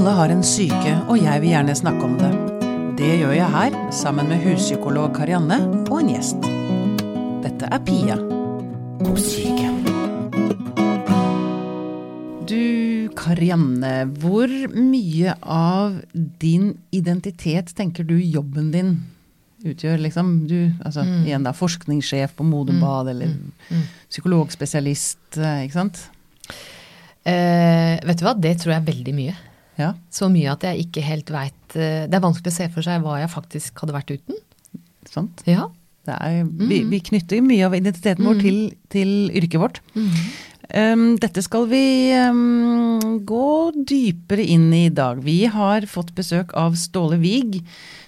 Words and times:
Alle 0.00 0.14
har 0.16 0.32
en 0.32 0.40
syke, 0.40 0.92
og 1.12 1.18
jeg 1.20 1.42
vil 1.42 1.50
gjerne 1.52 1.74
snakke 1.76 2.06
om 2.06 2.14
det. 2.16 2.28
Det 2.96 3.08
gjør 3.20 3.34
jeg 3.36 3.52
her, 3.52 3.74
sammen 3.92 4.30
med 4.32 4.38
huspsykolog 4.40 5.10
Karianne 5.12 5.58
og 5.90 5.98
en 5.98 6.08
gjest. 6.08 6.46
Dette 7.44 7.68
er 7.68 7.82
Pia 7.84 8.16
på 9.02 9.12
syke. 9.20 9.66
Du, 12.48 12.62
Karianne, 13.12 13.90
hvor 14.22 14.48
mye 14.72 15.34
av 15.44 16.00
din 16.16 16.70
identitet 16.96 17.74
tenker 17.76 18.08
du 18.08 18.16
jobben 18.16 18.72
din 18.72 18.96
utgjør? 19.68 20.00
Liksom, 20.06 20.32
du, 20.48 20.72
altså, 20.80 21.04
Igjen 21.26 21.44
da, 21.44 21.52
forskningssjef 21.52 22.38
på 22.40 22.48
Modebad, 22.48 23.12
eller 23.12 23.36
psykologspesialist, 24.08 25.36
eh, 25.36 25.66
ikke 25.68 25.76
sant? 25.76 26.02
Eh, 27.28 28.00
vet 28.00 28.16
du 28.16 28.24
hva, 28.30 28.32
det 28.48 28.56
tror 28.64 28.78
jeg 28.78 28.80
er 28.80 28.90
veldig 28.94 29.18
mye. 29.20 29.38
Ja. 29.78 29.92
Så 30.12 30.28
mye 30.32 30.50
at 30.52 30.64
jeg 30.66 30.86
ikke 30.86 31.02
helt 31.06 31.30
veit 31.32 31.76
eh, 31.78 32.04
Det 32.10 32.16
er 32.18 32.24
vanskelig 32.24 32.50
å 32.52 32.56
se 32.56 32.66
for 32.74 32.84
seg 32.84 33.00
hva 33.04 33.20
jeg 33.22 33.30
faktisk 33.32 33.78
hadde 33.80 33.94
vært 33.96 34.10
uten. 34.16 34.40
Sant? 35.08 35.42
Ja. 35.48 35.68
Det 36.08 36.16
er, 36.16 36.44
vi, 36.48 36.82
vi 36.88 36.98
knytter 37.04 37.42
mye 37.44 37.66
av 37.68 37.74
identiteten 37.76 38.24
vår 38.26 38.38
til, 38.42 38.58
til 38.92 39.10
yrket 39.36 39.60
vårt. 39.60 39.80
Um, 40.70 41.16
dette 41.20 41.42
skal 41.44 41.66
vi 41.70 41.80
um, 42.14 43.18
gå 43.26 43.46
dypere 43.90 44.44
inn 44.44 44.68
i 44.72 44.84
i 44.88 44.92
dag. 44.94 45.20
Vi 45.24 45.42
har 45.50 45.84
fått 45.90 46.12
besøk 46.16 46.54
av 46.58 46.76
Ståle 46.78 47.18
Wiig, 47.20 47.60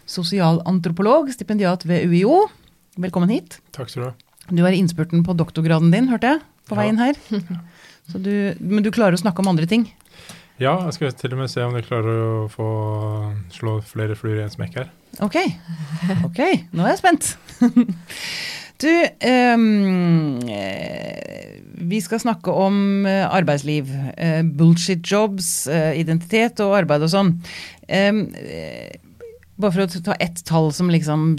sosialantropolog, 0.09 1.30
stipendiat 1.35 1.85
ved 1.88 2.07
UiO. 2.09 2.47
Velkommen 3.02 3.33
hit. 3.33 3.59
Takk 3.77 3.91
skal 3.93 4.02
du 4.02 4.09
ha. 4.09 4.15
Du 4.52 4.63
er 4.66 4.74
i 4.74 4.80
innspurten 4.83 5.23
på 5.27 5.35
doktorgraden 5.38 5.93
din, 5.95 6.09
hørte 6.10 6.35
jeg, 6.37 6.43
på 6.69 6.77
Ja. 6.77 6.80
veien 6.83 6.99
her. 7.02 7.19
Så 8.10 8.19
du, 8.19 8.33
men 8.59 8.83
du 8.83 8.91
klarer 8.95 9.15
å 9.15 9.21
snakke 9.21 9.43
om 9.45 9.52
andre 9.52 9.69
ting? 9.71 9.87
Ja, 10.61 10.77
jeg 10.87 10.95
skal 10.97 11.15
til 11.16 11.33
og 11.34 11.41
med 11.42 11.51
se 11.51 11.62
om 11.65 11.74
jeg 11.79 11.87
klarer 11.88 12.19
å 12.23 12.49
få 12.52 12.66
slå 13.54 13.79
flere 13.87 14.16
fluer 14.18 14.40
i 14.40 14.45
en 14.45 14.52
smekk 14.52 14.76
her. 14.80 14.90
Ok, 15.24 15.38
ok, 16.29 16.43
nå 16.73 16.85
er 16.85 16.95
jeg 16.95 17.02
spent. 17.02 17.32
Du, 18.82 18.88
eh, 18.91 19.60
vi 21.87 22.01
skal 22.02 22.18
snakke 22.18 22.51
om 22.51 23.07
eh, 23.07 23.23
arbeidsliv. 23.30 23.93
eh, 24.16 24.43
bullshit 24.43 25.07
jobs, 25.07 25.68
identitet 25.71 26.59
og 26.65 26.74
arbeid 26.80 27.04
og 27.07 27.13
sånn. 27.13 27.30
Eh, 27.87 28.10
bare 29.54 29.71
for 29.71 29.85
å 29.85 30.02
ta 30.02 30.16
ett 30.19 30.43
tall 30.48 30.73
som 30.74 30.91
liksom 30.91 31.37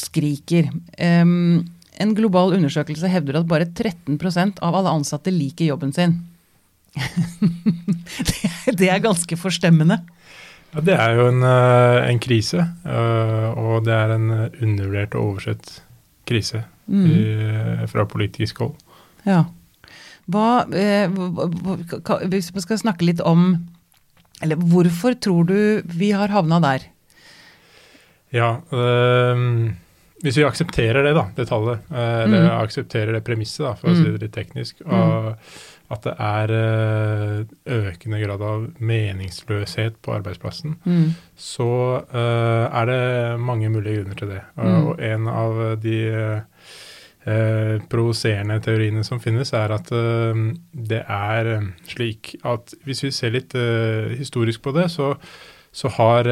skriker. 0.00 0.70
Um, 0.96 1.68
en 2.00 2.14
global 2.16 2.54
undersøkelse 2.56 3.10
hevder 3.12 3.42
at 3.42 3.48
bare 3.50 3.68
13% 3.68 4.62
av 4.64 4.78
alle 4.78 4.94
ansatte 4.96 5.34
liker 5.34 5.68
jobben 5.68 5.92
sin. 5.92 6.16
Det, 6.96 8.76
det 8.80 8.88
er 8.90 9.02
ganske 9.04 9.36
forstemmende. 9.38 10.00
Ja, 10.74 10.80
det 10.86 10.94
er 11.02 11.16
jo 11.18 11.28
en, 11.32 11.42
eh, 11.42 12.08
en 12.12 12.20
krise, 12.22 12.62
eh, 12.86 13.48
og 13.58 13.84
det 13.88 13.94
er 13.96 14.12
en 14.14 14.28
eh, 14.30 14.58
undervurdert 14.62 15.16
og 15.18 15.32
oversett 15.34 15.80
krise 16.30 16.64
Mm. 16.90 17.04
i, 17.06 17.86
fra 17.86 18.02
politisk 18.10 18.58
hold. 18.64 18.72
Ja. 19.22 19.44
Hva, 20.26 20.64
hvis 22.26 22.48
vi 22.54 22.62
skal 22.64 22.80
snakke 22.82 23.06
litt 23.06 23.20
om 23.22 23.52
Eller 24.42 24.56
hvorfor 24.58 25.14
tror 25.22 25.44
du 25.46 25.82
vi 25.86 26.08
har 26.16 26.32
havna 26.34 26.58
der? 26.64 26.86
Ja, 28.32 28.48
øh, 28.72 29.70
hvis 30.24 30.36
vi 30.40 30.44
aksepterer 30.48 31.02
det, 31.04 31.14
da, 31.14 31.26
det 31.36 31.46
tallet, 31.50 31.80
eller 31.92 32.46
Mm. 32.48 32.58
aksepterer 32.64 33.12
det 33.12 33.22
premisset, 33.26 33.66
da, 33.66 33.74
for 33.74 33.88
å 33.90 33.94
si 33.94 34.02
Mm. 34.08 34.12
det 34.18 34.22
litt 34.22 34.32
teknisk, 34.32 34.80
og 34.86 35.36
at 35.90 36.04
det 36.06 36.12
er 36.22 36.52
eh, 36.54 37.44
økende 37.66 38.20
grad 38.22 38.42
av 38.46 38.68
meningsløshet 38.78 39.96
på 40.02 40.12
arbeidsplassen, 40.18 40.76
Mm. 40.86 41.14
så 41.36 41.68
eh, 42.14 42.80
er 42.80 42.86
det 42.86 43.40
mange 43.40 43.68
mulige 43.68 43.96
grunner 44.00 44.14
til 44.20 44.28
det. 44.28 44.40
Og, 44.56 44.66
Mm. 44.66 44.86
og 44.86 45.00
en 45.02 45.28
av 45.28 45.80
de 45.82 45.98
eh, 47.26 47.78
provoserende 47.90 48.60
teoriene 48.64 49.04
som 49.04 49.20
finnes, 49.20 49.52
er 49.52 49.74
at 49.76 49.90
eh, 49.92 50.40
det 50.72 51.02
er 51.06 51.50
eh, 51.56 51.66
slik 51.90 52.34
at 52.44 52.74
hvis 52.86 53.02
vi 53.04 53.10
ser 53.10 53.34
litt 53.34 53.54
eh, 53.58 54.14
historisk 54.18 54.62
på 54.62 54.72
det, 54.76 54.88
så, 54.90 55.14
så 55.72 55.88
har 55.98 56.24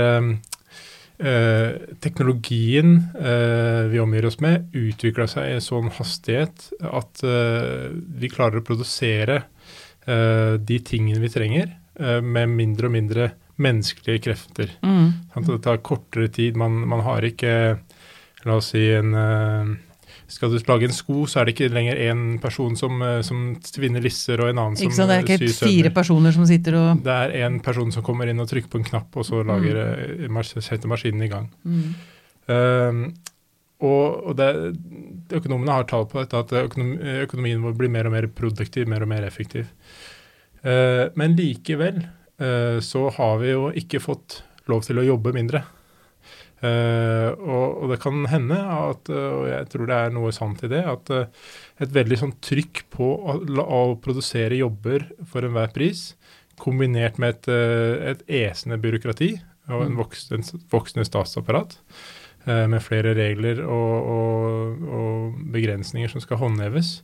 eh, 1.18 1.94
teknologien 2.00 2.94
eh, 3.18 3.88
vi 3.92 4.00
omgir 4.00 4.28
oss 4.28 4.38
med, 4.44 4.68
utvikla 4.76 5.28
seg 5.30 5.48
i 5.48 5.56
en 5.56 5.64
sånn 5.64 5.90
hastighet 5.98 6.70
at 6.80 7.24
eh, 7.26 7.88
vi 7.92 8.30
klarer 8.32 8.60
å 8.60 8.66
produsere 8.66 9.42
eh, 10.06 10.54
de 10.58 10.80
tingene 10.84 11.22
vi 11.24 11.34
trenger, 11.34 11.76
med 11.98 12.52
mindre 12.54 12.86
og 12.86 12.92
mindre 12.94 13.24
menneskelige 13.58 14.20
krefter. 14.28 14.68
Mm. 14.86 15.32
Det 15.48 15.56
tar 15.64 15.80
kortere 15.82 16.28
tid. 16.30 16.54
Man, 16.54 16.76
man 16.86 17.02
har 17.02 17.26
ikke 17.26 17.80
La 18.46 18.54
oss 18.60 18.68
si 18.70 18.84
en 18.94 19.10
Skal 20.28 20.52
du 20.52 20.58
lage 20.68 20.84
en 20.84 20.92
sko, 20.92 21.22
så 21.24 21.40
er 21.40 21.48
det 21.48 21.54
ikke 21.54 21.70
lenger 21.72 22.00
én 22.04 22.24
person 22.42 22.74
som, 22.76 23.00
eh, 23.00 23.22
som 23.24 23.54
tvinner 23.64 24.02
lisser, 24.04 24.40
og 24.42 24.50
en 24.50 24.60
annen 24.60 24.76
som 24.76 24.90
syr 24.90 24.98
sømmer. 24.98 25.08
Det 25.08 25.14
er 25.14 25.22
eh, 25.22 25.24
ikke 25.24 25.46
helt 25.46 25.62
fire 25.62 25.92
personer 25.96 26.36
som 26.36 26.44
sitter 26.48 26.76
og 26.76 27.00
Det 27.06 27.14
er 27.14 27.32
én 27.46 27.56
person 27.64 27.94
som 27.94 28.04
kommer 28.04 28.28
inn 28.28 28.44
og 28.44 28.50
trykker 28.50 28.68
på 28.68 28.82
en 28.82 28.84
knapp, 28.90 29.16
og 29.16 29.24
så 29.24 29.40
lager, 29.40 29.80
mm. 30.28 30.42
setter 30.60 30.90
maskinen 30.90 31.24
i 31.24 31.32
gang. 31.32 31.50
mm. 31.64 31.88
Um, 32.48 33.02
og 33.84 34.24
og 34.30 34.36
det, 34.38 34.46
økonomene 35.36 35.74
har 35.76 35.84
tall 35.86 36.06
på 36.08 36.18
dette, 36.18 36.40
at 36.40 36.52
økonom, 36.64 36.94
økonomien 37.28 37.60
vår 37.62 37.74
blir 37.76 37.92
mer 37.92 38.08
og 38.08 38.14
mer 38.16 38.26
produktiv, 38.26 38.88
mer 38.88 39.04
og 39.04 39.10
mer 39.12 39.26
effektiv. 39.28 39.68
Uh, 40.64 41.12
men 41.14 41.36
likevel 41.38 42.00
uh, 42.42 42.80
så 42.80 43.04
har 43.14 43.36
vi 43.38 43.52
jo 43.52 43.68
ikke 43.70 44.00
fått 44.02 44.40
lov 44.66 44.82
til 44.88 44.98
å 44.98 45.06
jobbe 45.06 45.32
mindre. 45.36 45.62
Uh, 46.58 47.30
og, 47.38 47.66
og 47.84 47.92
det 47.92 48.00
kan 48.02 48.24
hende, 48.32 48.56
at, 48.58 49.10
uh, 49.14 49.26
og 49.36 49.44
jeg 49.46 49.69
tror 49.70 49.86
det 49.86 49.98
er 49.98 50.14
noe 50.16 50.32
sant 50.34 50.64
i 50.66 50.70
det, 50.72 50.80
at 50.91 51.12
uh, 51.14 51.52
et 51.78 51.92
veldig 51.94 52.19
sånn 52.19 52.34
trykk 52.42 52.82
på 52.91 53.12
å, 53.14 53.36
å 53.62 53.82
produsere 54.02 54.58
jobber 54.58 55.06
for 55.30 55.46
enhver 55.46 55.70
pris, 55.76 56.08
kombinert 56.58 57.20
med 57.22 57.36
et, 57.36 57.52
uh, 57.52 58.10
et 58.10 58.26
esende 58.41 58.80
byråkrati 58.82 59.36
og 59.74 59.84
en 59.84 59.98
voksende, 59.98 60.60
voksende 60.72 61.06
statsapparat, 61.06 61.76
eh, 62.46 62.66
med 62.70 62.82
flere 62.84 63.14
regler 63.16 63.62
og, 63.64 64.12
og, 64.14 64.86
og 64.98 65.40
begrensninger 65.54 66.12
som 66.12 66.25
skal 66.25 66.40
håndheves 66.42 66.98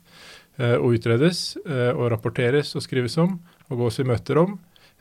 eh, 0.59 0.77
og 0.79 0.99
utredes 0.99 1.47
eh, 1.65 1.91
og 1.93 2.11
rapporteres 2.15 2.75
og 2.79 2.85
skrives 2.85 3.19
om 3.21 3.39
og 3.71 3.85
gås 3.85 4.01
i 4.01 4.09
møter 4.09 4.41
om, 4.43 4.59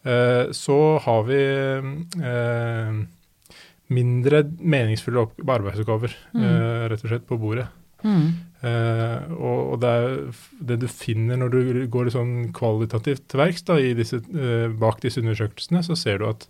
eh, 0.08 0.52
så 0.56 0.80
har 1.04 1.28
vi 1.28 1.42
eh, 1.44 3.04
mindre 3.92 4.44
meningsfulle 4.60 5.26
opp 5.26 5.42
arbeidsoppgaver 5.44 6.14
eh, 6.38 6.84
rett 6.92 7.04
og 7.04 7.12
slett 7.12 7.28
på 7.30 7.40
bordet. 7.42 7.68
Mm. 8.04 8.32
Uh, 8.64 9.20
og, 9.36 9.60
og 9.74 9.78
det 9.80 9.90
er 9.92 10.18
det 10.72 10.78
du 10.82 10.90
finner 10.92 11.40
når 11.40 11.52
du 11.52 11.84
går 11.92 12.10
sånn 12.12 12.50
kvalitativt 12.56 13.26
til 13.32 13.40
verks 13.40 13.64
eh, 13.72 14.66
bak 14.80 15.00
disse 15.04 15.24
undersøkelsene, 15.24 15.84
så 15.84 15.98
ser 16.00 16.20
du 16.20 16.28
at 16.30 16.48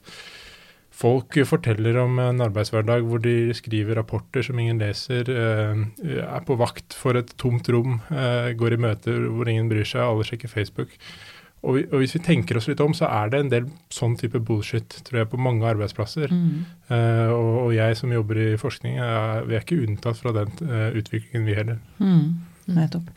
folk 0.93 1.37
forteller 1.49 1.97
om 2.03 2.19
en 2.21 2.41
arbeidshverdag 2.45 3.05
hvor 3.05 3.21
de 3.21 3.53
skriver 3.57 3.97
rapporter 3.97 4.45
som 4.45 4.59
ingen 4.61 4.81
leser, 4.81 5.25
er 5.25 6.43
på 6.45 6.57
vakt 6.61 6.93
for 6.93 7.17
et 7.17 7.33
tomt 7.41 7.65
rom, 7.73 7.97
går 8.53 8.75
i 8.75 8.81
møter 8.85 9.25
hvor 9.25 9.49
ingen 9.49 9.71
bryr 9.71 9.89
seg, 9.89 10.05
alle 10.05 10.27
sjekker 10.27 10.53
Facebook. 10.53 10.93
Og, 11.63 11.77
vi, 11.77 11.83
og 11.87 12.01
hvis 12.01 12.15
vi 12.17 12.23
tenker 12.25 12.59
oss 12.59 12.67
litt 12.67 12.81
om, 12.83 12.91
så 12.97 13.07
er 13.07 13.31
det 13.31 13.39
en 13.39 13.51
del 13.51 13.67
sånn 13.93 14.17
type 14.19 14.41
bullshit, 14.43 14.97
tror 15.07 15.21
jeg, 15.21 15.29
på 15.31 15.39
mange 15.39 15.63
arbeidsplasser. 15.69 16.31
Mm. 16.33 16.65
Uh, 16.91 17.29
og, 17.31 17.51
og 17.61 17.75
jeg 17.77 17.99
som 17.99 18.11
jobber 18.11 18.41
i 18.43 18.49
forskning, 18.59 18.99
er, 18.99 19.45
vi 19.47 19.55
er 19.55 19.63
ikke 19.63 19.79
unntatt 19.85 20.19
fra 20.19 20.35
den 20.35 20.51
uh, 20.67 20.89
utviklingen, 20.91 21.47
vi 21.47 21.55
heller. 21.55 21.79
Mm. 22.03 22.33
Nettopp. 22.73 23.09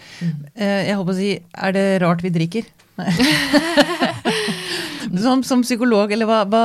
Eh, 0.55 0.89
jeg 0.89 0.97
holdt 0.97 1.07
på 1.11 1.15
å 1.15 1.19
si, 1.21 1.31
er 1.39 1.75
det 1.75 1.85
rart 2.03 2.25
vi 2.25 2.35
drikker? 2.35 2.67
Som, 5.07 5.45
som 5.47 5.61
psykolog, 5.63 6.11
eller 6.11 6.27
hva, 6.27 6.41
hva 6.51 6.61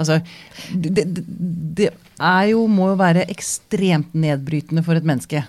Altså, 0.00 0.16
det, 0.72 0.94
det, 0.96 1.22
det 1.76 1.88
er 2.16 2.46
jo, 2.48 2.62
må 2.70 2.88
jo 2.92 2.96
være 2.96 3.26
ekstremt 3.30 4.14
nedbrytende 4.16 4.80
for 4.86 4.96
et 4.96 5.04
menneske 5.06 5.42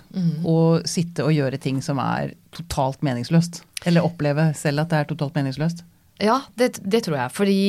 å 0.44 0.56
sitte 0.84 1.24
og 1.24 1.32
gjøre 1.32 1.60
ting 1.62 1.80
som 1.82 2.02
er 2.04 2.34
totalt 2.54 3.00
meningsløst. 3.06 3.62
Eller 3.84 4.06
oppleve 4.06 4.50
selv 4.58 4.84
at 4.84 4.92
det 4.92 5.00
er 5.00 5.10
totalt 5.10 5.36
meningsløst. 5.36 5.84
Ja, 6.22 6.38
det, 6.58 6.78
det 6.86 7.02
tror 7.06 7.16
jeg. 7.18 7.34
Fordi 7.34 7.60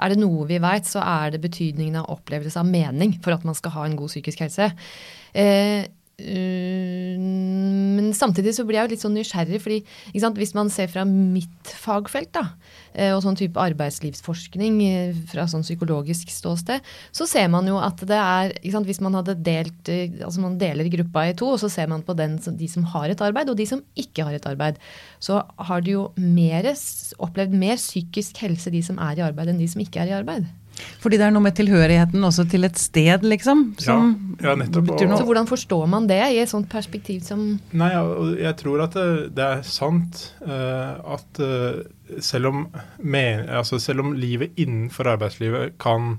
er 0.00 0.12
det 0.12 0.20
noe 0.22 0.46
vi 0.48 0.60
veit, 0.62 0.88
så 0.88 1.02
er 1.04 1.34
det 1.34 1.42
betydningen 1.44 2.00
av 2.00 2.08
opplevelse 2.14 2.60
av 2.60 2.68
mening 2.68 3.18
for 3.20 3.36
at 3.36 3.44
man 3.44 3.56
skal 3.58 3.74
ha 3.76 3.86
en 3.86 3.96
god 3.98 4.12
psykisk 4.12 4.40
helse. 4.46 4.70
Eh, 5.36 5.84
men 7.20 8.10
samtidig 8.16 8.54
så 8.56 8.64
blir 8.66 8.80
jeg 8.80 8.88
jo 8.88 8.92
litt 8.94 9.04
sånn 9.04 9.16
nysgjerrig, 9.16 9.60
fordi 9.62 9.78
sant, 10.22 10.38
hvis 10.40 10.54
man 10.56 10.70
ser 10.72 10.90
fra 10.92 11.04
mitt 11.08 11.72
fagfelt, 11.80 12.32
da, 12.34 12.44
eh, 12.92 13.12
og 13.14 13.22
sånn 13.24 13.38
type 13.38 13.60
arbeidslivsforskning 13.60 14.78
eh, 14.86 15.18
fra 15.30 15.46
sånn 15.50 15.64
psykologisk 15.66 16.32
ståsted, 16.32 16.86
så 17.16 17.28
ser 17.30 17.50
man 17.52 17.68
jo 17.70 17.78
at 17.80 18.02
det 18.06 18.18
er 18.18 18.54
sant, 18.72 18.88
Hvis 18.90 19.02
man 19.04 19.14
hadde 19.14 19.36
delt 19.44 19.88
eh, 19.92 20.10
Altså 20.24 20.42
man 20.42 20.58
deler 20.58 20.88
gruppa 20.90 21.28
i 21.28 21.34
to, 21.38 21.52
og 21.54 21.60
så 21.62 21.70
ser 21.72 21.90
man 21.90 22.02
på 22.06 22.16
den, 22.18 22.38
de 22.38 22.68
som 22.70 22.86
har 22.94 23.10
et 23.10 23.22
arbeid, 23.22 23.50
og 23.50 23.58
de 23.60 23.66
som 23.68 23.82
ikke 23.98 24.26
har 24.26 24.36
et 24.36 24.48
arbeid, 24.48 24.80
så 25.22 25.42
har 25.70 25.84
de 25.84 25.96
jo 25.98 26.08
mer, 26.16 26.72
opplevd 27.18 27.54
mer 27.54 27.78
psykisk 27.80 28.42
helse 28.42 28.72
de 28.72 28.82
som 28.84 28.98
er 28.98 29.20
i 29.20 29.26
arbeid, 29.28 29.52
enn 29.52 29.60
de 29.60 29.68
som 29.70 29.82
ikke 29.82 30.02
er 30.02 30.12
i 30.12 30.18
arbeid. 30.18 30.48
Fordi 31.00 31.18
det 31.20 31.26
er 31.26 31.34
noe 31.34 31.44
med 31.44 31.56
tilhørigheten 31.58 32.24
også 32.26 32.44
til 32.50 32.64
et 32.68 32.78
sted, 32.80 33.24
liksom? 33.26 33.64
Som 33.80 34.36
ja, 34.40 34.50
ja, 34.50 34.56
nettopp. 34.60 34.90
betyr 34.90 35.14
Så 35.16 35.26
hvordan 35.28 35.48
forstår 35.50 35.86
man 35.90 36.08
det 36.10 36.20
i 36.34 36.40
et 36.42 36.50
sånt 36.52 36.68
perspektiv 36.72 37.22
som 37.26 37.46
Nei, 37.72 37.90
jeg, 37.92 38.34
jeg 38.44 38.56
tror 38.60 38.84
at 38.86 38.98
det, 38.98 39.08
det 39.38 39.46
er 39.46 39.64
sant 39.66 40.26
uh, 40.44 41.16
at 41.16 41.40
uh, 41.40 41.80
selv, 42.18 42.52
om 42.52 42.66
men, 42.98 43.48
altså 43.48 43.78
selv 43.82 44.04
om 44.04 44.14
livet 44.18 44.56
innenfor 44.60 45.12
arbeidslivet 45.14 45.76
kan 45.82 46.16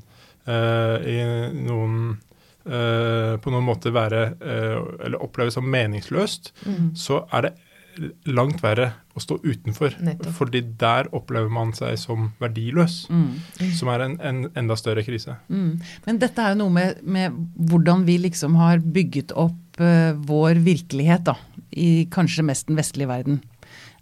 uh, 0.48 0.98
i 1.04 1.18
noen 1.62 2.18
eh, 2.66 3.38
på 3.42 3.50
noen 3.50 3.66
måte 3.66 3.90
være 3.90 4.20
eh, 4.38 4.76
eller 5.06 5.24
oppleves 5.24 5.56
som 5.58 5.66
meningsløst, 5.66 6.52
Mm. 6.62 6.92
så 6.96 7.24
er 7.34 7.42
det 7.48 7.54
langt 8.30 8.62
verre 8.64 8.92
å 9.16 9.22
stå 9.24 9.38
utenfor. 9.44 9.96
Nettopp. 10.00 10.34
Fordi 10.38 10.62
der 10.80 11.10
opplever 11.16 11.50
man 11.52 11.74
seg 11.76 11.98
som 12.00 12.30
verdiløs, 12.40 13.08
Mm. 13.12 13.74
som 13.76 13.90
er 13.90 14.06
en, 14.06 14.18
en 14.22 14.42
enda 14.56 14.76
større 14.80 15.04
krise. 15.04 15.36
Mm. 15.50 15.82
Men 16.06 16.18
dette 16.22 16.40
er 16.42 16.54
jo 16.56 16.62
noe 16.64 16.76
med, 16.76 17.02
med 17.04 17.36
hvordan 17.58 18.06
vi 18.08 18.18
liksom 18.24 18.56
har 18.56 18.80
bygget 18.80 19.32
opp 19.36 19.82
uh, 19.82 20.14
vår 20.16 20.62
virkelighet, 20.64 21.26
da. 21.28 21.36
I 21.72 22.06
kanskje 22.12 22.44
mest 22.44 22.68
den 22.68 22.76
vestlige 22.80 23.08
verden. 23.08 23.42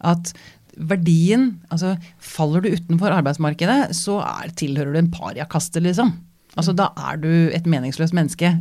At 0.01 0.33
verdien 0.79 1.59
Altså, 1.73 1.97
faller 2.23 2.62
du 2.63 2.69
utenfor 2.71 3.12
arbeidsmarkedet, 3.12 3.91
så 3.97 4.19
er, 4.23 4.53
tilhører 4.55 4.94
du 4.95 5.00
en 5.01 5.12
pariakaste, 5.12 5.81
liksom. 5.83 6.13
Altså, 6.59 6.75
da 6.77 6.91
er 7.09 7.19
du 7.21 7.29
et 7.56 7.67
meningsløst 7.69 8.15
menneske. 8.15 8.53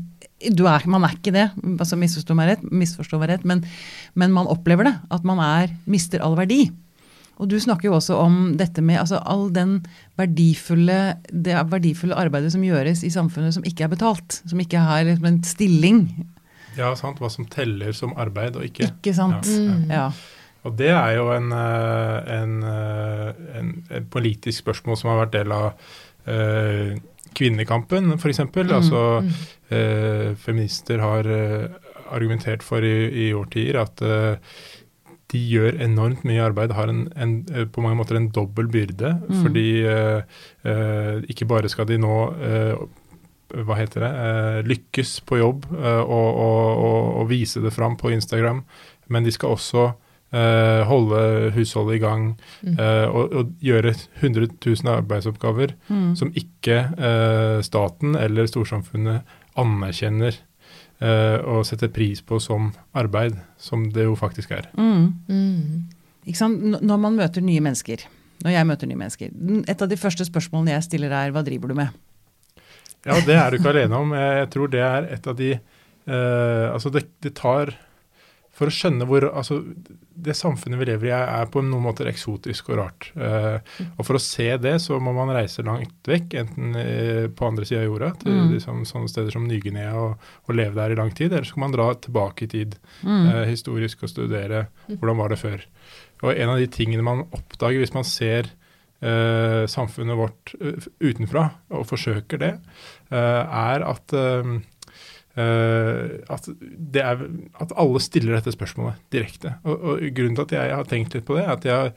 Du 0.55 0.65
er, 0.71 0.85
man 0.87 1.05
er 1.07 1.17
ikke 1.17 1.35
det, 1.35 1.49
altså 1.67 1.99
misforstå 1.99 2.37
meg 2.39 2.53
rett, 2.53 2.67
misforstå 2.71 3.19
meg 3.19 3.33
rett 3.33 3.47
men, 3.49 3.65
men 4.15 4.35
man 4.35 4.51
opplever 4.51 4.87
det. 4.87 4.95
At 5.15 5.27
man 5.27 5.43
er, 5.43 5.73
mister 5.91 6.23
all 6.23 6.39
verdi. 6.39 6.69
Og 7.39 7.51
du 7.51 7.59
snakker 7.63 7.87
jo 7.89 7.97
også 7.99 8.17
om 8.19 8.39
dette 8.59 8.83
med 8.83 8.99
altså 8.99 9.21
all 9.23 9.47
den 9.55 9.77
verdifulle, 10.19 11.19
det 11.31 11.59
verdifulle 11.71 12.19
arbeidet 12.19 12.51
som 12.55 12.65
gjøres 12.67 13.05
i 13.07 13.13
samfunnet 13.15 13.55
som 13.55 13.67
ikke 13.67 13.87
er 13.87 13.93
betalt. 13.93 14.41
Som 14.43 14.63
ikke 14.63 14.83
har 14.83 15.05
liksom 15.07 15.29
en 15.31 15.45
stilling. 15.47 16.03
Ja, 16.79 16.91
sant. 16.99 17.23
Hva 17.23 17.31
som 17.31 17.47
teller 17.51 17.95
som 17.95 18.15
arbeid 18.19 18.59
og 18.59 18.67
ikke. 18.67 18.91
Ikke 18.91 19.15
sant? 19.15 19.47
Ja. 19.47 19.71
Mm. 19.71 19.95
Ja. 19.95 20.09
Og 20.67 20.75
det 20.79 20.91
er 20.91 21.13
jo 21.17 21.31
en, 21.33 21.53
eh, 21.55 22.33
en, 22.35 22.57
eh, 22.67 23.29
en, 23.61 23.71
en 23.95 24.09
politisk 24.11 24.65
spørsmål 24.65 24.99
som 24.99 25.13
har 25.13 25.23
vært 25.23 25.37
del 25.37 25.55
av 25.55 25.69
eh, 26.27 26.99
kvinnekampen, 27.37 28.15
f.eks. 28.17 28.43
Mm, 28.47 28.73
Altså, 28.79 29.05
mm. 29.25 29.31
eh, 29.77 30.35
feminister 30.41 31.03
har 31.03 31.29
eh, 31.29 31.69
argumentert 32.15 32.65
for 32.65 32.85
i, 32.85 33.29
i 33.29 33.31
årtier 33.37 33.81
at 33.83 34.03
eh, 34.05 34.37
de 35.29 35.41
gjør 35.51 35.77
enormt 35.85 36.25
mye 36.29 36.41
arbeid, 36.41 36.73
har 36.77 36.89
en, 36.89 37.03
en, 37.21 37.35
eh, 37.53 37.67
på 37.69 37.85
mange 37.85 37.99
måter 38.01 38.17
en 38.17 38.31
dobbel 38.33 38.71
byrde. 38.73 39.13
Mm. 39.29 39.43
Fordi 39.45 39.67
eh, 39.85 40.39
eh, 40.65 41.19
ikke 41.29 41.49
bare 41.51 41.69
skal 41.73 41.89
de 41.91 42.01
nå 42.01 42.17
hva 43.49 43.79
heter 43.79 44.03
det, 44.05 44.09
lykkes 44.69 45.23
på 45.25 45.39
jobb 45.39 45.63
og, 45.73 45.79
og, 46.05 46.67
og, 46.85 47.05
og 47.23 47.31
vise 47.31 47.63
det 47.65 47.71
fram 47.73 47.95
på 47.97 48.11
Instagram, 48.13 48.59
men 49.09 49.25
de 49.25 49.33
skal 49.33 49.55
også 49.55 49.87
eh, 50.33 50.83
holde 50.89 51.51
husholdet 51.57 51.97
i 51.97 52.03
gang 52.03 52.25
Mm. 52.63 52.75
eh, 52.79 53.07
og, 53.09 53.33
og 53.33 53.53
gjøre 53.63 53.95
100 54.21 54.49
000 54.67 54.93
arbeidsoppgaver 54.97 55.75
Mm. 55.89 56.15
som 56.17 56.33
ikke 56.35 56.79
eh, 56.99 57.61
staten 57.63 58.15
eller 58.17 58.47
storsamfunnet 58.51 59.23
anerkjenner 59.57 60.35
eh, 61.01 61.39
og 61.47 61.65
setter 61.67 61.89
pris 61.89 62.21
på 62.23 62.41
som 62.43 62.73
arbeid, 62.95 63.37
som 63.59 63.89
det 63.95 64.05
jo 64.05 64.15
faktisk 64.19 64.51
er. 64.51 64.69
Mm. 64.77 65.15
Mm. 65.29 65.85
Når 66.83 66.99
man 67.01 67.17
møter 67.17 67.41
nye 67.41 67.61
mennesker, 67.65 68.03
når 68.45 68.51
jeg 68.53 68.67
møter 68.69 68.87
nye 68.91 68.99
mennesker, 69.01 69.31
et 69.69 69.83
av 69.83 69.89
de 69.89 69.97
første 69.97 70.27
spørsmålene 70.29 70.75
jeg 70.77 70.83
stiller 70.91 71.11
er 71.15 71.31
hva 71.33 71.43
driver 71.47 71.69
du 71.73 71.75
med? 71.79 71.89
Ja, 73.07 73.15
det 73.25 73.35
er 73.39 73.51
du 73.51 73.57
ikke 73.61 73.71
alene 73.73 73.97
om. 73.97 74.11
Jeg 74.13 74.49
tror 74.53 74.69
det 74.69 74.81
er 74.83 75.07
et 75.15 75.27
av 75.31 75.37
de 75.39 75.53
eh, 75.55 76.67
Altså, 76.73 76.91
det, 76.93 77.07
det 77.23 77.33
tar 77.39 77.73
For 78.59 78.67
å 78.71 78.75
skjønne 78.75 79.07
hvor 79.07 79.23
Altså, 79.29 79.61
det 80.19 80.35
samfunnet 80.35 80.81
vi 80.81 80.87
lever 80.89 81.09
i, 81.09 81.13
er, 81.15 81.47
på 81.53 81.61
noen 81.63 81.85
måter 81.85 82.09
eksotisk 82.11 82.73
og 82.73 82.79
rart. 82.81 83.07
Eh, 83.15 83.59
og 83.95 84.01
for 84.07 84.19
å 84.19 84.23
se 84.23 84.49
det, 84.59 84.73
så 84.83 84.99
må 84.99 85.13
man 85.15 85.31
reise 85.31 85.63
langt 85.63 86.09
vekk, 86.11 86.35
enten 86.43 86.75
eh, 86.81 87.29
på 87.31 87.47
andre 87.47 87.65
sida 87.69 87.85
av 87.85 87.87
jorda, 87.87 88.09
til 88.19 88.33
Mm. 88.35 88.51
liksom, 88.57 88.81
sånne 88.89 89.09
steder 89.13 89.31
som 89.31 89.47
Ny-Guinea, 89.47 89.93
og, 89.95 90.19
og 90.49 90.55
leve 90.59 90.75
der 90.75 90.91
i 90.91 90.99
lang 90.99 91.13
tid. 91.15 91.33
Eller 91.33 91.47
så 91.47 91.55
kan 91.55 91.69
man 91.69 91.77
dra 91.77 91.93
tilbake 91.95 92.45
i 92.49 92.51
tid 92.51 92.75
Mm. 93.05 93.29
eh, 93.29 93.45
historisk 93.53 94.03
og 94.03 94.11
studere 94.11 94.67
hvordan 94.89 95.17
var 95.23 95.29
det 95.29 95.39
før. 95.39 95.63
Og 96.25 96.35
en 96.35 96.51
av 96.51 96.59
de 96.59 96.67
tingene 96.67 97.03
man 97.07 97.23
oppdager 97.31 97.79
hvis 97.79 97.95
man 97.95 98.05
ser 98.05 98.51
eh, 99.01 99.67
samfunnet 99.71 100.19
vårt 100.19 100.55
utenfra 100.99 101.45
og 101.71 101.87
forsøker 101.87 102.39
det, 102.43 102.55
er 103.15 103.85
at 103.87 104.13
at, 105.39 106.49
det 106.95 107.03
er, 107.05 107.21
at 107.63 107.75
alle 107.79 108.01
stiller 108.03 108.39
dette 108.39 108.55
spørsmålet 108.55 108.99
direkte. 109.15 109.55
Og, 109.65 109.77
og 109.93 110.03
Grunnen 110.17 110.37
til 110.39 110.47
at 110.49 110.57
jeg 110.59 110.75
har 110.77 110.89
tenkt 110.91 111.15
litt 111.15 111.27
på 111.29 111.37
det, 111.39 111.45
er 111.47 111.55
at 111.57 111.65
jeg 111.69 111.75
har 111.85 111.93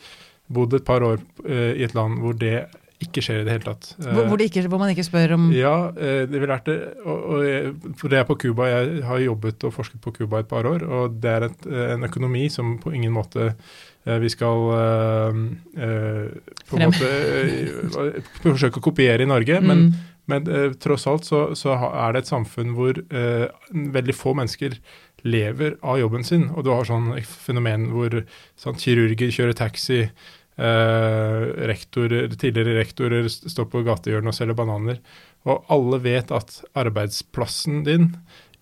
bodd 0.52 0.74
et 0.76 0.86
par 0.88 1.04
år 1.08 1.20
eh, 1.48 1.74
i 1.80 1.84
et 1.88 1.94
land 1.96 2.20
hvor 2.22 2.34
det 2.38 2.66
ikke 3.02 3.22
skjer 3.26 3.40
i 3.42 3.46
det 3.48 3.54
hele 3.56 3.66
tatt. 3.66 3.88
Eh, 3.98 4.12
Hvor, 4.14 4.28
hvor, 4.30 4.38
det 4.38 4.50
ikke, 4.52 4.62
hvor 4.70 4.78
man 4.78 4.92
ikke 4.94 5.06
spør 5.08 5.32
om 5.34 5.48
ja, 5.56 5.72
eh, 5.98 6.20
det 6.30 6.38
vil 6.38 6.52
være 6.52 6.66
det. 6.68 6.76
Og, 7.02 7.24
og 7.34 7.46
jeg, 7.48 7.72
for 7.98 8.14
det 8.14 8.20
er 8.20 8.28
på 8.30 8.36
Cuba. 8.44 8.68
Jeg 8.70 9.02
har 9.08 9.24
jobbet 9.24 9.64
og 9.66 9.74
forsket 9.74 10.04
på 10.04 10.14
Cuba 10.20 10.44
et 10.44 10.52
par 10.52 10.68
år, 10.70 10.84
og 10.86 11.16
det 11.24 11.32
er 11.32 11.48
et, 11.48 11.66
eh, 11.72 11.96
en 11.96 12.06
økonomi 12.06 12.44
som 12.54 12.76
på 12.84 12.94
ingen 12.94 13.16
måte 13.16 13.48
eh, 13.56 14.20
vi 14.22 14.30
skal 14.30 14.68
eh, 14.78 15.42
eh, 15.82 16.54
på 16.70 16.78
en 16.78 16.86
måte 16.92 17.10
eh, 17.10 18.22
forsøke 18.46 18.78
å 18.84 18.86
kopiere 18.92 19.26
i 19.26 19.32
Norge, 19.34 19.58
Mm. 19.62 19.68
men 19.72 19.88
eh, 20.40 20.74
tross 20.82 21.08
alt 21.10 21.28
så, 21.28 21.42
så 21.58 21.76
er 21.76 22.14
det 22.14 22.24
et 22.24 22.32
samfunn 22.32 22.76
hvor 22.78 22.98
eh, 22.98 23.48
veldig 23.72 24.16
få 24.18 24.36
mennesker 24.38 24.78
lever 25.28 25.78
av 25.86 26.00
jobben 26.02 26.24
sin. 26.28 26.50
Og 26.56 26.66
du 26.66 26.72
har 26.74 26.88
sånn 26.88 27.14
fenomen 27.28 27.90
hvor 27.94 28.22
sånn, 28.60 28.80
kirurger 28.82 29.34
kjører 29.34 29.58
taxi, 29.58 30.04
eh, 30.06 31.42
rektorer, 31.72 32.32
tidligere 32.34 32.80
rektorer 32.80 33.30
står 33.32 33.70
på 33.72 33.84
gatehjørnet 33.88 34.34
og 34.34 34.38
selger 34.38 34.58
bananer. 34.58 35.02
Og 35.50 35.66
alle 35.74 36.02
vet 36.04 36.34
at 36.36 36.62
arbeidsplassen 36.78 37.84
din 37.88 38.12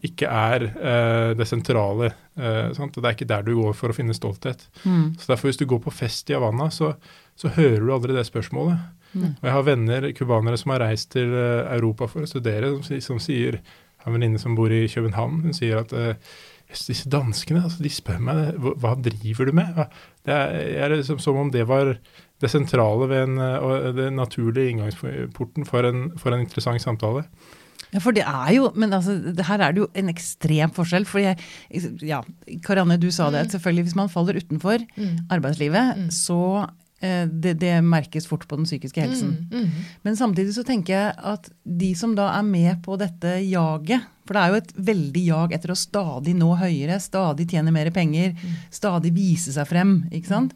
ikke 0.05 0.29
er 0.31 0.63
eh, 0.69 1.31
det 1.35 1.47
sentrale. 1.49 2.13
eh? 2.39 2.69
Og 2.71 2.99
det 3.01 3.03
er 3.03 3.15
ikke 3.17 3.27
der 3.27 3.43
du 3.43 3.55
går 3.57 3.73
for 3.75 3.91
å 3.91 3.95
finne 3.95 4.15
stolthet. 4.15 4.63
Mm. 4.85 5.17
Så 5.19 5.27
derfor 5.27 5.51
hvis 5.51 5.59
du 5.59 5.67
går 5.67 5.81
på 5.83 5.91
fest 5.91 6.31
i 6.31 6.37
Havanna, 6.37 6.69
så, 6.71 6.93
så 7.39 7.51
hører 7.57 7.83
du 7.83 7.91
aldri 7.91 8.15
det 8.15 8.23
spørsmålet. 8.29 8.79
Mm. 9.13 9.35
Og 9.39 9.43
jeg 9.47 9.51
har 9.55 9.63
venner, 9.65 10.11
cubanere, 10.13 10.57
som 10.61 10.71
har 10.75 10.83
reist 10.85 11.09
til 11.15 11.31
eh, 11.33 11.73
Europa 11.77 12.05
for 12.11 12.21
å 12.25 12.29
studere, 12.29 12.69
som, 12.83 12.99
som 13.01 13.19
sier 13.19 13.57
Jeg 13.59 14.05
har 14.05 14.11
en 14.13 14.15
venninne 14.19 14.39
som 14.39 14.55
bor 14.55 14.71
i 14.71 14.85
København, 14.87 15.41
hun 15.43 15.53
sier 15.57 15.81
at 15.81 15.91
eh, 15.93 16.13
«Jøss, 16.69 16.83
disse 16.85 17.09
danskene 17.09 17.63
altså, 17.65 17.81
de 17.81 17.89
spør 17.89 18.19
meg 18.21 18.55
hva, 18.61 18.75
hva 18.77 18.91
driver 19.01 19.49
du 19.49 19.55
med? 19.57 19.79
Det 20.23 20.35
er, 20.35 20.51
er 20.85 20.93
liksom 20.93 21.17
som 21.19 21.39
om 21.41 21.49
det 21.51 21.63
var 21.67 21.95
det 22.39 22.51
sentrale 22.53 23.07
ved 23.09 23.23
en, 23.25 23.39
eh, 23.41 23.57
og 23.65 23.95
det 23.97 24.11
naturlige 24.13 24.75
inngangsporten 24.75 25.65
for 25.65 25.83
en, 25.89 26.11
for 26.21 26.31
en 26.37 26.45
interessant 26.45 26.79
samtale. 26.85 27.25
Ja, 27.89 27.97
for 28.03 28.13
det 28.13 28.21
er 28.21 28.51
jo 28.53 28.67
Men 28.77 28.93
altså, 28.93 29.15
det 29.33 29.47
her 29.47 29.63
er 29.65 29.73
det 29.73 29.81
jo 29.81 29.87
en 29.97 30.11
ekstrem 30.11 30.69
forskjell. 30.75 31.07
For 31.09 31.23
jeg, 31.23 31.39
ja, 32.05 32.19
Karianne, 32.61 32.99
du 33.01 33.09
sa 33.09 33.31
det. 33.33 33.47
at 33.47 33.55
Selvfølgelig, 33.55 33.87
hvis 33.89 33.95
man 33.97 34.11
faller 34.13 34.37
utenfor 34.37 34.85
Mm. 34.95 35.25
arbeidslivet, 35.33 35.97
Mm. 35.97 36.09
så 36.13 36.69
det, 37.31 37.53
det 37.61 37.77
merkes 37.85 38.27
fort 38.27 38.43
på 38.47 38.57
den 38.59 38.65
psykiske 38.67 39.01
helsen. 39.01 39.47
Mm. 39.51 39.61
Mm. 39.69 39.85
Men 40.03 40.17
samtidig 40.19 40.51
så 40.57 40.65
tenker 40.67 40.93
jeg 40.95 41.13
at 41.31 41.49
de 41.63 41.93
som 41.95 42.15
da 42.17 42.25
er 42.35 42.43
med 42.43 42.81
på 42.83 42.97
dette 42.99 43.37
jaget 43.47 44.03
For 44.27 44.35
det 44.35 44.41
er 44.41 44.51
jo 44.51 44.59
et 44.59 44.73
veldig 44.91 45.23
jag 45.25 45.53
etter 45.55 45.71
å 45.73 45.77
stadig 45.79 46.35
nå 46.37 46.51
høyere, 46.59 46.99
stadig 47.01 47.47
tjene 47.49 47.71
mer 47.73 47.89
penger, 47.95 48.35
stadig 48.69 49.13
vise 49.15 49.55
seg 49.55 49.65
frem. 49.69 50.03
ikke 50.11 50.29
sant? 50.29 50.53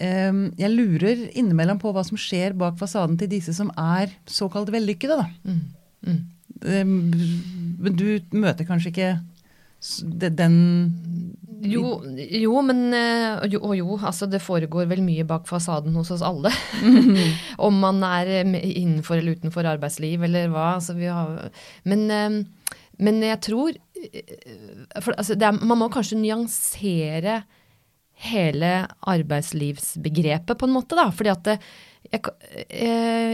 Um, 0.00 0.50
Jeg 0.58 0.72
lurer 0.74 1.26
innimellom 1.32 1.78
på 1.78 1.92
hva 1.94 2.02
som 2.04 2.18
skjer 2.18 2.56
bak 2.58 2.74
fasaden 2.80 3.14
til 3.20 3.30
disse 3.30 3.54
som 3.56 3.70
er 3.78 4.10
såkalt 4.26 4.72
vellykkede. 4.74 5.20
da. 5.20 5.28
Mm. 5.44 5.60
Mm. 6.06 6.18
Ehm, 6.64 6.96
Men 7.78 7.96
du 7.96 8.20
møter 8.32 8.66
kanskje 8.66 8.90
ikke 8.92 9.12
den 10.02 10.56
Jo, 11.66 12.02
jo, 12.04 12.54
men 12.66 12.82
eh, 12.94 13.46
jo, 13.50 13.62
og 13.64 13.74
jo, 13.78 13.96
altså 13.96 14.28
det 14.28 14.42
foregår 14.44 14.88
vel 14.90 15.02
mye 15.04 15.24
bak 15.26 15.48
fasaden 15.48 15.96
hos 15.96 16.12
oss 16.14 16.24
alle. 16.26 16.52
Om 17.66 17.80
man 17.80 18.02
er 18.06 18.30
eh, 18.42 18.52
innenfor 18.82 19.18
eller 19.18 19.38
utenfor 19.38 19.68
arbeidsliv 19.68 20.26
eller 20.28 20.52
hva. 20.52 20.74
Altså 20.76 20.96
vi 20.98 21.08
har, 21.10 21.48
men, 21.88 22.04
eh, 22.12 22.76
men 23.00 23.22
jeg 23.24 23.40
tror 23.44 23.80
for, 25.00 25.14
altså 25.16 25.34
det 25.34 25.46
er, 25.48 25.56
Man 25.64 25.80
må 25.80 25.88
kanskje 25.90 26.18
nyansere 26.20 27.40
hele 28.26 28.72
arbeidslivsbegrepet 29.08 30.56
på 30.60 30.68
en 30.68 30.74
måte, 30.76 30.96
da. 30.96 31.08
Fordi 31.12 31.32
at 31.32 31.48
det, 31.48 31.56
jeg, 32.12 32.20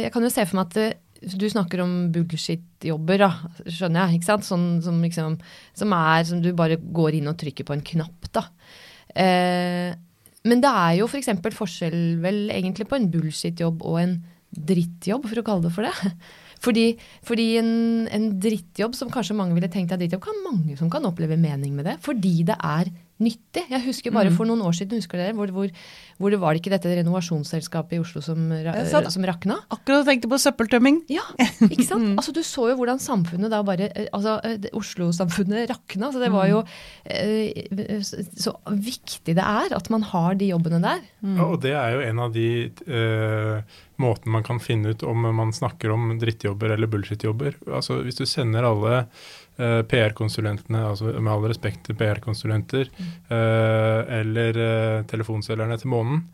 jeg 0.07 0.13
kan 0.15 0.25
jo 0.25 0.33
se 0.33 0.47
for 0.47 0.61
meg 0.61 0.71
at 0.71 0.79
det, 0.79 0.89
du 1.23 1.47
snakker 1.51 1.83
om 1.85 1.93
bullshit-jobber, 2.15 3.23
da, 3.23 3.31
skjønner 3.67 4.07
jeg. 4.07 4.21
ikke 4.21 4.31
sant? 4.31 4.47
Sånn 4.47 4.67
som, 4.85 5.01
liksom, 5.05 5.37
som 5.79 5.97
er 5.97 6.25
som 6.29 6.43
du 6.43 6.53
bare 6.57 6.79
går 6.81 7.19
inn 7.19 7.31
og 7.31 7.39
trykker 7.41 7.69
på 7.69 7.77
en 7.77 7.85
knapp, 7.93 8.31
da. 8.35 8.47
Eh, 9.15 9.91
men 10.49 10.63
det 10.63 10.71
er 10.71 10.99
jo 10.99 11.09
f.eks. 11.09 11.31
For 11.45 11.59
forskjell 11.63 11.99
vel 12.23 12.45
egentlig 12.55 12.89
på 12.91 12.99
en 12.99 13.11
bullshit-jobb 13.13 13.85
og 13.87 14.01
en 14.03 14.17
drittjobb, 14.53 15.29
for 15.31 15.41
å 15.41 15.47
kalle 15.47 15.69
det 15.69 15.77
for 15.77 15.89
det. 15.89 16.17
Fordi, 16.63 16.85
fordi 17.27 17.47
en, 17.59 17.71
en 18.07 18.27
drittjobb 18.39 18.93
som 18.95 19.11
kanskje 19.11 19.35
mange 19.35 19.57
ville 19.57 19.71
tenkt 19.73 19.95
er 19.95 19.99
drittjobb, 19.99 20.23
kan 20.29 20.45
mange 20.45 20.77
som 20.79 20.91
kan 20.93 21.07
oppleve 21.09 21.39
mening 21.41 21.73
med 21.75 21.89
det. 21.89 21.97
Fordi 22.05 22.37
det 22.47 22.55
er 22.55 22.91
nyttig. 23.23 23.65
Jeg 23.71 23.85
husker 23.87 24.13
bare 24.15 24.31
Mm. 24.33 24.37
for 24.37 24.49
noen 24.51 24.63
år 24.67 24.75
siden, 24.77 24.99
husker 25.01 25.19
dere, 25.21 25.35
hvor, 25.39 25.47
hvor, 25.55 25.71
hvor 26.19 26.31
det 26.35 26.41
var 26.43 26.55
ikke 26.59 26.71
dette 26.73 26.91
renovasjonsselskapet 26.99 27.97
i 27.97 28.01
Oslo 28.03 28.21
som, 28.23 28.39
ra 28.51 28.75
satt- 28.91 29.11
som 29.15 29.23
rakna? 29.27 29.57
Akkurat 29.71 30.05
tenkte 30.07 30.29
på 30.31 30.39
søppeltømming. 30.43 31.03
Ja, 31.13 31.23
ikke 31.69 31.87
sant? 31.87 32.13
Altså, 32.19 32.33
du 32.37 32.43
så 32.47 32.69
jo 32.73 32.77
hvordan 32.81 33.01
samfunnet 33.03 33.51
da 33.51 33.63
bare 33.67 33.89
eh, 33.95 34.09
Altså, 34.13 34.39
eh, 34.45 34.69
Oslo-samfunnet 34.77 35.71
rakna. 35.71 36.11
Så 36.13 36.21
det 36.23 36.31
var 36.35 36.49
jo 36.51 36.63
eh, 37.07 38.03
så 38.03 38.55
viktig 38.69 39.35
det 39.37 39.43
er 39.45 39.75
at 39.77 39.91
man 39.93 40.03
har 40.13 40.35
de 40.39 40.51
jobbene 40.53 40.81
der. 40.83 41.01
Ja, 41.23 41.47
og 41.47 41.61
det 41.65 41.73
er 41.79 41.97
jo 41.97 42.05
en 42.09 42.19
av 42.27 42.33
de 42.35 42.47
eh, 42.87 43.63
måten 44.03 44.33
man 44.35 44.43
kan 44.47 44.59
finne 44.63 44.95
ut 44.95 45.03
om 45.07 45.23
man 45.37 45.53
snakker 45.55 45.93
om 45.95 46.17
drittjobber 46.19 46.75
eller 46.75 46.91
bullshit-jobber. 46.91 47.55
Altså 47.71 48.01
Hvis 48.03 48.19
du 48.19 48.25
sender 48.27 48.65
alle 48.67 49.05
eh, 49.59 49.81
PR-konsulentene, 49.89 50.85
altså 50.93 51.13
med 51.17 51.33
all 51.33 51.49
respekt 51.51 51.85
til 51.87 51.99
PR-konsulenter, 51.99 52.91
eh, 53.33 54.01
eller 54.21 54.63
eh, 54.67 55.03
telefonselgerne 55.11 55.79
til 55.81 55.93
månen, 55.93 56.25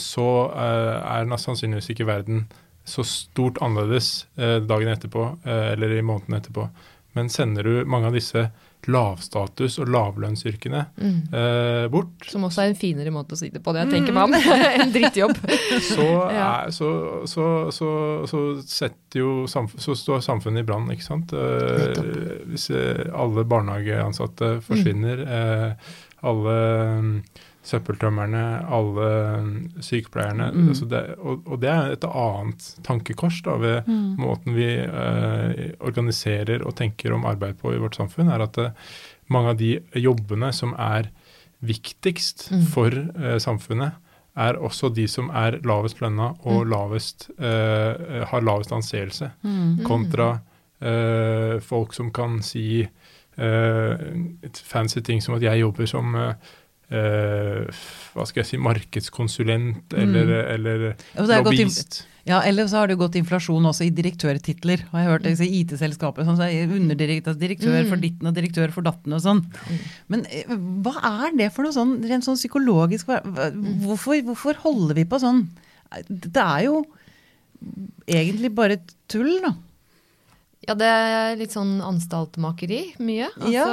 så 0.00 0.24
er 0.56 1.26
sannsynligvis 1.28 1.90
ikke 1.92 2.06
verden 2.08 2.46
så 2.88 3.02
stort 3.04 3.58
annerledes 3.60 4.22
dagen 4.64 4.88
etterpå 4.88 5.26
eller 5.44 5.92
i 5.92 6.00
måneden 6.00 6.38
etterpå. 6.38 6.64
Men 7.12 7.28
sender 7.28 7.68
du 7.68 7.84
mange 7.84 8.08
av 8.08 8.16
disse 8.16 8.46
lavstatus- 8.86 9.78
og 9.82 9.90
lavlønnsyrkene 9.92 10.84
eh, 11.02 11.88
bort, 11.92 12.28
Som 12.30 12.46
også 12.46 12.62
er 12.62 12.70
en 12.70 12.78
finere 12.78 13.10
måte 13.12 13.34
å 13.34 13.40
si 13.40 13.50
det 13.52 13.60
på, 13.64 13.74
det 13.74 13.82
jeg 13.84 13.90
tenker 13.96 14.14
meg 14.16 14.28
om. 14.30 14.36
en 14.84 14.94
drittjobb. 14.94 15.34
så, 15.90 16.06
Ja. 16.38 16.46
er, 16.64 16.70
så, 16.74 16.90
så, 17.28 17.46
så, 17.74 17.90
så 18.30 18.42
setter 18.64 19.20
jo 19.20 19.32
samfunnet, 19.50 19.84
så 19.84 19.96
står 19.98 20.24
samfunnet 20.24 20.62
i 20.64 20.68
brann, 20.68 20.88
ikke 20.94 21.04
sant. 21.08 21.34
Eh, 21.34 22.00
hvis 22.48 22.70
eh, 22.70 23.04
alle 23.12 23.44
barnehageansatte 23.48 24.58
forsvinner, 24.66 25.24
eh, 25.26 25.92
alle 26.28 26.56
mm, 27.02 27.12
søppeltømmerne, 27.68 28.42
alle 28.72 29.08
mm, 29.44 29.82
sykepleierne 29.84 30.48
Mm. 30.54 30.68
altså 30.72 30.88
det, 30.88 31.02
og, 31.18 31.42
og 31.46 31.60
det 31.60 31.68
er 31.70 31.92
et 31.92 32.04
annet 32.08 32.68
tankekors 32.86 33.42
da, 33.44 33.56
ved 33.60 33.82
Mm. 33.86 34.16
måten 34.18 34.54
vi 34.56 34.68
eh, 34.80 35.72
organiserer 35.80 36.64
og 36.66 36.74
tenker 36.80 37.12
om 37.12 37.24
arbeid 37.28 37.58
på 37.60 37.74
i 37.74 37.78
vårt 37.82 37.96
samfunn, 38.00 38.30
er 38.32 38.42
at 38.46 38.58
eh, 38.58 38.70
mange 39.28 39.50
av 39.52 39.58
de 39.60 39.74
jobbene 40.00 40.52
som 40.56 40.74
er 40.78 41.10
viktigst 41.62 42.50
Mm. 42.52 42.62
for 42.72 42.88
eh, 42.90 43.38
samfunnet, 43.38 43.92
er 44.38 44.54
også 44.62 44.92
de 44.94 45.08
som 45.10 45.30
er 45.34 45.56
lavest 45.66 45.98
lønna 46.00 46.28
og 46.46 46.64
Mm. 46.64 46.70
lavest, 46.70 47.28
eh, 47.38 48.24
har 48.24 48.40
lavest 48.40 48.70
anseelse, 48.72 49.32
Mm. 49.44 49.82
kontra 49.84 50.40
eh, 50.80 51.58
folk 51.60 51.92
som 51.92 52.10
kan 52.12 52.40
si 52.42 52.86
eh, 53.36 53.92
et 54.42 54.56
fancy 54.64 55.00
ting 55.00 55.20
som 55.22 55.34
at 55.34 55.42
jeg 55.42 55.60
jobber 55.60 55.86
som 55.86 56.14
eh, 56.90 56.98
eh, 56.98 57.80
hva 58.14 58.24
skal 58.26 58.42
jeg 58.42 58.46
si, 58.52 58.56
markedskonsulent 58.56 59.92
eller, 59.94 60.30
eller 60.54 60.84
er 61.38 61.42
gått 61.44 61.58
inn- 61.58 61.68
lobbyist. 61.68 62.04
Ja, 62.28 62.42
eller 62.44 62.66
så 62.68 62.76
har 62.82 62.88
det 62.90 62.98
gått 63.00 63.14
inflasjon 63.16 63.64
også 63.64 63.86
i 63.86 63.90
direktørtitler. 63.90 64.82
Har 64.90 65.00
jeg 65.00 65.08
hørt 65.08 65.22
disse 65.24 65.46
IT-selskaper 65.48 66.26
som 66.28 66.36
sier 66.36 66.68
underdirektør, 66.76 67.32
direktør 67.40 67.86
for 67.88 67.96
Mm. 67.96 68.02
ditten 68.02 68.26
og 68.28 68.34
direktør 68.36 68.70
for 68.74 68.82
datten 68.84 69.14
og 69.16 69.22
sånn. 69.24 69.40
Men 70.08 70.26
eh, 70.28 70.44
hva 70.84 70.92
er 71.28 71.32
det 71.38 71.52
for 71.54 71.62
noe 71.64 71.72
sånn 71.72 72.02
rent 72.04 72.24
sånn 72.24 72.36
psykologisk? 72.36 73.06
Hvorfor, 73.08 74.20
hvorfor 74.28 74.54
holder 74.60 74.94
vi 74.94 75.04
på 75.08 75.18
sånn? 75.22 75.46
Det 76.04 76.36
er 76.36 76.64
jo 76.68 76.84
egentlig 78.06 78.52
bare 78.54 78.76
tull, 79.08 79.40
da. 79.42 79.54
Ja, 80.66 80.74
det 80.74 80.88
er 80.90 81.36
litt 81.38 81.54
sånn 81.54 81.78
anstaltmakeri, 81.84 82.80
mye. 82.98 83.28
Altså, 83.38 83.52
Ja, 83.54 83.66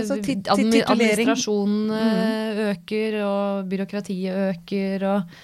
altså 0.00 0.18
titulering. 0.18 0.82
Administrasjonen 0.90 1.92
mm. 1.92 2.62
øker, 2.72 3.18
og 3.28 3.68
byråkratiet 3.70 4.40
øker, 4.50 5.06
og 5.06 5.36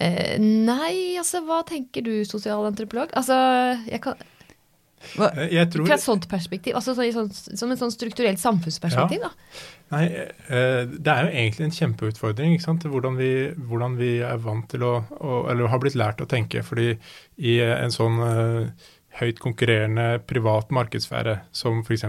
eh, 0.00 0.38
Nei, 0.40 1.18
altså, 1.20 1.42
hva 1.46 1.60
tenker 1.68 2.06
du, 2.06 2.14
sosialantropolog? 2.28 3.12
Altså, 3.18 3.36
jeg 3.90 4.02
kan 4.06 4.16
Hva, 5.18 5.28
Eh, 5.34 5.52
Jeg 5.52 5.68
tror 5.74 5.86
Fra 5.86 5.98
et 5.98 6.04
sånt 6.04 6.28
perspektiv, 6.30 6.76
altså 6.78 6.94
så 6.94 7.06
sånn, 7.12 7.30
som 7.58 7.72
et 7.74 7.80
sånn 7.80 7.92
strukturelt 7.92 8.40
samfunnsperspektiv, 8.40 9.24
da. 9.26 9.30
Nei, 9.92 10.06
eh, 10.08 10.86
det 10.88 11.12
er 11.12 11.26
jo 11.26 11.32
egentlig 11.42 11.66
en 11.66 11.76
kjempeutfordring. 11.76 12.54
ikke 12.54 12.64
sant? 12.64 12.86
Hvordan 12.88 13.18
vi, 13.18 13.32
hvordan 13.68 13.98
vi 13.98 14.14
er 14.24 14.40
vant 14.40 14.64
til 14.70 14.86
å, 14.88 14.94
å 15.20 15.42
Eller 15.50 15.68
har 15.68 15.82
blitt 15.82 15.98
lært 15.98 16.22
å 16.24 16.28
tenke. 16.30 16.62
fordi 16.62 16.96
i 17.36 17.58
en 17.60 17.92
sånn 17.92 18.18
eh, 18.24 18.88
høyt 19.20 19.40
konkurrerende 19.42 20.20
privat 20.26 20.70
markedssfære, 20.72 21.40
som 21.52 21.82
f.eks. 21.84 22.04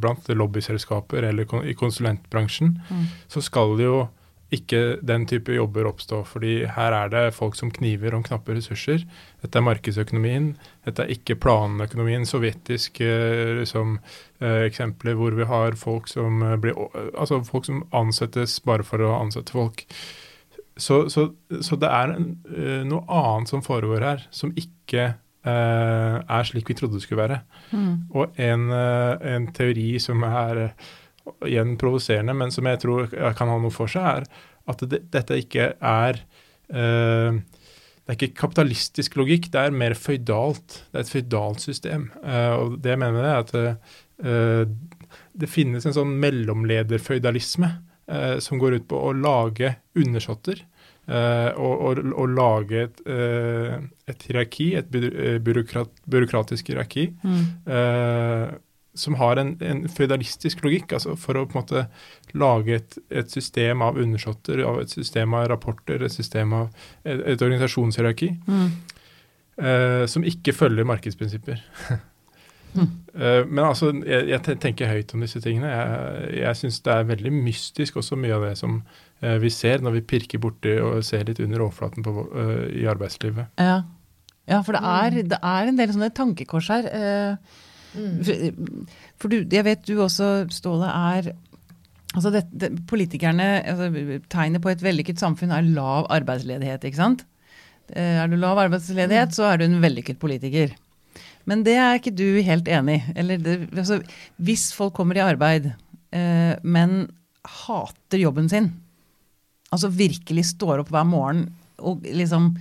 blant 0.00 0.28
lobbyselskaper 0.28 1.24
eller 1.30 1.62
i 1.64 1.74
konsulentbransjen, 1.78 2.80
Mm. 2.90 3.06
så 3.28 3.40
skal 3.42 3.78
jo 3.80 4.08
ikke 4.52 4.98
den 5.00 5.24
type 5.26 5.48
jobber 5.54 5.86
oppstå. 5.88 6.26
fordi 6.26 6.66
her 6.66 6.92
er 6.92 7.08
det 7.08 7.34
folk 7.34 7.54
som 7.56 7.70
kniver 7.70 8.14
om 8.14 8.22
knappe 8.22 8.52
ressurser. 8.52 9.06
Dette 9.40 9.56
er 9.58 9.62
markedsøkonomien. 9.64 10.56
Dette 10.84 11.02
er 11.02 11.14
ikke 11.14 11.38
planøkonomien, 11.40 12.26
sovjetisk 12.28 13.00
eh, 13.00 13.60
liksom, 13.62 13.98
eh, 14.42 14.66
eksempler 14.68 15.14
hvor 15.16 15.32
vi 15.32 15.44
har 15.48 15.72
folk 15.72 16.06
som 16.06 16.42
eh, 16.42 16.56
blir 16.56 16.74
altså 17.16 17.40
folk 17.48 17.64
som 17.64 17.86
ansettes 17.92 18.60
bare 18.60 18.84
for 18.84 19.00
å 19.00 19.14
ansette 19.22 19.52
folk. 19.56 19.86
Så, 20.76 21.08
så, 21.08 21.30
så 21.60 21.76
det 21.76 21.88
er 21.88 22.12
en, 22.16 22.28
noe 22.88 23.04
annet 23.08 23.48
som 23.48 23.62
foregår 23.64 24.00
her, 24.04 24.26
som 24.30 24.52
ikke 24.56 25.14
er 25.50 26.46
slik 26.46 26.68
vi 26.70 26.76
trodde 26.78 26.98
det 26.98 27.04
skulle 27.04 27.22
være. 27.24 27.40
mm. 27.72 27.94
Og 28.14 28.38
en, 28.40 28.68
eh, 28.70 29.34
en 29.34 29.48
teori 29.54 29.98
som 30.02 30.22
er 30.28 30.60
eh, 30.68 30.90
igjen 31.50 31.76
provoserende, 31.78 32.34
men 32.34 32.50
som 32.54 32.66
jeg 32.66 32.82
tror 32.82 33.10
kan 33.38 33.50
ha 33.50 33.58
noe 33.58 33.74
for 33.74 33.90
seg, 33.90 34.22
er 34.22 34.70
at 34.70 34.84
det, 34.90 35.02
dette 35.12 35.38
ikke 35.42 35.72
er 35.78 36.22
eh, 36.70 37.42
Det 38.02 38.10
er 38.10 38.18
ikke 38.18 38.40
kapitalistisk 38.40 39.14
logikk, 39.16 39.46
det 39.54 39.60
er 39.60 39.74
mer 39.74 39.94
føydalt. 39.94 40.80
Det 40.90 40.98
er 40.98 41.04
et 41.04 41.12
føydalt 41.12 41.62
system. 41.62 42.08
Eh, 42.22 42.54
og 42.58 42.80
det 42.82 42.90
jeg 42.90 42.98
mener 42.98 43.14
med 43.14 43.22
det, 43.22 43.30
er 43.30 43.42
at 43.44 43.54
eh, 44.26 44.72
det 45.38 45.48
finnes 45.50 45.86
en 45.86 45.94
sånn 45.94 46.16
mellomlederføydalisme 46.20 47.70
eh, 48.10 48.36
som 48.42 48.58
går 48.58 48.80
ut 48.80 48.88
på 48.90 48.98
å 48.98 49.14
lage 49.14 49.76
undersåtter. 49.94 50.64
Eh, 51.08 51.50
og, 51.56 51.80
og, 51.88 52.02
og 52.14 52.28
lage 52.36 52.82
et, 52.88 53.00
eh, 53.06 53.78
et 54.08 54.22
hierarki, 54.28 54.74
et 54.78 54.94
eh, 54.94 55.38
byråkrat, 55.42 55.90
byråkratisk 56.08 56.68
hierarki, 56.72 57.08
Mm. 57.24 57.46
eh, 57.66 58.52
som 58.94 59.14
har 59.16 59.38
en, 59.40 59.54
en 59.64 59.86
føydalistisk 59.88 60.60
logikk, 60.66 60.92
altså 60.92 61.14
for 61.16 61.32
å 61.40 61.46
på 61.48 61.56
en 61.56 61.62
måte 61.62 61.86
lage 62.36 62.74
et, 62.76 62.98
et 63.10 63.30
system 63.32 63.80
av 63.80 63.96
undersåtter, 63.96 64.60
av 64.68 64.82
et 64.82 64.90
system 64.92 65.32
av 65.38 65.46
rapporter, 65.48 66.02
et 66.04 66.12
system 66.12 66.52
av 66.52 66.68
et, 67.04 67.20
et 67.32 67.40
organisasjonshierarki, 67.42 68.34
Mm. 68.46 68.68
eh, 69.64 70.04
som 70.06 70.22
ikke 70.28 70.52
følger 70.52 70.84
markedsprinsipper. 70.84 71.62
Mm. 72.72 72.90
Eh, 73.14 73.40
men 73.48 73.64
altså, 73.64 73.90
jeg, 74.06 74.28
jeg 74.32 74.58
tenker 74.62 74.92
høyt 74.92 75.14
om 75.14 75.24
disse 75.24 75.40
tingene. 75.44 75.72
Jeg, 75.72 76.28
jeg 76.40 76.60
syns 76.62 76.80
det 76.86 76.94
er 76.94 77.10
veldig 77.10 77.32
mystisk 77.38 77.98
også 78.00 78.18
mye 78.20 78.36
av 78.36 78.46
det 78.48 78.54
som 78.60 78.78
eh, 79.20 79.36
vi 79.42 79.50
ser 79.52 79.84
når 79.84 79.98
vi 79.98 80.06
pirker 80.14 80.42
borti 80.42 80.78
og 80.80 81.02
ser 81.06 81.26
litt 81.28 81.42
under 81.44 81.66
overflaten 81.66 82.06
på, 82.06 82.14
eh, 82.44 82.64
i 82.82 82.86
arbeidslivet. 82.90 83.52
Ja. 83.60 83.82
ja, 84.48 84.62
for 84.62 84.78
det 84.78 84.82
er, 84.94 85.20
det 85.34 85.42
er 85.42 85.68
en 85.68 85.82
del 85.82 85.92
sånne 85.92 86.14
tankekors 86.16 86.72
her. 86.72 86.90
Uh, 86.92 87.68
Mm. 87.92 88.20
For, 88.24 88.52
for 89.20 89.32
du, 89.32 89.42
jeg 89.52 89.66
vet 89.66 89.82
du 89.84 89.98
også, 90.00 90.28
Ståle, 90.52 90.88
er 90.88 91.32
altså 92.14 92.32
det, 92.32 92.46
det, 92.56 92.70
Politikerne 92.88 93.48
altså 93.60 93.90
Tegnet 94.32 94.64
på 94.64 94.72
et 94.72 94.84
vellykket 94.84 95.20
samfunn 95.20 95.52
er 95.52 95.68
lav 95.74 96.08
arbeidsledighet, 96.12 96.86
ikke 96.88 97.00
sant? 97.00 97.26
Er 97.92 98.30
du 98.30 98.38
lav 98.40 98.60
arbeidsledighet, 98.62 99.34
så 99.36 99.50
er 99.50 99.60
du 99.60 99.66
en 99.66 99.82
vellykket 99.82 100.20
politiker. 100.22 100.72
Men 101.48 101.64
det 101.66 101.74
er 101.80 101.98
ikke 101.98 102.14
du 102.14 102.26
helt 102.44 102.68
enig 102.70 103.00
i. 103.00 103.16
Altså, 103.18 104.00
hvis 104.42 104.70
folk 104.76 104.94
kommer 104.98 105.18
i 105.18 105.24
arbeid, 105.24 105.72
eh, 106.14 106.54
men 106.62 107.04
hater 107.64 108.22
jobben 108.22 108.48
sin, 108.52 108.70
altså 109.72 109.90
virkelig 109.90 110.46
står 110.52 110.84
opp 110.84 110.92
hver 110.94 111.08
morgen 111.08 111.48
og 111.82 112.04
liksom 112.06 112.52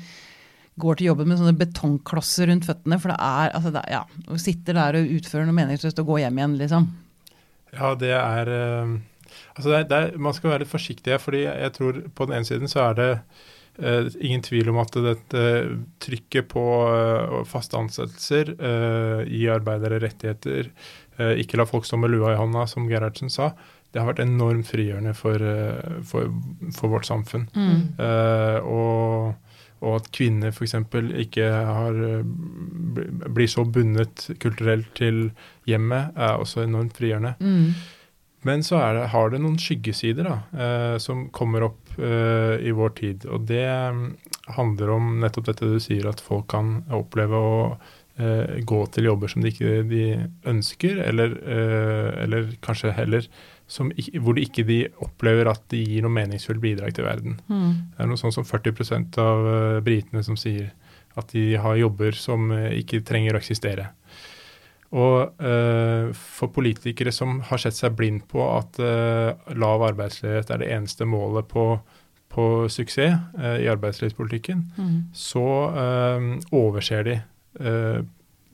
går 0.81 0.97
til 0.97 1.11
jobben 1.11 1.29
med 1.29 1.37
sånne 1.37 1.59
betongklosser 1.59 2.49
rundt 2.49 2.65
føttene, 2.65 2.97
for 3.01 3.11
det 3.11 3.19
er, 3.21 3.53
altså 3.53 3.73
det, 3.75 3.83
ja, 3.91 4.01
og 4.31 4.41
sitter 4.41 4.77
der 4.79 4.97
og 4.97 5.15
utfører 5.19 5.45
noe 5.45 5.57
meningsløst 5.57 5.99
og 6.01 6.09
går 6.09 6.23
hjem 6.23 6.39
igjen, 6.39 6.57
liksom. 6.63 6.87
Ja, 7.75 7.93
det 7.99 8.13
er 8.17 8.51
eh, 8.55 8.99
Altså, 9.55 9.69
det 9.69 9.77
er, 9.77 9.83
det 9.87 9.97
er, 9.97 10.17
man 10.19 10.35
skal 10.35 10.53
være 10.53 10.63
litt 10.63 10.71
forsiktig, 10.71 11.15
fordi 11.23 11.45
jeg, 11.45 11.71
tror 11.75 12.01
på 12.15 12.27
den 12.27 12.37
ene 12.37 12.47
siden 12.47 12.71
så 12.71 12.85
er 12.89 12.97
det 12.97 13.09
ingen 13.79 14.41
tvil 14.43 14.69
om 14.69 14.79
at 14.81 14.95
dette 15.03 15.43
trykket 16.03 16.49
på 16.51 16.63
eh, 16.91 17.37
faste 17.49 17.77
ansettelser, 17.79 18.55
eh, 18.59 19.21
gi 19.29 19.45
arbeidere 19.51 20.01
rettigheter, 20.03 20.71
eh, 21.17 21.35
ikke 21.41 21.59
la 21.59 21.67
folk 21.69 21.87
stå 21.87 21.99
med 22.01 22.11
lua 22.13 22.33
i 22.33 22.39
hånda, 22.39 22.67
som 22.69 22.89
Gerhardsen 22.89 23.31
sa, 23.31 23.51
det 23.91 23.99
har 23.99 24.07
vært 24.11 24.23
enormt 24.23 24.69
frigjørende 24.71 25.13
for, 25.17 25.43
eh, 25.43 26.01
for, 26.07 26.29
for 26.75 26.93
vårt 26.93 27.07
samfunn. 27.07 27.47
Mm. 27.55 27.79
Eh, 27.99 28.59
og, 28.67 29.55
og 29.81 29.97
at 29.97 30.11
kvinner 30.15 30.53
f.eks. 30.53 30.77
ikke 31.25 31.47
har, 31.47 32.03
blir 33.27 33.49
så 33.51 33.65
bundet 33.65 34.29
kulturelt 34.43 34.93
til 34.99 35.25
hjemmet, 35.67 36.15
er 36.15 36.37
også 36.39 36.63
enormt 36.67 36.95
frigjørende. 36.99 37.35
Mm. 37.39 37.73
Men 38.47 38.63
så 38.65 38.79
det, 38.95 39.07
har 39.13 39.29
det 39.29 39.41
noen 39.43 39.59
skyggesider 39.61 40.25
da, 40.25 40.35
eh, 40.57 40.97
som 41.03 41.27
kommer 41.35 41.67
opp 41.69 41.93
eh, 41.99 42.57
i 42.65 42.73
vår 42.73 42.95
tid. 42.97 43.25
Og 43.29 43.45
det 43.49 43.65
mm, 43.67 44.05
handler 44.57 44.93
om 44.95 45.15
nettopp 45.21 45.51
dette 45.51 45.69
du 45.69 45.79
sier, 45.83 46.07
at 46.09 46.23
folk 46.23 46.47
kan 46.53 46.79
oppleve 46.97 47.37
å 47.37 47.55
eh, 48.17 48.57
gå 48.65 48.81
til 48.95 49.11
jobber 49.11 49.31
som 49.31 49.45
de 49.45 49.53
ikke 49.53 49.81
de 49.91 50.05
ønsker, 50.49 51.03
eller, 51.05 51.37
eh, 51.45 52.09
eller 52.25 52.53
kanskje 52.65 52.95
heller 52.97 53.29
som, 53.71 53.91
hvor 54.19 54.35
de 54.35 54.43
ikke 54.45 54.65
de 54.67 54.81
opplever 55.03 55.47
at 55.51 55.63
de 55.71 55.79
gir 55.79 56.03
noe 56.03 56.13
meningsfullt 56.13 56.61
bidrag 56.63 56.95
til 56.97 57.07
verden. 57.07 57.37
Mm. 57.47 57.93
Det 57.93 58.03
er 58.03 58.09
noe 58.09 58.19
sånn 58.19 58.35
som 58.35 58.47
40% 58.47 59.19
av 59.21 59.47
uh, 59.47 59.79
britene 59.85 60.23
som 60.27 60.35
sier 60.39 60.73
at 61.19 61.31
de 61.31 61.53
har 61.59 61.79
jobber 61.79 62.17
som 62.17 62.51
uh, 62.51 62.67
ikke 62.75 63.03
trenger 63.07 63.37
å 63.37 63.41
eksistere. 63.41 63.87
Og 64.91 65.41
uh, 65.41 66.11
for 66.11 66.51
politikere 66.51 67.13
som 67.15 67.39
har 67.47 67.61
sett 67.63 67.77
seg 67.77 67.95
blind 67.95 68.25
på 68.31 68.43
at 68.43 68.79
lav 69.55 69.87
arbeidsledighet 69.91 70.51
er 70.51 70.63
det 70.63 70.71
eneste 70.75 71.07
målet 71.07 71.47
på, 71.51 71.65
på 72.31 72.47
suksess 72.71 73.37
i 73.61 73.69
arbeidslivspolitikken, 73.71 74.65
mm. 74.75 74.97
så 75.15 75.45
overser 76.51 77.07
de 77.07 77.17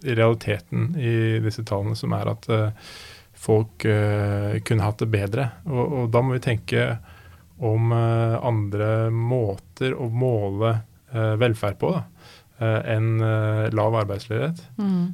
realiteten 0.06 0.92
i 1.02 1.40
disse 1.42 1.66
tallene, 1.66 1.98
som 1.98 2.14
er 2.14 2.30
at 2.36 2.50
folk 3.38 3.86
uh, 3.86 4.58
kunne 4.66 4.86
hatt 4.86 5.04
det 5.04 5.12
bedre. 5.14 5.50
Og, 5.70 5.84
og, 5.86 6.10
da 6.14 6.24
må 6.24 6.38
vi 6.38 6.44
tenke 6.44 6.90
om 7.58 7.94
uh, 7.94 8.38
andre 8.46 9.10
måter 9.14 9.96
å 9.98 10.10
måle 10.14 10.74
uh, 11.14 11.34
velferd 11.40 11.80
på 11.82 11.94
da, 11.94 12.04
enn 12.60 13.20
lav 13.78 13.96
arbeidsledighet. 14.00 14.60
Mm. 14.82 15.08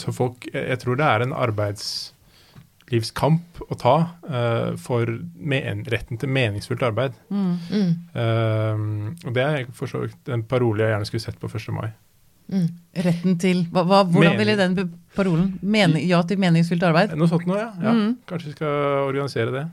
så 0.00 0.12
folk 0.12 0.46
Jeg 0.50 0.78
tror 0.82 0.96
det 0.98 1.06
er 1.06 1.20
en 1.22 1.32
arbeidslivskamp 1.46 3.42
å 3.68 3.74
ta 3.78 3.96
for 4.82 5.04
en, 5.06 5.84
retten 5.94 6.18
til 6.18 6.28
meningsfullt 6.34 6.82
arbeid. 6.88 7.12
Mm. 7.30 7.54
Mm. 7.70 7.92
og 9.26 9.32
det 9.36 9.44
er 9.44 9.66
for 9.70 9.86
så 9.86 9.98
vidt 10.08 10.28
en 10.34 10.42
parole 10.42 10.82
jeg 10.82 10.90
gjerne 10.96 11.06
skulle 11.06 11.26
sett 11.28 11.38
på 11.38 11.46
1. 11.52 11.70
mai. 11.76 11.90
Mm. 12.48 12.68
Retten 13.04 13.34
til 13.40 13.66
hva, 13.72 13.82
hva, 13.84 14.04
Hvordan 14.08 14.38
ville 14.40 14.54
den 14.56 14.76
parolen? 15.16 15.50
Mening, 15.60 16.06
ja 16.08 16.22
til 16.24 16.40
meningsfylt 16.40 16.86
arbeid? 16.88 17.12
Noe 17.18 17.28
sånt 17.28 17.44
noe, 17.48 17.58
ja. 17.60 17.72
ja. 17.82 17.92
Mm. 17.92 18.14
Kanskje 18.28 18.52
vi 18.52 18.54
skal 18.56 19.02
organisere 19.04 19.52
det. 19.52 19.66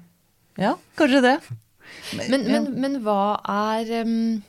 Ja, 0.60 0.76
kanskje 1.00 1.22
det. 1.24 1.38
Men, 2.18 2.32
men, 2.32 2.46
men, 2.50 2.64
men 2.82 2.94
hva 3.06 3.38
er 3.46 3.90
um, 4.08 4.42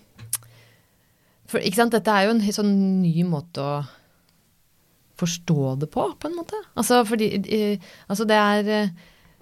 For 1.47 1.63
dette 1.63 2.13
er 2.13 2.27
jo 2.27 2.37
en 2.37 2.45
sånn 2.55 2.73
ny 3.03 3.25
måte 3.29 3.63
å 3.63 3.75
forstå 5.17 5.77
det 5.81 5.91
på, 5.93 6.07
på 6.21 6.29
en 6.29 6.37
måte. 6.37 6.59
Altså 6.77 7.03
fordi 7.09 7.31
Altså 8.09 8.27
det 8.29 8.41
er 8.41 8.89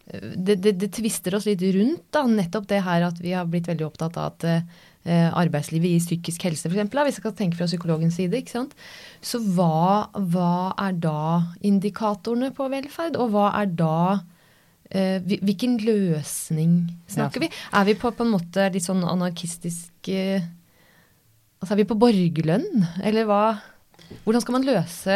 det, 0.04 0.58
det, 0.60 0.74
det, 0.76 0.90
tvister 0.92 1.34
oss 1.36 1.46
litt 1.48 1.62
rundt, 1.74 2.02
da, 2.12 2.24
nettopp 2.28 2.66
det 2.68 2.82
her 2.84 3.06
at 3.06 3.20
vi 3.24 3.32
har 3.32 3.46
blitt 3.48 3.70
veldig 3.70 3.86
opptatt 3.86 4.18
av 4.20 4.34
at 4.34 4.44
eh, 4.50 5.30
arbeidslivet 5.32 5.94
i 5.94 6.02
psykisk 6.02 6.44
helse, 6.44 6.68
f.eks., 6.68 6.90
hvis 6.92 7.16
jeg 7.16 7.22
skal 7.22 7.36
tenke 7.38 7.56
fra 7.56 7.68
psykologens 7.70 8.18
side. 8.20 8.36
ikke 8.36 8.52
sant? 8.52 8.74
Så 9.24 9.40
hva, 9.56 10.10
hva, 10.12 10.74
er 10.84 10.98
da 11.00 11.22
indikatorene 11.64 12.52
på 12.56 12.68
velferd, 12.72 13.16
og 13.16 13.32
hva 13.32 13.48
er 13.62 13.72
da 13.72 13.96
eh, 14.90 15.24
Hvilken 15.24 15.78
løsning 15.80 16.76
snakker 17.10 17.46
vi? 17.46 17.50
Er 17.72 17.88
vi 17.88 17.96
på, 17.96 18.12
på 18.12 18.26
en 18.26 18.34
måte 18.36 18.68
litt 18.74 18.84
sånn 18.84 19.06
anarkistisk 19.08 20.12
eh, 20.12 20.44
Altså 21.64 21.78
er 21.78 21.80
vi 21.80 21.88
på 21.88 21.96
borgerlønn, 21.96 22.82
eller 23.08 23.24
hva? 23.24 23.42
Hvordan 24.26 24.42
skal 24.44 24.52
man 24.58 24.66
løse 24.68 25.14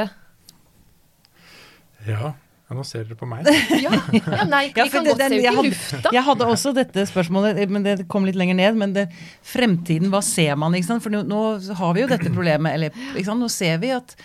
Ja, 2.08 2.30
ja, 2.68 2.76
nå 2.76 2.84
ser 2.88 3.04
dere 3.04 3.18
på 3.20 3.28
meg. 3.28 3.44
ja, 3.84 3.92
ja, 4.16 4.46
nei, 4.48 4.62
vi 4.72 4.88
kan 4.88 5.04
godt 5.04 5.20
se 5.20 5.28
ut 5.28 5.44
i 5.44 5.52
lufta. 5.68 6.12
Jeg 6.12 6.24
hadde 6.24 6.48
også 6.48 6.72
dette 6.76 7.04
spørsmålet, 7.10 7.60
men 7.68 7.84
det 7.84 7.94
kom 8.08 8.24
litt 8.24 8.36
lenger 8.36 8.56
ned. 8.56 8.80
Men 8.80 8.94
det, 8.96 9.06
fremtiden, 9.44 10.08
hva 10.12 10.22
ser 10.24 10.56
man? 10.60 10.76
ikke 10.76 10.88
sant? 10.88 11.04
For 11.04 11.12
nå, 11.12 11.20
nå, 11.28 11.42
har 11.80 11.92
vi 11.96 12.06
jo 12.06 12.10
dette 12.14 12.32
problemet. 12.32 12.76
Eller, 12.76 12.96
ikke 13.12 13.28
sant? 13.28 13.44
nå 13.44 13.48
ser 13.52 13.76
vi 13.84 13.92
at 13.96 14.16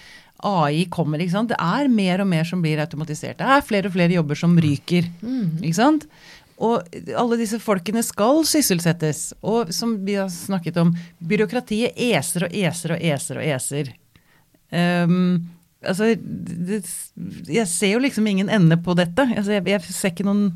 AI 0.47 0.85
kommer. 0.91 1.23
ikke 1.23 1.35
sant? 1.37 1.51
Det 1.51 1.59
er 1.59 1.91
mer 1.91 2.23
og 2.23 2.31
mer 2.31 2.47
som 2.47 2.63
blir 2.63 2.83
automatisert. 2.83 3.39
Det 3.39 3.47
er 3.47 3.67
flere 3.67 3.91
og 3.91 3.95
flere 3.95 4.15
jobber 4.15 4.39
som 4.39 4.55
ryker. 4.67 5.11
Mm. 5.23 5.59
ikke 5.63 5.79
sant? 5.79 6.07
Og 6.61 6.95
alle 7.17 7.39
disse 7.39 7.57
folkene 7.61 8.03
skal 8.05 8.43
sysselsettes. 8.47 9.31
Og 9.41 9.73
som 9.73 9.95
vi 10.05 10.17
har 10.19 10.29
snakket 10.33 10.77
om, 10.81 10.93
byråkratiet 11.23 11.97
eser 11.97 12.47
og 12.47 12.55
eser 12.55 12.95
og 12.95 13.07
eser 13.13 13.41
og 13.41 13.47
eser. 13.55 13.93
Um, 14.73 15.49
altså, 15.85 16.13
det, 16.17 16.83
jeg 17.49 17.67
ser 17.69 17.95
jo 17.95 18.03
liksom 18.03 18.27
ingen 18.29 18.49
ende 18.49 18.77
på 18.77 18.95
dette. 18.97 19.27
Altså, 19.35 19.57
jeg, 19.57 19.67
jeg, 19.69 19.81
ser 19.89 20.13
ikke 20.13 20.27
noen 20.27 20.47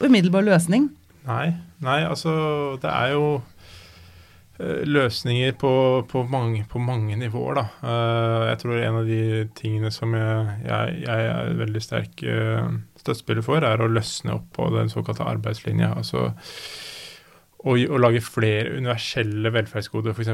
umiddelbar 0.00 0.46
løsning. 0.46 0.90
Nei, 1.28 1.52
nei, 1.84 2.00
altså 2.08 2.32
det 2.80 2.90
er 2.90 3.14
jo 3.14 3.24
uh, 3.40 4.82
løsninger 4.88 5.56
på, 5.60 5.72
på, 6.10 6.24
mange, 6.30 6.64
på, 6.70 6.82
mange, 6.82 7.18
nivåer, 7.20 7.60
da. 7.60 7.66
Uh, 7.84 8.46
jeg 8.50 8.62
tror 8.62 8.78
en 8.78 9.00
av 9.02 9.10
de 9.10 9.24
tingene 9.58 9.92
som 9.94 10.14
jeg, 10.16 10.60
jeg, 10.66 11.02
jeg 11.06 11.32
er 11.34 11.58
veldig 11.60 11.84
sterk 11.84 12.24
støttespiller 13.00 13.44
for, 13.46 13.64
er 13.66 13.82
å 13.82 13.90
løsne 13.90 14.36
opp 14.38 14.48
på 14.56 14.70
den 14.76 14.92
såkalte 14.92 15.26
arbeidslinja. 15.26 15.94
altså 15.96 16.30
å, 17.60 17.74
å 17.76 17.98
lage 18.00 18.22
flere 18.24 18.76
universelle 18.78 19.52
velferdsgoder, 19.52 20.14
f.eks. 20.14 20.30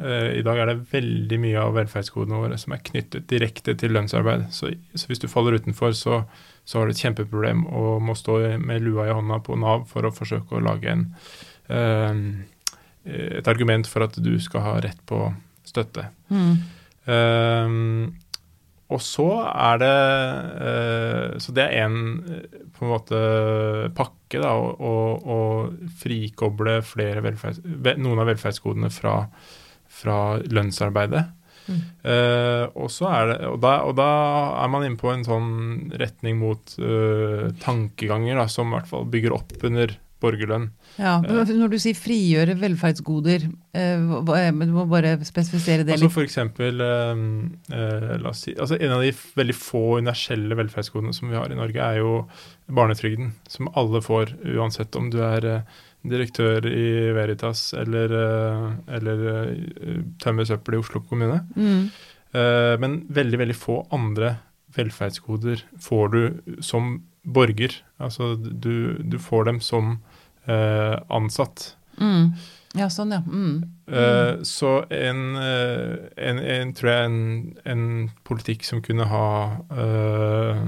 Eh, 0.00 0.28
I 0.38 0.44
dag 0.46 0.60
er 0.62 0.70
det 0.70 0.92
veldig 0.92 1.38
mye 1.42 1.64
av 1.64 1.74
velferdsgodene 1.76 2.40
våre 2.40 2.56
som 2.60 2.74
er 2.74 2.84
knyttet 2.86 3.28
direkte 3.30 3.74
til 3.78 3.92
lønnsarbeid. 3.96 4.48
Så, 4.54 4.72
så 4.94 5.10
hvis 5.10 5.20
du 5.20 5.28
faller 5.30 5.58
utenfor, 5.60 5.92
så, 5.96 6.22
så, 6.64 6.78
har 6.78 6.88
du 6.88 6.94
et 6.94 7.02
kjempeproblem 7.02 7.66
og 7.68 8.00
må 8.06 8.16
stå 8.16 8.38
med 8.62 8.86
lua 8.86 9.10
i 9.10 9.14
hånda 9.16 9.42
på 9.44 9.58
Nav 9.60 9.86
for 9.90 10.08
å 10.08 10.14
forsøke 10.14 10.56
å 10.56 10.64
lage 10.64 10.94
en, 10.94 11.04
eh, 11.68 12.24
et 13.40 13.52
argument 13.52 13.88
for 13.88 14.06
at 14.06 14.16
du 14.22 14.32
skal 14.40 14.64
ha 14.64 14.74
rett 14.80 15.04
på 15.08 15.26
støtte. 15.68 16.08
Mm. 16.32 16.56
Eh, 17.12 17.76
og 18.90 19.02
så 19.04 19.28
er 19.46 19.80
det 19.82 19.96
eh, 20.66 21.38
Så 21.42 21.54
det 21.56 21.66
er 21.66 21.86
en 21.86 21.98
eh, 22.26 22.58
på 22.74 22.86
en 22.86 22.92
måte 22.94 23.20
pakke, 23.96 24.40
da, 24.40 24.54
å 24.56 24.92
frikoble 26.00 26.78
noen 28.00 28.22
av 28.22 28.30
velferdsgodene 28.30 28.88
fra, 28.94 29.16
fra 29.90 30.16
lønnsarbeidet. 30.46 31.26
Mm. 31.68 31.80
Uh, 32.02 32.64
og, 32.72 32.88
det, 32.88 33.36
og, 33.50 33.58
da, 33.62 33.74
og, 33.84 33.92
da, 33.98 34.08
er 34.62 34.70
man 34.72 34.86
inne 34.86 34.98
på 34.98 35.10
en 35.12 35.26
sånn 35.26 35.50
retning 36.00 36.38
mot 36.40 36.72
uh, 36.80 37.50
tankeganger 37.60 38.40
da, 38.40 38.46
som 38.50 38.72
i 38.72 38.78
hvert 38.78 38.88
fall 38.90 39.04
bygger 39.12 39.36
opp 39.36 39.68
under 39.68 39.92
borgerlønn. 40.20 40.68
Ja, 41.00 41.18
Når 41.20 41.72
du 41.72 41.78
sier 41.80 41.96
frigjøre 41.98 42.56
velferdsgoder, 42.60 43.46
eh, 43.74 43.96
du 44.00 44.74
må 44.74 44.86
bare 44.90 45.16
spesifisere 45.24 45.84
det 45.84 45.96
litt. 45.96 46.04
altså. 46.04 46.12
For 46.14 46.26
eksempel, 46.26 46.80
eh, 46.80 47.22
eh, 47.76 48.16
la 48.20 48.30
oss 48.30 48.44
si, 48.44 48.54
altså 48.54 48.80
En 48.80 48.92
av 48.92 49.02
de 49.02 49.12
veldig 49.12 49.56
få 49.56 49.98
universelle 49.98 50.54
velferdsgodene 50.56 51.14
som 51.14 51.30
vi 51.30 51.36
har 51.36 51.50
i 51.50 51.58
Norge, 51.58 51.80
er 51.80 51.98
jo 51.98 52.28
barnetrygden. 52.68 53.32
Som 53.48 53.68
alle 53.74 54.00
får, 54.00 54.36
uansett 54.56 54.94
om 54.96 55.10
du 55.10 55.20
er 55.22 55.64
direktør 56.02 56.64
i 56.64 57.12
Veritas 57.12 57.74
eller, 57.74 58.08
eller 58.88 59.26
tømmer 60.18 60.46
søppel 60.48 60.74
i 60.74 60.80
Oslo 60.80 61.02
kommune. 61.04 61.44
Mm. 61.54 61.90
Men 62.80 63.06
veldig, 63.10 63.38
veldig 63.38 63.56
få 63.56 63.86
andre 63.92 64.38
velferdsgoder 64.76 65.64
får 65.78 66.08
du 66.08 66.22
som 66.62 67.02
borger. 67.22 67.74
Altså 68.00 68.34
du, 68.36 68.98
du 69.02 69.18
får 69.20 69.44
dem 69.50 69.60
som 69.60 69.92
eh, 69.92 70.09
ansatt. 70.50 71.70
Mm. 72.00 72.32
Ja, 72.78 72.86
sånn, 72.92 73.10
ja. 73.10 73.18
Mm. 73.26 73.62
Uh, 73.90 74.42
så 74.46 74.84
en, 74.94 75.22
uh, 75.34 76.06
en, 76.14 76.38
en, 76.38 76.72
tror 76.78 76.90
jeg 76.92 77.08
en, 77.08 77.16
en, 77.66 77.84
politikk 78.26 78.62
som 78.66 78.82
kunne 78.84 79.08
ha 79.10 79.30
uh, 79.74 80.60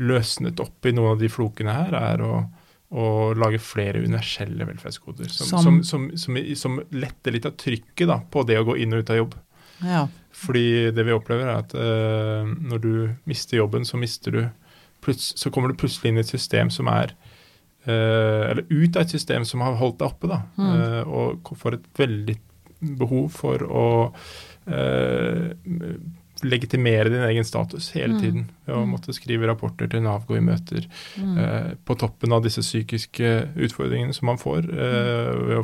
løsnet 0.00 0.62
opp 0.64 0.88
i 0.88 0.94
noen 0.96 1.14
av 1.14 1.20
de 1.20 1.28
flokene 1.32 1.74
her, 1.76 1.92
er 1.98 2.24
å, 2.24 2.38
å 2.96 3.06
lage 3.36 3.60
flere 3.60 4.00
universelle 4.00 4.64
velferdsgoder. 4.70 5.28
Som, 5.28 5.82
som, 5.84 6.08
som, 6.16 6.40
som, 6.56 6.80
letter 6.96 7.36
litt 7.36 7.50
av 7.50 7.58
trykket 7.60 8.08
da, 8.08 8.22
på 8.24 8.46
det 8.48 8.56
å 8.62 8.66
gå 8.70 8.78
inn 8.80 8.96
og 8.96 9.04
ut 9.04 9.12
av 9.12 9.20
jobb. 9.20 9.36
Ja. 9.84 10.06
Fordi 10.42 10.66
det 10.96 11.04
vi 11.04 11.12
opplever, 11.12 11.44
er 11.44 11.60
at 11.60 11.74
når 12.56 12.80
du 12.80 12.92
mister 13.28 13.58
jobben, 13.58 13.84
så 13.84 14.00
mister 14.00 14.32
du 14.32 14.42
så 15.02 15.50
kommer 15.50 15.72
du 15.72 15.74
plutselig 15.76 16.12
inn 16.12 16.20
i 16.20 16.22
et 16.22 16.30
system 16.30 16.70
som 16.70 16.86
er 16.88 17.10
Uh, 17.12 17.31
eller 17.90 18.64
ut 18.70 18.96
av 18.96 19.02
et 19.02 19.10
system 19.10 19.44
som 19.44 19.60
har 19.60 19.74
holdt 19.80 19.98
deg 19.98 20.08
oppe, 20.08 20.28
da, 20.30 20.42
mm. 20.56 20.72
uh, 20.72 21.02
og 21.08 21.52
får 21.58 21.74
et 21.80 21.86
veldig 21.98 22.36
behov 22.98 23.28
for 23.34 23.62
å 23.66 23.86
uh, 24.68 25.50
legitimere 26.42 27.08
din 27.12 27.22
egen 27.22 27.44
status 27.46 27.92
hele 27.94 28.14
Mm. 28.14 28.20
tiden. 28.20 28.50
Ved 28.66 28.74
å 28.74 28.80
Mm. 28.82 28.90
måtte 28.90 29.14
skrive 29.14 29.46
rapporter 29.46 29.88
til 29.88 30.02
Nav, 30.02 30.26
gå 30.26 30.36
i 30.36 30.40
møter. 30.40 30.86
Mm. 31.16 31.38
eh, 31.38 31.74
på 31.86 31.94
toppen 31.96 32.32
av 32.32 32.42
disse 32.42 32.60
psykiske 32.60 33.54
utfordringene 33.56 34.12
som 34.14 34.26
man 34.26 34.38
får 34.38 34.64
eh, 34.66 35.46
ved 35.46 35.58
å 35.58 35.62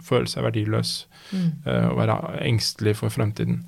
føle 0.00 0.26
seg 0.26 0.42
verdiløs 0.44 1.06
Mm. 1.32 1.52
eh, 1.66 1.88
og 1.90 1.96
være 1.98 2.40
engstelig 2.46 2.96
for 2.96 3.08
fremtiden. 3.10 3.64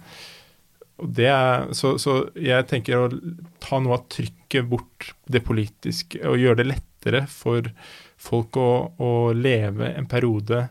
Er, 1.19 1.73
så, 1.73 1.99
så 1.99 2.31
jeg 2.37 2.67
tenker 2.69 2.97
å 2.97 3.21
ta 3.61 3.79
noe 3.81 3.95
av 3.99 4.09
trykket 4.09 4.69
bort 4.69 5.13
det 5.29 5.43
politiske 5.45 6.21
og 6.25 6.39
gjøre 6.39 6.57
det 6.63 6.67
lettere 7.03 7.27
for 7.27 7.71
folk 8.19 8.57
å, 8.57 8.93
å 8.99 9.33
leve 9.33 9.95
en 9.97 10.07
periode 10.07 10.69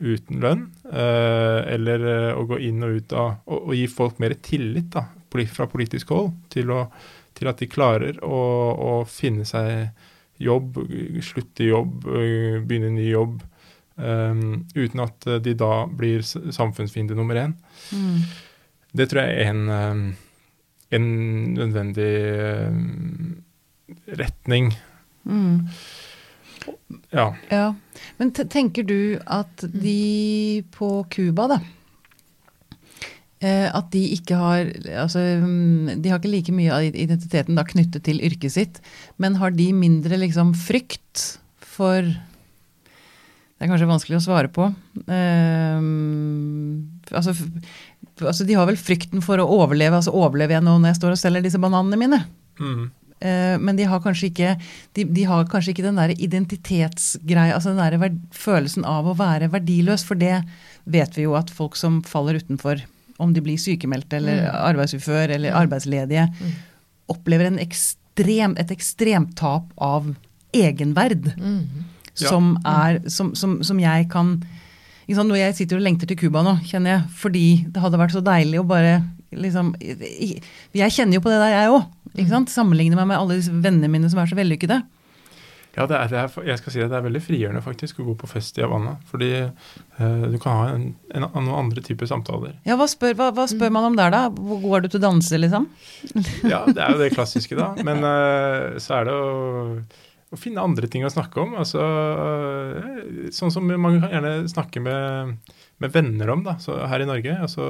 uten 0.00 0.40
lønn, 0.40 0.66
eh, 0.92 1.74
eller 1.74 2.00
eh, 2.04 2.32
å 2.36 2.44
gå 2.44 2.58
inn 2.58 2.82
og 2.84 2.96
ut 2.98 3.12
av 3.12 3.36
Og, 3.46 3.68
og 3.68 3.74
gi 3.74 3.86
folk 3.88 4.18
mer 4.18 4.34
tillit 4.42 4.90
da, 4.92 5.06
fra 5.48 5.66
politisk 5.66 6.10
hold 6.10 6.32
til, 6.48 6.70
å, 6.70 6.86
til 7.34 7.48
at 7.48 7.58
de 7.58 7.66
klarer 7.68 8.18
å, 8.24 8.40
å 8.76 9.04
finne 9.04 9.44
seg 9.44 9.88
jobb, 10.38 10.76
slutte 11.22 11.64
i 11.64 11.70
jobb, 11.70 12.06
eh, 12.08 12.62
begynne 12.62 12.94
ny 12.96 13.10
jobb, 13.10 13.42
Um, 13.96 14.66
uten 14.76 15.00
at 15.00 15.24
de 15.40 15.54
da 15.56 15.86
blir 15.88 16.20
samfunnsfiende 16.20 17.14
nummer 17.16 17.38
én. 17.40 17.54
Mm. 17.96 18.18
Det 18.92 19.06
tror 19.08 19.24
jeg 19.24 19.38
er 19.40 19.54
en, 19.54 20.10
en 20.92 21.06
nødvendig 21.56 22.10
retning. 24.20 24.68
Mm. 25.26 25.68
Ja. 27.10 27.30
Ja, 27.50 27.74
Men 28.18 28.32
tenker 28.32 28.86
du 28.86 29.18
at 29.26 29.64
de 29.70 30.62
på 30.74 30.90
Cuba, 31.10 31.46
da 31.50 31.58
eh, 33.40 33.66
At 33.70 33.90
de 33.94 34.02
ikke 34.16 34.38
har 34.38 34.70
altså, 35.04 35.22
mm, 35.42 36.02
De 36.02 36.10
har 36.10 36.20
ikke 36.20 36.32
like 36.32 36.54
mye 36.54 36.72
av 36.74 36.86
identiteten 36.88 37.58
da 37.58 37.66
knyttet 37.66 38.06
til 38.06 38.22
yrket 38.24 38.54
sitt, 38.56 38.80
men 39.22 39.38
har 39.40 39.54
de 39.54 39.70
mindre 39.76 40.18
liksom 40.22 40.54
frykt 40.58 41.38
for 41.76 42.02
Det 42.02 43.64
er 43.64 43.70
kanskje 43.70 43.88
vanskelig 43.88 44.18
å 44.18 44.24
svare 44.26 44.50
på. 44.52 44.66
Eh, 45.08 45.78
altså, 47.16 47.32
altså, 48.20 48.44
de 48.44 48.58
har 48.58 48.68
vel 48.68 48.76
frykten 48.76 49.22
for 49.24 49.40
å 49.40 49.48
overleve. 49.62 49.96
Altså 49.96 50.12
overlever 50.12 50.58
jeg 50.58 50.66
nå 50.66 50.74
når 50.76 50.92
jeg 50.92 50.98
står 50.98 51.14
og 51.14 51.20
selger 51.22 51.46
disse 51.46 51.60
bananene 51.62 52.00
mine? 52.00 52.18
Mm. 52.60 52.90
Eh, 53.20 53.56
men 53.58 53.76
de 53.78 53.84
har 53.88 54.00
kanskje 54.04 54.28
ikke, 54.30 54.50
de, 54.94 55.04
de 55.04 55.22
har 55.24 55.44
kanskje 55.48 55.72
ikke 55.72 55.84
den 55.86 55.96
der 55.96 56.12
identitetsgreia, 56.12 57.54
altså 57.56 57.72
den 57.72 57.80
der 57.80 57.96
verd, 58.00 58.18
følelsen 58.36 58.84
av 58.84 59.06
å 59.08 59.14
være 59.16 59.48
verdiløs. 59.52 60.04
For 60.04 60.14
det 60.20 60.42
vet 60.86 61.16
vi 61.16 61.22
jo 61.24 61.34
at 61.38 61.50
folk 61.50 61.76
som 61.76 62.02
faller 62.06 62.38
utenfor, 62.42 62.82
om 63.18 63.32
de 63.32 63.40
blir 63.40 63.56
sykemeldte 63.56 64.18
eller 64.18 64.42
Mm. 64.44 64.54
arbeidsufør 64.74 65.30
eller 65.30 65.50
Mm. 65.52 65.56
arbeidsledige, 65.62 66.28
Mm. 66.40 66.52
opplever 67.08 67.46
en 67.46 67.58
ekstrem, 67.58 68.58
et 68.58 68.68
ekstremt 68.70 69.34
tap 69.36 69.72
av 69.78 70.14
egenverd. 70.52 71.34
Mm. 71.38 71.66
Ja. 72.18 72.28
Som 72.30 72.58
er 72.64 73.00
Som, 73.08 73.34
som, 73.34 73.62
som 73.62 73.78
jeg 73.78 74.08
kan 74.10 74.42
ikke 75.08 75.16
sant, 75.16 75.28
Når 75.28 75.36
jeg 75.36 75.54
sitter 75.54 75.76
og 75.76 75.82
lengter 75.82 76.06
til 76.06 76.16
Cuba 76.16 76.42
nå, 76.42 76.58
kjenner 76.64 76.86
jeg, 76.98 77.02
fordi 77.10 77.64
det 77.70 77.80
hadde 77.82 77.98
vært 77.98 78.10
så 78.12 78.22
deilig 78.24 78.58
å 78.58 78.66
bare 78.66 79.04
liksom 79.32 79.74
Jeg 79.80 80.90
kjenner 80.90 81.14
jo 81.14 81.20
på 81.20 81.30
det 81.30 81.38
der, 81.40 81.60
jeg 81.60 81.70
òg. 81.70 81.84
Mm. 82.16 82.46
Sammenligne 82.50 82.98
meg 82.98 83.10
med 83.10 83.18
alle 83.18 83.40
disse 83.40 83.52
vennene 83.52 83.90
mine 83.92 84.10
som 84.12 84.22
er 84.22 84.30
så 84.30 84.38
vellykkede. 84.38 84.82
Ja, 85.76 85.84
det 85.84 85.96
er, 85.98 86.08
det 86.08 86.20
er, 86.22 86.36
jeg 86.48 86.60
skal 86.62 86.72
si 86.72 86.80
det, 86.80 86.86
det 86.88 86.96
er 86.96 87.04
veldig 87.04 87.20
frigjørende 87.20 87.60
faktisk 87.60 87.98
å 88.00 88.06
gå 88.06 88.14
på 88.16 88.28
fest 88.30 88.56
i 88.56 88.62
Havanna. 88.64 88.94
Fordi 89.10 89.28
eh, 89.42 90.22
du 90.32 90.38
kan 90.40 90.56
ha 90.56 90.70
en, 90.72 90.86
en, 91.12 91.26
noen 91.34 91.52
andre 91.52 91.84
typer 91.84 92.08
samtaler. 92.08 92.54
Ja, 92.64 92.78
hva 92.80 92.86
spør, 92.88 93.12
hva, 93.18 93.28
hva 93.36 93.44
spør 93.50 93.74
man 93.76 93.90
om 93.90 93.98
der, 93.98 94.14
da? 94.14 94.22
Hvor 94.32 94.62
god 94.62 94.78
er 94.78 94.86
du 94.86 94.94
til 94.94 95.02
å 95.02 95.04
danse, 95.04 95.40
liksom? 95.42 95.68
Ja, 96.52 96.62
det 96.64 96.80
er 96.80 96.96
jo 96.96 97.02
det 97.02 97.12
klassiske, 97.12 97.58
da. 97.60 97.74
Men 97.84 98.00
eh, 98.08 98.78
så 98.80 99.02
er 99.02 99.10
det 99.10 99.18
å, 99.20 99.28
å 100.32 100.40
finne 100.40 100.64
andre 100.64 100.88
ting 100.88 101.04
å 101.04 101.12
snakke 101.12 101.44
om. 101.44 101.52
Altså, 101.60 101.84
eh, 101.84 103.28
sånn 103.36 103.52
som 103.52 103.68
man 103.68 104.00
kan 104.00 104.16
gjerne 104.16 104.34
snakke 104.54 104.80
med, 104.80 105.36
med 105.78 105.92
venner 105.92 106.30
om 106.32 106.42
da, 106.46 106.56
så 106.62 106.78
her 106.88 107.02
i 107.04 107.08
Norge. 107.08 107.34
Altså 107.42 107.66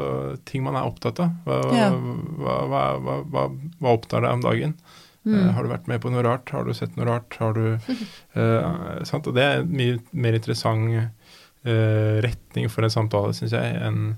ting 0.46 0.62
man 0.66 0.76
er 0.78 0.86
opptatt 0.86 1.18
av. 1.24 1.32
Hva, 1.46 1.58
Ja. 1.74 1.88
hva, 1.90 2.56
hva, 2.70 2.84
hva, 3.02 3.16
hva, 3.24 3.46
hva 3.80 3.94
opptar 3.96 4.22
deg 4.22 4.36
om 4.36 4.44
dagen? 4.44 4.76
Mm. 5.26 5.34
Uh, 5.34 5.50
har 5.56 5.64
du 5.66 5.72
vært 5.72 5.88
med 5.90 6.00
på 6.04 6.10
noe 6.14 6.22
rart? 6.22 6.50
Har 6.54 6.64
du 6.64 6.72
sett 6.76 6.94
noe 6.96 7.08
rart? 7.08 7.34
Har 7.40 7.56
du, 7.56 7.78
uh, 8.36 9.02
sant? 9.10 9.26
Og 9.26 9.34
det 9.34 9.42
er 9.42 9.60
en 9.64 9.72
mye 9.74 9.98
mer 10.14 10.38
interessant 10.38 10.86
uh, 11.66 12.20
retning 12.22 12.70
for 12.70 12.86
en 12.86 12.94
samtale, 12.94 13.34
syns 13.34 13.56
jeg, 13.56 13.78
enn 13.82 14.16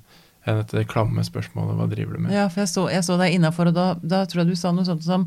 enn 0.49 0.63
dette 0.63 0.87
klamme 0.89 1.21
spørsmålet 1.27 1.77
'hva 1.77 1.87
driver 1.91 2.17
du 2.17 2.23
med'? 2.25 2.33
Ja, 2.33 2.47
for 2.49 2.63
jeg 2.63 2.71
så, 2.71 2.87
jeg 2.89 3.05
så 3.05 3.19
deg 3.21 3.35
innafor, 3.37 3.69
og 3.69 3.75
da, 3.77 3.87
da 4.01 4.25
tror 4.25 4.45
jeg 4.45 4.55
du 4.55 4.57
sa 4.57 4.71
noe 4.73 4.87
sånt 4.87 5.05
som 5.05 5.27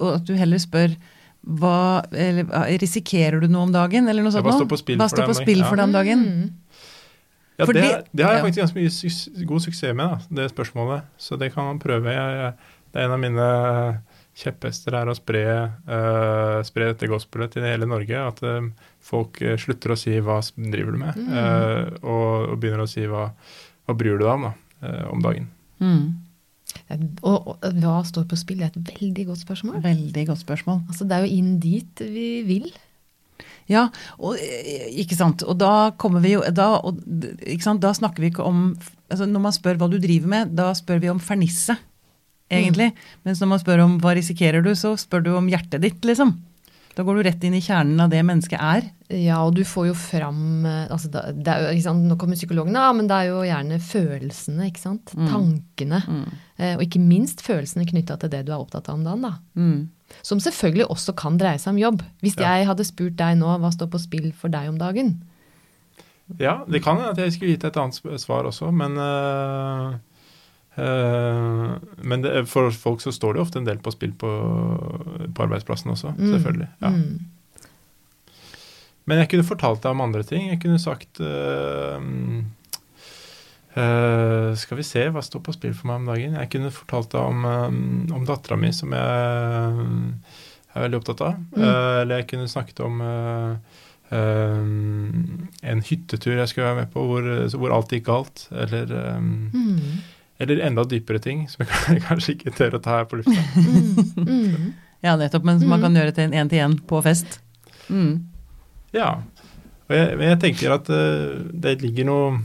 at 0.00 0.24
du 0.24 0.32
heller 0.38 0.56
spør 0.62 0.94
hva, 1.44 2.00
eller, 2.16 2.48
Risikerer 2.80 3.42
du 3.42 3.48
noe 3.52 3.66
om 3.68 3.72
dagen, 3.74 4.08
eller 4.08 4.24
noe 4.24 4.32
Ja, 4.32 4.38
sånt? 4.38 4.46
hva 4.46 4.54
står 4.56 4.70
på 4.70 4.78
spill 4.80 4.96
Hva 4.96 5.08
for 5.10 5.16
står 5.16 5.26
deg 5.26 5.28
på 5.34 5.42
spill 5.42 5.60
dagen? 5.60 5.68
for 5.68 5.76
deg 5.76 5.84
om 5.84 5.92
dagen? 5.92 6.24
Mm. 6.24 6.50
Ja, 7.58 7.66
det, 7.66 8.06
det- 8.10 8.24
har 8.26 8.34
jeg 8.34 8.44
faktisk 8.48 8.62
ganske 8.64 8.80
mye 8.80 8.90
su 8.90 9.44
god 9.46 9.62
suksess 9.62 9.94
med, 9.94 10.10
da, 10.10 10.40
det 10.42 10.50
spørsmålet. 10.50 11.04
Så 11.18 11.38
det 11.38 11.52
kan 11.54 11.68
man 11.68 11.78
prøve. 11.82 12.10
Jeg, 12.10 12.38
jeg, 12.40 12.52
det 12.92 13.00
er 13.00 13.06
en 13.06 13.14
av 13.14 13.22
mine 13.22 13.48
kjepphester 14.34 14.96
er 14.98 15.06
å 15.10 15.14
spre, 15.14 15.44
uh, 15.86 16.58
spre 16.66 16.88
dette 16.90 17.06
gospelet 17.10 17.54
til 17.54 17.66
hele 17.66 17.86
Norge. 17.86 18.18
At 18.18 18.42
uh, 18.42 18.66
folk 19.04 19.38
eh, 19.42 19.56
slutter 19.60 19.94
å 19.94 19.98
si 19.98 20.16
'hva 20.18 20.40
driver 20.56 20.92
du 20.92 20.98
med', 20.98 21.16
Mm. 21.16 21.30
Uh, 21.30 21.86
og, 22.02 22.50
og 22.50 22.58
begynner 22.58 22.82
å 22.82 22.90
si 22.90 23.06
'hva, 23.06 23.30
hva 23.86 23.94
bryr 23.94 24.18
du 24.18 24.24
deg 24.24 24.32
om' 24.34 24.48
da, 24.48 24.54
om 25.10 25.22
dagen. 25.22 25.48
Mm. 25.78 26.24
Og, 27.22 27.46
og 27.54 27.66
hva 27.80 28.00
står 28.04 28.26
på 28.28 28.36
spill? 28.36 28.58
Det 28.58 28.66
er 28.66 28.74
et 28.74 28.90
veldig 29.00 29.26
godt 29.30 29.42
spørsmål. 29.44 29.82
Veldig 29.84 30.26
godt 30.26 30.42
spørsmål. 30.42 30.80
Altså, 30.88 31.06
det 31.06 31.16
er 31.16 31.26
jo 31.26 31.36
inn 31.38 31.60
dit 31.60 32.00
vi 32.00 32.42
vil. 32.48 32.66
Ja, 33.70 33.86
og, 34.18 34.36
eh, 34.36 34.90
ikke 35.00 35.16
sant. 35.16 35.42
Og 35.46 35.56
da 35.60 35.90
kommer 36.00 36.20
vi 36.24 36.34
jo 36.34 36.42
da, 36.52 36.74
og, 36.84 37.00
da 37.04 37.92
snakker 37.96 38.24
vi 38.24 38.32
ikke 38.32 38.44
om 38.44 38.76
altså 39.12 39.26
Når 39.28 39.42
man 39.44 39.52
spør 39.54 39.76
hva 39.78 39.86
du 39.92 39.98
driver 40.00 40.30
med, 40.32 40.54
da 40.56 40.72
spør 40.74 40.98
vi 40.98 41.10
om 41.12 41.20
fernisset, 41.22 41.78
egentlig. 42.50 42.88
Mens 43.22 43.38
når 43.38 43.50
man 43.52 43.60
spør 43.60 43.82
om 43.84 43.98
hva 44.02 44.14
risikerer 44.16 44.64
du, 44.64 44.72
så 44.74 44.94
spør 44.98 45.22
du 45.22 45.30
om 45.36 45.50
hjertet 45.52 45.84
ditt, 45.84 46.00
liksom. 46.08 46.32
Da 46.94 47.02
går 47.02 47.16
du 47.18 47.22
rett 47.26 47.42
inn 47.44 47.54
i 47.58 47.60
kjernen 47.64 47.98
av 48.04 48.10
det 48.12 48.20
mennesket 48.24 48.60
er. 48.62 48.84
Ja, 49.10 49.40
og 49.44 49.54
du 49.56 49.64
får 49.66 49.88
jo 49.88 49.94
fram 49.98 50.64
eh, 50.64 50.86
altså, 50.94 51.10
da- 51.10 51.32
det 51.32 51.48
er 51.50 51.64
jo, 51.64 51.72
ikke 51.74 51.82
sant, 51.88 52.04
Nå 52.06 52.16
kommer 52.20 52.38
psykologen, 52.38 52.74
ja, 52.78 52.92
men 52.94 53.08
det 53.10 53.16
er 53.18 53.30
jo 53.32 53.40
gjerne 53.42 53.80
følelsene, 53.82 54.68
ikke 54.70 54.78
sant. 54.84 55.10
Mm. 55.18 55.26
Tankene. 55.32 56.00
Mm. 56.06 56.24
Eh, 56.58 56.76
Og 56.76 56.82
ikke 56.86 57.00
minst 57.02 57.42
følelsene 57.42 57.86
knytta 57.90 58.16
til 58.22 58.30
det 58.30 58.44
du 58.46 58.52
er 58.52 58.60
opptatt 58.62 58.88
av 58.88 58.94
om 58.94 59.04
dagen. 59.04 59.22
da. 59.22 59.34
Mm. 59.58 59.88
Som 60.22 60.38
selvfølgelig 60.38 60.86
også 60.94 61.16
kan 61.16 61.36
dreie 61.40 61.58
seg 61.58 61.72
om 61.74 61.78
jobb. 61.82 62.02
Hvis 62.22 62.36
Ja. 62.38 62.54
jeg 62.56 62.66
hadde 62.68 62.84
spurt 62.86 63.16
deg 63.16 63.38
nå 63.38 63.58
hva 63.58 63.72
står 63.74 63.90
på 63.90 63.98
spill 64.00 64.32
for 64.32 64.48
deg 64.48 64.68
om 64.68 64.78
dagen, 64.78 65.16
Ja, 66.38 66.64
det 66.64 66.82
kan 66.82 66.96
hende 66.96 67.10
at 67.10 67.18
jeg 67.18 67.32
skulle 67.32 67.50
gitt 67.52 67.64
et 67.64 67.76
annet 67.76 67.98
svar 68.20 68.44
også, 68.48 68.72
men 68.72 68.96
eh, 68.96 69.98
Men 70.76 72.22
det, 72.24 72.32
for 72.50 72.70
folk 72.74 73.00
så 73.04 73.12
står 73.14 73.34
det 73.36 73.42
ofte 73.44 73.60
en 73.60 73.66
del 73.68 73.78
på 73.78 73.92
spill 73.94 74.12
på, 74.18 74.30
på 75.34 75.44
arbeidsplassen 75.46 75.92
også, 75.94 76.14
Mm. 76.18 76.32
selvfølgelig. 76.32 76.68
Ja. 76.82 76.88
Mm. 76.90 77.20
Men 79.06 79.18
jeg 79.20 79.28
kunne 79.34 79.44
fortalt 79.46 79.82
deg 79.84 79.90
om 79.92 80.00
andre 80.00 80.22
ting. 80.24 80.46
Jeg 80.48 80.60
kunne 80.62 80.78
sagt 80.80 81.20
uh, 81.20 82.00
uh, 83.76 84.54
Skal 84.56 84.78
vi 84.80 84.86
se, 84.86 85.02
hva 85.12 85.22
står 85.24 85.42
på 85.44 85.54
spill 85.56 85.74
for 85.76 85.90
meg 85.90 86.00
om 86.02 86.08
dagen? 86.12 86.36
Jeg 86.40 86.50
kunne 86.54 86.72
fortalt 86.74 87.12
deg 87.12 87.20
om, 87.20 87.44
um, 87.44 88.08
om 88.16 88.24
dattera 88.28 88.56
mi, 88.60 88.70
som 88.72 88.94
jeg 88.96 89.04
eh, 89.04 90.40
er 90.74 90.86
veldig 90.86 91.00
opptatt 91.02 91.20
av. 91.26 91.36
Mm. 91.52 91.60
Uh, 91.60 92.00
eller 92.02 92.22
jeg 92.22 92.28
kunne 92.32 92.48
snakket 92.50 92.80
om 92.86 93.00
eh, 93.04 93.52
eh, 94.16 94.64
en 95.74 95.84
hyttetur 95.90 96.38
jeg 96.40 96.48
skulle 96.50 96.70
være 96.72 96.80
med 96.82 96.92
på, 96.94 97.04
hvor, 97.10 97.28
hvor 97.60 97.76
alt 97.76 97.92
gikk 97.94 98.08
galt. 98.10 98.48
Eller, 98.64 98.90
um, 99.18 99.50
Mm. 99.54 99.80
Eller 100.42 100.60
enda 100.66 100.82
dypere 100.88 101.20
ting, 101.22 101.44
som 101.48 101.62
jeg 101.66 102.02
kanskje 102.08 102.34
ikke 102.36 102.54
tør 102.56 102.78
å 102.78 102.82
ta 102.82 102.98
her 103.00 103.04
på 103.10 103.20
lufta. 103.20 103.44
Mm. 103.60 104.24
Mm. 104.26 104.72
Ja, 105.04 105.14
nettopp. 105.20 105.44
Men 105.44 105.60
som 105.60 105.68
man 105.70 105.80
Mm. 105.80 105.84
kan 105.86 105.94
gjøre 106.00 106.14
til 106.16 106.24
en 106.24 106.34
én-til-én 106.42 106.78
på 106.88 107.02
fest. 107.04 107.38
Mm. 107.92 108.24
Ja. 108.96 109.10
Og 109.88 109.92
jeg, 109.94 110.16
men 110.18 110.30
jeg 110.32 110.40
tenker 110.40 110.72
at 110.78 110.88
uh, 110.88 111.44
det 111.52 111.74
ligger 111.82 112.06
noe 112.08 112.40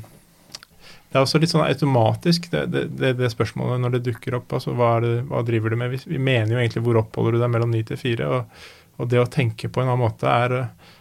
Det 1.10 1.18
er 1.18 1.24
også 1.24 1.40
litt 1.42 1.50
sånn 1.50 1.64
automatisk, 1.66 2.50
det, 2.52 2.66
det, 2.70 2.82
det, 3.00 3.14
det 3.18 3.30
spørsmålet 3.34 3.80
når 3.82 3.96
det 3.96 4.02
dukker 4.12 4.36
opp. 4.38 4.52
altså 4.54 4.76
Hva, 4.78 4.90
er 5.00 5.06
det, 5.08 5.14
hva 5.32 5.40
driver 5.48 5.74
du 5.74 5.78
med? 5.82 5.90
Vi, 5.96 6.02
vi 6.12 6.20
mener 6.22 6.52
jo 6.54 6.60
egentlig 6.62 6.84
hvor 6.86 7.00
oppholder 7.02 7.34
du 7.34 7.40
deg 7.42 7.50
mellom 7.50 7.72
ni 7.74 7.82
til 7.88 7.98
fire? 7.98 8.28
Og, 8.30 8.60
og 9.02 9.10
det 9.10 9.18
å 9.24 9.30
tenke 9.32 9.72
på 9.74 9.82
en 9.82 9.88
annen 9.90 10.04
måte 10.04 10.30
er, 10.30 10.54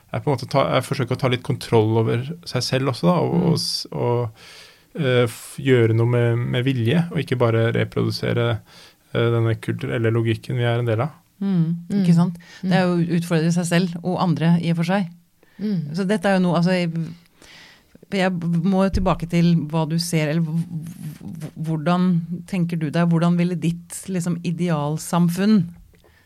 er 0.08 0.22
på 0.24 0.30
en 0.30 0.38
måte 0.38 0.48
ta, 0.48 0.62
er 0.78 0.86
forsøke 0.86 1.12
å 1.12 1.20
ta 1.20 1.28
litt 1.28 1.44
kontroll 1.44 1.92
over 2.00 2.22
seg 2.48 2.64
selv 2.64 2.94
også, 2.94 3.10
da. 3.10 3.18
Og, 3.20 3.36
Mm. 3.36 3.44
og, 3.52 4.00
og 4.00 4.57
gjøre 4.98 5.96
noe 5.96 6.10
med, 6.10 6.44
med 6.56 6.66
vilje, 6.66 7.04
og 7.12 7.22
ikke 7.22 7.38
bare 7.40 7.68
reprodusere 7.76 8.48
eh, 8.56 9.28
denne 9.34 9.54
kulturelle 9.62 10.12
logikken 10.14 10.58
vi 10.58 10.66
er 10.66 10.82
en 10.82 10.88
del 10.88 11.04
av. 11.06 11.14
Mm. 11.38 11.86
Mm. 11.86 12.02
Ikke 12.02 12.16
sant? 12.16 12.38
Det 12.64 12.74
er 12.74 12.84
jo 12.86 12.98
å 12.98 13.16
utfordre 13.20 13.54
seg 13.54 13.68
selv 13.68 13.96
og 14.02 14.18
andre 14.24 14.56
i 14.62 14.72
og 14.72 14.80
for 14.80 14.90
seg. 14.90 15.08
Mm. 15.58 15.94
Så 15.94 16.06
dette 16.06 16.30
er 16.30 16.38
jo 16.38 16.44
noe 16.44 16.58
altså, 16.58 16.74
jeg, 16.74 16.90
jeg 18.14 18.32
må 18.66 18.84
tilbake 18.94 19.28
til 19.30 19.52
hva 19.70 19.84
du 19.90 19.96
ser, 20.02 20.32
eller 20.32 20.42
hvordan 21.54 22.10
tenker 22.50 22.80
du 22.80 22.88
deg, 22.90 23.06
hvordan 23.10 23.38
ville 23.38 23.58
ditt 23.58 24.02
liksom, 24.10 24.38
idealsamfunn 24.46 25.60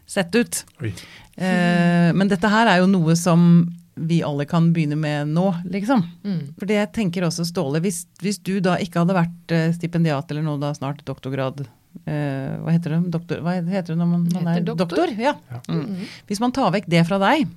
sett 0.08 0.34
ut? 0.36 0.64
Eh, 0.82 2.10
men 2.12 2.28
dette 2.28 2.50
her 2.52 2.68
er 2.68 2.82
jo 2.82 2.90
noe 2.90 3.16
som 3.16 3.64
vi 3.94 4.22
alle 4.24 4.46
kan 4.48 4.70
begynne 4.72 4.96
med 4.96 5.28
nå, 5.28 5.50
liksom. 5.68 6.00
Mm. 6.24 6.54
For 6.58 6.66
det 6.66 6.78
jeg 6.78 6.92
tenker 6.96 7.26
også, 7.26 7.44
Ståle, 7.44 7.80
hvis, 7.84 8.06
hvis 8.22 8.38
du 8.40 8.54
da 8.64 8.78
ikke 8.80 9.02
hadde 9.02 9.16
vært 9.18 9.52
eh, 9.52 9.72
stipendiat 9.76 10.30
eller 10.32 10.42
nå 10.46 10.54
da 10.62 10.70
snart 10.74 11.02
doktorgrad 11.04 11.60
eh, 12.06 12.54
Hva 12.62 12.72
heter 12.72 12.94
det 12.96 13.10
doktor, 13.12 13.42
hva 13.44 13.58
heter 13.60 13.92
det 13.92 13.98
når 14.00 14.08
man, 14.14 14.22
man 14.32 14.48
er 14.54 14.64
doktor. 14.64 14.86
doktor? 14.96 15.12
Ja. 15.20 15.34
Ja. 15.52 15.60
Mm. 15.68 16.06
Hvis 16.30 16.40
man 16.40 16.54
tar 16.56 16.72
vekk 16.72 16.88
det 16.88 17.04
fra 17.10 17.18
deg, 17.20 17.48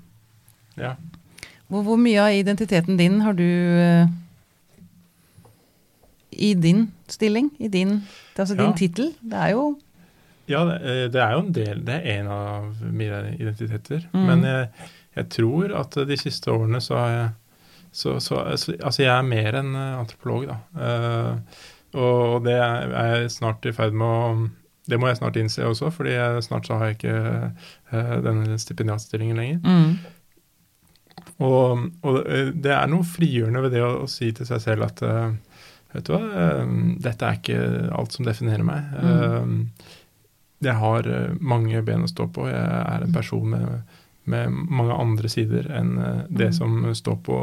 Ja. 0.75 0.95
hvor, 1.71 1.85
hvor 1.87 1.95
mye 2.03 2.19
av 2.19 2.35
identiteten 2.35 2.97
din 2.99 3.21
har 3.23 3.33
du 3.39 3.45
eh, 3.47 4.07
i 6.35 6.53
din 6.53 6.89
stilling? 7.07 7.49
I 7.63 7.67
din, 7.71 8.01
altså 8.35 8.55
din 8.59 8.73
Ja. 8.73 8.77
tittel? 8.77 9.13
Det 9.23 9.33
er 9.39 9.49
jo 9.55 9.77
Ja, 10.47 10.65
det, 10.65 10.75
eh, 10.83 11.07
det 11.09 11.21
er 11.21 11.31
jo 11.31 11.39
en 11.39 11.51
del 11.53 11.79
Det 11.85 11.93
er 11.95 12.19
en 12.19 12.27
av 12.27 12.75
mine 12.91 13.35
identiteter. 13.39 14.03
Mm. 14.13 14.25
Men 14.27 14.43
jeg, 14.43 14.69
jeg 15.15 15.31
tror 15.31 15.73
at 15.79 15.95
de 16.07 16.17
siste 16.19 16.51
årene 16.51 16.81
så 16.83 16.99
har 16.99 17.11
jeg 17.13 17.27
så, 17.95 18.19
så, 18.19 18.57
så, 18.57 18.73
Altså, 18.83 19.03
jeg 19.05 19.13
er 19.13 19.23
mer 19.23 19.55
enn 19.55 19.71
eh, 19.71 19.95
antropolog, 20.01 20.49
da. 20.49 20.57
Uh, 20.75 21.61
og 21.95 22.43
det 22.43 22.57
er 22.59 22.91
jeg 22.91 23.29
snart 23.37 23.63
i 23.63 23.71
ferd 23.71 23.95
med 23.95 24.03
å 24.05 24.49
Det 24.85 24.99
må 24.99 25.07
jeg 25.07 25.17
snart 25.21 25.37
innse 25.39 25.63
også, 25.65 25.89
fordi 25.95 26.11
jeg, 26.11 26.43
snart 26.43 26.67
så 26.67 26.75
har 26.77 26.91
jeg 26.91 26.97
ikke 26.99 27.15
uh, 27.93 28.17
denne 28.25 28.59
stipendiatstillingen 28.61 29.39
lenger. 29.39 29.59
mm, 29.63 29.95
Og, 31.47 31.87
og 32.05 32.19
det 32.61 32.75
er 32.75 32.91
noe 32.91 33.07
frigjørende 33.07 33.63
ved 33.63 33.73
det 33.77 33.81
å, 33.81 34.03
å 34.03 34.11
si 34.11 34.29
til 34.35 34.45
seg 34.45 34.61
selv 34.61 34.89
at 34.89 35.01
uh, 35.07 35.31
Vet 35.95 36.09
du 36.09 36.11
hva, 36.11 36.65
dette 36.99 37.23
er 37.23 37.37
ikke 37.39 37.57
alt 37.95 38.11
som 38.11 38.25
definerer 38.27 38.65
meg. 38.67 38.89
Mm. 38.99 39.53
Jeg 40.67 40.73
har 40.81 41.07
mange 41.39 41.79
ben 41.87 42.03
å 42.03 42.09
stå 42.11 42.25
på. 42.35 42.49
Jeg 42.51 42.65
er 42.67 43.05
en 43.05 43.13
person 43.15 43.45
med, 43.47 43.93
med 44.25 44.51
mange 44.51 44.95
andre 44.97 45.29
sider 45.29 45.69
enn 45.73 45.97
eh, 46.01 46.21
det 46.29 46.51
Mm. 46.51 46.53
som 46.53 46.95
står 46.95 47.15
på 47.25 47.37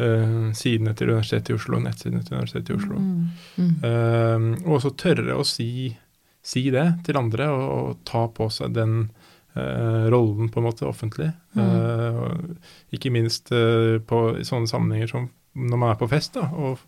uh, 0.00 0.52
sidene 0.56 0.94
til 0.96 1.10
Universitetet 1.10 1.50
i 1.50 1.56
Oslo, 1.56 1.80
nettsidene 1.80 2.22
til 2.24 2.36
Universitetet 2.36 2.70
i 2.70 2.76
Oslo. 2.78 2.98
mm. 2.98 3.72
Eh, 3.84 4.46
og 4.66 4.76
også 4.78 4.94
tørre 4.96 5.36
å 5.36 5.44
si, 5.44 5.96
si 6.42 6.70
det 6.70 6.86
til 7.04 7.18
andre, 7.20 7.48
og, 7.52 7.66
og 7.78 7.98
ta 8.08 8.26
på 8.28 8.48
seg 8.52 8.72
den 8.76 9.10
uh, 9.56 10.08
rollen 10.12 10.48
på 10.48 10.60
en 10.60 10.68
måte 10.68 10.88
offentlig. 10.88 11.32
Mm. 11.54 12.56
Ikke 12.94 13.10
minst 13.10 13.50
på 13.50 14.18
sånne 14.46 14.70
sammenhenger 14.70 15.10
som 15.10 15.28
når 15.54 15.76
man 15.76 15.90
er 15.90 15.98
på 15.98 16.08
fest, 16.08 16.36
da, 16.38 16.46
og 16.54 16.78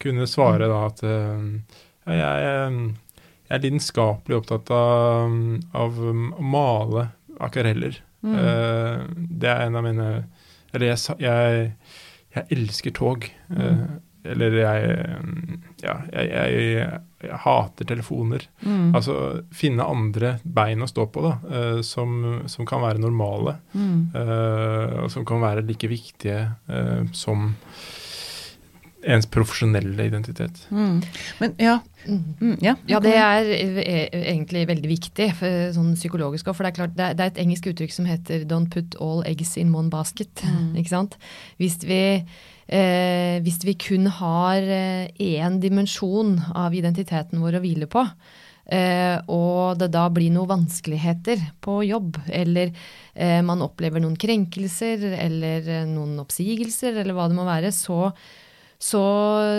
kunne 0.00 0.26
svare 0.26 0.66
da 0.70 0.86
at 0.86 1.02
ja, 1.04 2.30
jeg, 2.40 2.70
jeg 3.50 3.56
er 3.58 3.64
lidenskapelig 3.66 4.38
opptatt 4.38 4.70
av, 4.72 5.34
av 5.76 5.98
å 6.00 6.14
male 6.40 7.10
akvareller. 7.44 8.00
Mm. 8.22 8.36
Eh, 8.36 9.02
det 9.40 9.50
er 9.50 9.66
en 9.66 9.80
av 9.80 9.84
mine 9.86 10.08
Eller 10.74 10.92
jeg, 10.92 11.16
jeg, 11.18 11.72
jeg 12.36 12.58
elsker 12.58 12.94
tog. 12.94 13.26
Eh, 13.56 13.84
eller 14.30 14.56
jeg 14.58 14.90
Ja, 15.80 15.94
jeg, 16.12 16.28
jeg, 16.28 17.30
hater 17.40 17.88
telefoner. 17.88 18.44
mm, 18.60 18.90
Altså 18.94 19.14
finne 19.52 19.86
andre 19.88 20.34
bein 20.44 20.84
å 20.84 20.88
stå 20.88 21.06
på, 21.12 21.22
da, 21.24 21.32
uh, 21.48 21.80
som, 21.84 22.42
som 22.48 22.68
kan 22.68 22.84
være 22.84 23.00
normale. 23.00 23.56
mm. 23.72 24.12
og 25.04 25.10
som 25.10 25.24
kan 25.24 25.40
være 25.40 25.64
like 25.64 25.88
viktige 25.88 26.44
som 27.12 27.50
ens 29.06 29.26
profesjonelle 29.32 30.06
identitet. 30.10 30.66
Mm. 30.70 31.00
Men 31.40 31.54
ja, 31.58 31.78
Mm. 32.06 32.56
ja. 32.62 32.74
Ja, 32.88 32.98
det 33.00 33.12
er 33.14 33.44
e- 33.44 34.08
egentlig 34.10 34.66
veldig 34.66 34.88
viktig, 34.88 35.34
for, 35.36 35.72
sånn 35.76 35.94
psykologisk 35.98 36.46
òg. 36.48 36.56
For 36.56 36.64
det 36.64 36.70
er 36.72 36.78
klart, 36.78 36.94
det 36.96 37.04
er, 37.04 37.14
det 37.14 37.24
er 37.26 37.32
et 37.34 37.40
engelsk 37.44 37.66
uttrykk 37.68 37.92
som 37.92 38.06
heter 38.08 38.44
'don't 38.46 38.70
put 38.70 38.96
all 39.00 39.22
eggs 39.26 39.56
in 39.58 39.74
one 39.74 39.90
basket'. 39.90 40.40
Mm. 40.42 40.76
ikke 40.80 40.88
sant? 40.88 41.16
Hvis 41.58 41.76
vi, 41.84 42.24
eh, 42.68 43.40
hvis 43.44 43.60
vi 43.64 43.74
kun 43.74 44.06
har 44.06 44.62
én 45.20 45.60
dimensjon 45.60 46.40
av 46.54 46.72
identiteten 46.72 47.40
vår 47.40 47.60
å 47.60 47.60
hvile 47.60 47.86
på, 47.86 48.06
eh, 48.72 49.20
og 49.28 49.78
det 49.78 49.90
da 49.92 50.08
blir 50.08 50.30
noen 50.30 50.48
vanskeligheter 50.48 51.36
på 51.60 51.84
jobb, 51.86 52.16
eller 52.30 52.72
eh, 53.14 53.42
man 53.42 53.60
opplever 53.60 54.00
noen 54.00 54.16
krenkelser, 54.16 55.04
eller 55.20 55.68
eh, 55.68 55.84
noen 55.84 56.18
oppsigelser, 56.18 56.96
eller 56.96 57.12
hva 57.12 57.28
det 57.28 57.36
må 57.36 57.44
være, 57.44 57.72
så 57.72 58.12
så 58.80 59.00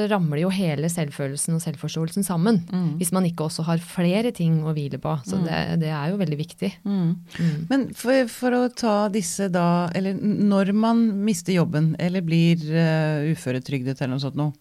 ramler 0.09 0.41
jo 0.41 0.49
hele 0.49 0.89
selvfølelsen 0.89 1.53
og 1.53 1.61
selvforståelsen 1.61 2.25
sammen. 2.25 2.63
Mm. 2.73 2.95
Hvis 2.97 3.11
man 3.13 3.27
ikke 3.27 3.45
også 3.45 3.67
har 3.67 3.83
flere 3.85 4.31
ting 4.33 4.63
å 4.65 4.73
hvile 4.73 4.97
på. 5.01 5.13
Så 5.29 5.37
det, 5.45 5.59
det 5.83 5.91
er 5.93 6.09
jo 6.09 6.17
veldig 6.17 6.39
viktig. 6.39 6.71
Mm. 6.81 7.11
Mm. 7.37 7.59
Men 7.69 7.85
for, 7.97 8.25
for 8.33 8.57
å 8.57 8.63
ta 8.73 8.95
disse 9.13 9.51
da 9.53 9.91
Eller 9.97 10.17
når 10.17 10.73
man 10.73 11.05
mister 11.21 11.53
jobben 11.53 11.93
eller 12.01 12.25
blir 12.25 12.65
uh, 12.73 13.29
uføretrygdet 13.29 14.01
eller 14.01 14.15
noe 14.15 14.25
sånt 14.25 14.41
noe. 14.41 14.57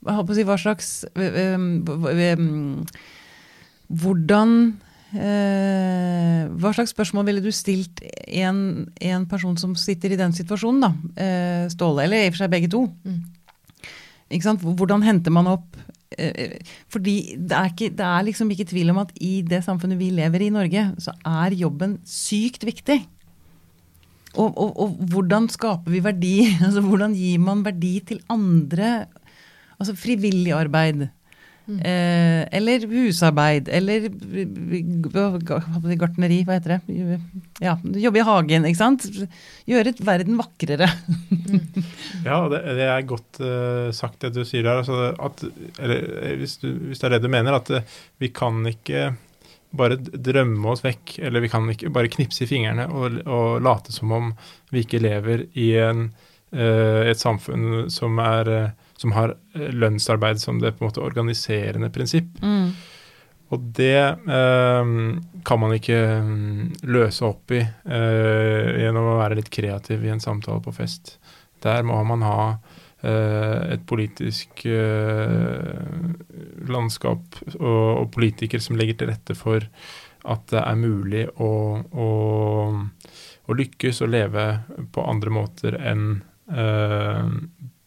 Hva, 0.00 0.24
slags 0.58 1.04
Hvordan 3.90 4.54
Hva 5.12 6.72
slags 6.74 6.94
spørsmål 6.94 7.26
ville 7.28 7.42
du 7.44 7.50
stilt 7.54 8.00
en, 8.26 8.62
en 8.96 9.26
person 9.28 9.58
som 9.60 9.74
sitter 9.78 10.14
i 10.14 10.18
den 10.18 10.32
situasjonen, 10.34 10.80
da? 10.86 10.90
Eh, 11.20 11.66
Ståle, 11.74 12.06
eller 12.06 12.24
i 12.24 12.30
og 12.30 12.34
for 12.34 12.44
seg 12.46 12.54
begge 12.54 12.70
to. 12.72 12.86
Mm. 13.04 13.20
Hvordan 14.30 15.02
henter 15.02 15.32
man 15.34 15.48
opp 15.50 15.78
eh, 16.16 16.58
Fordi 16.88 17.36
det 17.36 17.56
er, 17.56 17.70
ikke, 17.72 17.90
det 17.90 18.06
er 18.06 18.26
liksom 18.26 18.50
ikke 18.54 18.68
tvil 18.70 18.92
om 18.92 19.00
at 19.02 19.10
i 19.20 19.40
det 19.42 19.62
samfunnet 19.66 19.98
vi 19.98 20.12
lever 20.14 20.44
i 20.44 20.50
i 20.50 20.54
Norge, 20.54 20.84
så 20.98 21.14
er 21.26 21.56
jobben 21.58 21.98
sykt 22.06 22.64
viktig. 22.66 23.00
Og, 24.38 24.54
og, 24.54 24.76
og 24.78 24.88
hvordan 25.10 25.48
skaper 25.50 25.90
vi 25.90 26.02
verdi? 26.04 26.34
Altså 26.66 26.82
hvordan 26.84 27.16
gir 27.18 27.40
man 27.42 27.64
verdi 27.66 27.98
til 28.06 28.20
andre? 28.30 29.06
Altså 29.80 29.96
frivillig 29.96 30.52
arbeid. 30.54 31.08
Eh, 31.78 32.42
eller 32.58 32.86
husarbeid. 32.90 33.70
Eller 33.70 34.08
gartneri, 36.00 36.42
hva 36.48 36.58
heter 36.58 36.76
det? 36.76 37.20
Ja, 37.62 37.76
jobbe 37.80 38.20
i 38.20 38.26
hagen, 38.26 38.66
ikke 38.68 38.80
sant? 38.80 39.06
Gjøre 39.70 39.94
verden 40.04 40.40
vakrere. 40.40 40.90
Ja, 42.20 42.36
det, 42.52 42.58
det 42.76 42.84
er 42.84 43.06
godt 43.08 43.38
uh, 43.40 43.88
sagt 43.96 44.20
det 44.20 44.34
du 44.34 44.42
sier 44.44 44.66
der. 44.66 44.82
Altså 44.82 45.14
at, 45.24 45.40
eller, 45.80 46.02
eh, 46.20 46.34
hvis, 46.36 46.58
du, 46.60 46.68
hvis 46.90 47.00
det 47.00 47.06
er 47.08 47.14
det 47.14 47.22
du 47.24 47.30
mener, 47.32 47.56
at 47.56 47.70
uh, 47.72 48.00
vi 48.20 48.28
kan 48.34 48.58
ikke 48.68 49.06
bare 49.76 49.98
drømme 50.00 50.72
oss 50.72 50.82
vekk, 50.84 51.16
eller 51.22 51.44
vi 51.44 51.50
kan 51.50 51.68
ikke 51.70 51.92
bare 51.94 52.10
knipse 52.10 52.44
i 52.44 52.50
fingrene 52.50 52.88
og, 52.90 53.20
og 53.26 53.62
late 53.62 53.94
som 53.94 54.12
om 54.14 54.32
vi 54.74 54.84
ikke 54.84 55.02
lever 55.02 55.46
i 55.58 55.70
en, 55.80 56.08
uh, 56.56 57.02
et 57.06 57.20
samfunn 57.20 57.88
som, 57.92 58.18
er, 58.22 58.50
eh, 58.56 58.89
som 59.00 59.14
har 59.16 59.34
eh, 59.56 59.70
lønnsarbeid 59.72 60.40
som 60.40 60.60
det 60.60 60.74
på 60.76 60.84
en 60.84 60.90
måte 60.90 61.04
organiserende 61.04 61.90
prinsipp. 61.94 62.40
Mm. 62.44 62.72
Og 63.50 63.62
det 63.74 63.98
eh, 63.98 64.90
kan 65.46 65.62
man 65.62 65.74
ikke 65.74 66.00
mm, 66.26 66.66
løse 66.92 67.24
opp 67.26 67.54
i 67.56 67.62
eh, 67.62 68.68
gjennom 68.84 69.14
å 69.14 69.18
være 69.22 69.40
litt 69.40 69.50
kreativ 69.52 70.04
i 70.04 70.12
en 70.12 70.22
samtale 70.22 70.62
på 70.62 70.74
fest. 70.76 71.16
Der 71.64 71.82
må 71.86 71.98
man 72.06 72.22
ha 72.24 72.44
eh, 73.02 73.74
et 73.74 73.82
politisk 73.90 74.64
eh, 74.68 75.74
landskap 76.70 77.40
og, 77.58 77.82
og 78.04 78.06
politikere 78.14 78.62
som 78.62 78.78
legger 78.78 79.00
til 79.00 79.12
rette 79.14 79.36
for 79.38 79.66
at 80.30 80.46
det 80.52 80.60
er 80.60 80.76
mulig 80.76 81.24
å, 81.40 81.52
å, 81.80 82.08
å 83.48 83.56
lykkes 83.56 84.02
og 84.04 84.12
leve 84.12 84.46
på 84.92 85.04
andre 85.08 85.32
måter 85.32 85.78
enn 85.80 86.10
eh, 86.52 87.32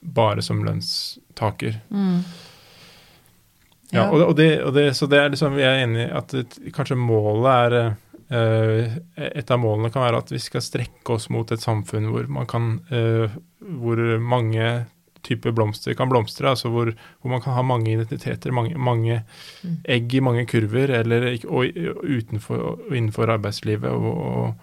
bare 0.03 0.41
som 0.41 0.63
lønnstaker. 0.65 1.79
Mm. 1.89 2.23
Ja, 3.93 4.07
og, 4.09 4.19
det, 4.19 4.25
og, 4.25 4.35
det, 4.37 4.47
og 4.63 4.73
det, 4.73 4.87
så 4.97 5.07
det 5.07 5.19
er 5.21 5.29
liksom, 5.29 5.55
vi 5.55 5.65
er 5.67 5.83
enige 5.83 6.07
i 6.07 6.15
at 6.17 6.33
det, 6.33 6.47
kanskje 6.75 6.99
målet 6.99 7.53
er 7.53 7.93
Uh, 8.33 8.87
Et 9.19 9.51
av 9.51 9.59
målene 9.59 9.91
kan 9.93 10.01
være 10.01 10.17
at 10.23 10.31
vi 10.31 10.39
skal 10.41 10.63
strekke 10.63 11.13
oss 11.13 11.27
mot 11.29 11.51
et 11.53 11.61
samfunn 11.61 12.07
hvor 12.09 12.25
man 12.31 12.47
kan 12.49 12.69
uh, 12.89 13.29
Hvor 13.59 13.99
mange 14.23 14.85
typer 15.23 15.51
blomster 15.53 15.93
kan 15.93 16.09
blomstre, 16.09 16.49
altså 16.49 16.71
hvor, 16.71 16.93
hvor 17.21 17.29
man 17.29 17.43
kan 17.43 17.53
ha 17.53 17.61
mange 17.61 17.91
identiteter, 17.91 18.51
mange, 18.55 18.77
mange 18.79 19.21
Mm. 19.63 19.75
egg 19.85 20.13
i 20.15 20.19
mange 20.19 20.45
kurver, 20.49 20.91
eller, 20.99 21.27
og, 21.47 21.67
og 21.93 22.01
utenfor 22.03 22.57
og 22.57 22.95
innenfor 22.95 23.29
arbeidslivet. 23.31 23.91
Og, 23.91 24.17
og, 24.17 24.55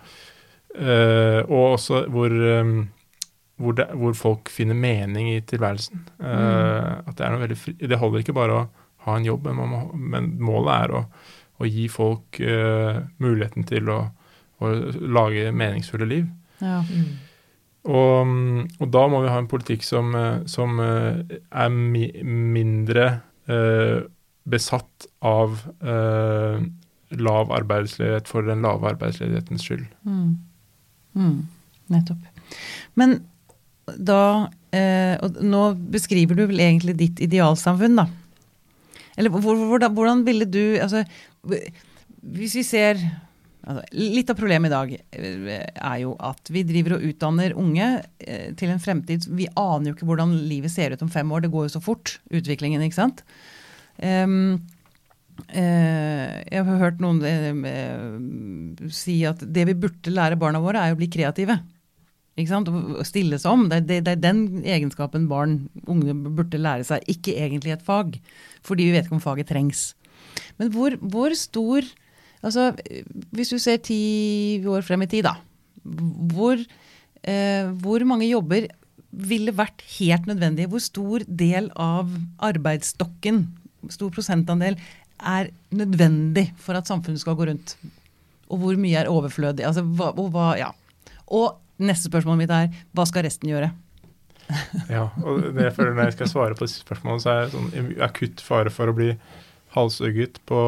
eh, 0.77 1.41
og 1.47 1.73
også 1.79 2.03
hvor, 2.13 2.29
eh, 2.29 2.73
hvor, 3.61 3.77
det, 3.77 3.87
hvor 4.01 4.17
folk 4.17 4.51
finner 4.53 4.79
mening 4.79 5.31
i 5.35 5.41
tilværelsen. 5.47 6.05
Eh, 6.21 6.93
At 7.05 7.17
det 7.19 7.27
er 7.27 7.35
noe 7.35 7.45
veldig 7.45 7.59
fri, 7.59 7.75
Det 7.81 7.99
holder 8.01 8.25
ikke 8.25 8.37
bare 8.37 8.57
å 8.57 8.67
ha 9.07 9.17
en 9.17 9.27
jobb, 9.27 9.49
men, 9.49 9.71
må, 9.71 9.81
men 9.95 10.31
målet 10.43 10.73
er 10.75 10.95
å, 10.97 11.03
å 11.61 11.69
gi 11.69 11.87
folk 11.93 12.41
uh, 12.45 13.01
muligheten 13.21 13.65
til 13.69 13.89
å, 13.93 13.99
å 14.61 14.73
lage 15.01 15.53
meningsfulle 15.57 16.09
liv. 16.09 16.27
Ja. 16.61 16.83
Mm. 16.85 17.15
Og, 17.91 18.35
og 18.77 18.91
da 18.93 19.07
må 19.09 19.23
vi 19.25 19.33
ha 19.33 19.39
en 19.41 19.49
politikk 19.49 19.87
som, 19.87 20.13
eh, 20.13 20.43
som 20.53 20.83
er 20.85 21.71
mi, 21.73 22.11
mindre 22.29 23.07
uh, 23.49 24.05
besatt 24.51 25.09
av 25.25 25.63
lav 27.11 27.51
arbeidsledighet 27.53 28.29
for 28.31 28.47
den 28.47 28.63
lave 28.65 28.93
arbeidsledighetens 28.93 29.65
skyld. 29.67 29.89
Mm. 30.07 30.37
Mm. 31.19 31.41
Nettopp. 31.91 32.29
Men 32.99 33.17
da 33.99 34.51
eh, 34.77 35.17
Og 35.25 35.41
nå 35.43 35.63
beskriver 35.93 36.39
du 36.39 36.45
vel 36.51 36.63
egentlig 36.63 36.97
ditt 36.99 37.23
idealsamfunn, 37.25 37.99
da. 38.03 38.07
Eller 39.19 39.33
hvordan, 39.35 39.91
hvordan 39.97 40.25
ville 40.27 40.47
du 40.49 40.79
Altså, 40.81 41.05
hvis 42.21 42.57
vi 42.59 42.65
ser 42.67 43.01
altså, 43.01 43.85
Litt 43.97 44.33
av 44.33 44.39
problemet 44.39 44.71
i 44.71 44.75
dag 44.75 44.93
eh, 44.97 45.55
er 45.61 46.03
jo 46.03 46.15
at 46.17 46.53
vi 46.53 46.65
driver 46.69 46.97
og 46.99 47.07
utdanner 47.11 47.57
unge 47.59 47.93
eh, 48.19 48.51
til 48.59 48.73
en 48.73 48.83
fremtid 48.83 49.29
Vi 49.29 49.49
aner 49.55 49.91
jo 49.91 49.97
ikke 49.97 50.11
hvordan 50.11 50.37
livet 50.51 50.73
ser 50.73 50.95
ut 50.95 51.05
om 51.05 51.13
fem 51.13 51.33
år. 51.33 51.45
Det 51.45 51.55
går 51.55 51.69
jo 51.69 51.75
så 51.77 51.85
fort, 51.85 52.19
utviklingen, 52.33 52.83
ikke 52.85 53.01
sant. 53.01 53.25
Um, 54.01 54.63
uh, 55.53 56.31
jeg 56.41 56.65
har 56.65 56.79
hørt 56.81 57.03
noen 57.03 57.21
uh, 57.21 58.89
si 58.95 59.19
at 59.29 59.43
det 59.45 59.67
vi 59.69 59.77
burde 59.77 60.15
lære 60.15 60.39
barna 60.41 60.63
våre, 60.63 60.81
er 60.81 60.97
å 60.97 61.01
bli 61.01 61.11
kreative. 61.13 61.59
Stille 63.07 63.39
seg 63.41 63.51
om. 63.53 63.69
Det, 63.71 63.83
det, 63.89 64.01
det, 64.07 64.17
er 64.17 64.23
den 64.23 64.65
egenskapen 64.65 65.29
barn, 65.31 65.69
unge, 65.91 66.15
burde 66.15 66.61
lære 66.61 66.87
seg. 66.89 67.05
Ikke 67.11 67.37
egentlig 67.37 67.75
et 67.77 67.87
fag, 67.87 68.17
fordi 68.67 68.89
vi 68.89 68.95
vet 68.97 69.09
ikke 69.09 69.19
om 69.19 69.25
faget 69.25 69.51
trengs. 69.51 69.91
Men 70.61 70.73
hvor, 70.75 70.95
hvor 71.01 71.35
stor 71.39 71.87
altså 72.41 72.71
Hvis 73.35 73.51
du 73.53 73.59
ser 73.61 73.81
ti 73.85 74.63
år 74.65 74.85
frem 74.87 75.03
i 75.05 75.09
tid, 75.11 75.27
da. 75.27 75.35
Hvor, 75.85 76.61
eh, 77.25 77.69
hvor 77.83 78.05
mange 78.09 78.31
jobber 78.31 78.69
ville 79.11 79.53
vært 79.53 79.83
helt 79.99 80.29
nødvendige? 80.31 80.71
Hvor 80.71 80.81
stor 80.81 81.25
del 81.27 81.71
av 81.77 82.09
arbeidsstokken 82.39 83.45
stor 83.91 84.13
prosentandel 84.13 84.77
er 85.21 85.51
nødvendig 85.73 86.51
for 86.61 86.79
at 86.79 86.89
samfunnet 86.89 87.21
skal 87.21 87.37
gå 87.37 87.49
rundt? 87.51 87.77
Og 88.51 88.63
hvor 88.63 88.79
mye 88.81 88.99
er 88.99 89.11
overflødig? 89.11 89.65
Altså, 89.67 89.85
hva, 89.85 90.11
og, 90.17 90.31
hva, 90.35 90.55
ja. 90.59 90.71
og 91.27 91.61
neste 91.83 92.11
spørsmål 92.11 92.39
mitt 92.41 92.53
er 92.55 92.71
hva 92.97 93.07
skal 93.09 93.27
resten 93.27 93.51
gjøre? 93.51 93.71
ja, 94.91 95.05
og 95.23 95.45
det 95.55 95.69
jeg 95.69 95.75
føler 95.77 95.93
Når 95.95 96.09
jeg 96.09 96.17
skal 96.17 96.31
svare 96.33 96.57
på 96.59 96.67
disse 96.67 96.83
spørsmålene, 96.83 97.23
så 97.23 97.33
er 97.33 97.45
det 97.45 97.53
sånn 97.55 97.91
akutt 98.03 98.43
fare 98.43 98.73
for 98.75 98.91
å 98.91 98.97
bli 98.97 99.13
halshugget 99.77 100.41
på, 100.51 100.63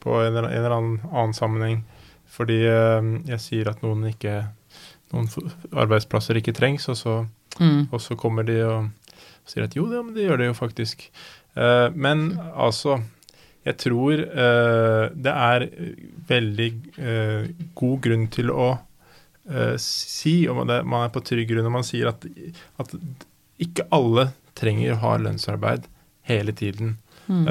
på 0.00 0.14
en, 0.24 0.38
en, 0.38 0.46
eller 0.48 0.76
annen, 0.76 1.00
annen 1.10 1.36
sammenheng. 1.36 1.82
Fordi 2.30 2.62
eh, 2.64 3.10
jeg 3.34 3.42
sier 3.42 3.68
at 3.72 3.82
noen, 3.84 4.06
ikke, 4.12 4.38
noen 5.12 5.28
arbeidsplasser 5.74 6.38
ikke 6.40 6.54
trengs, 6.56 6.88
og 6.88 6.96
så, 6.96 7.16
mm. 7.58 7.90
og 7.90 8.00
så 8.00 8.16
kommer 8.18 8.46
de 8.48 8.60
og 8.64 8.88
sier 9.50 9.66
at 9.66 9.76
jo, 9.76 9.88
det, 9.90 10.02
men 10.04 10.14
det 10.16 10.28
gjør 10.28 10.40
det 10.40 10.50
jo 10.50 10.58
faktisk. 10.58 11.08
Uh, 11.58 11.90
men 11.98 12.38
altså 12.54 13.00
Jeg 13.66 13.76
tror 13.82 14.20
uh, 14.22 15.10
det 15.12 15.32
er 15.34 15.64
veldig 16.28 16.68
uh, 16.96 17.48
god 17.74 17.98
grunn 18.06 18.28
til 18.32 18.52
å 18.54 18.68
si, 19.82 20.34
og 20.48 20.60
man 20.60 20.74
er, 20.74 20.84
man 20.86 21.06
er 21.06 21.14
på 21.14 21.22
trygg 21.26 21.48
grunn 21.50 21.66
når 21.66 21.74
man 21.74 21.86
sier 21.86 22.12
at, 22.12 22.26
at 22.80 22.94
ikke 23.60 23.88
alle 23.94 24.30
trenger 24.58 24.94
å 24.94 25.00
ha 25.02 25.16
lønnsarbeid 25.20 25.88
hele 26.30 26.54
tiden. 26.56 26.98
Mm. 27.30 27.44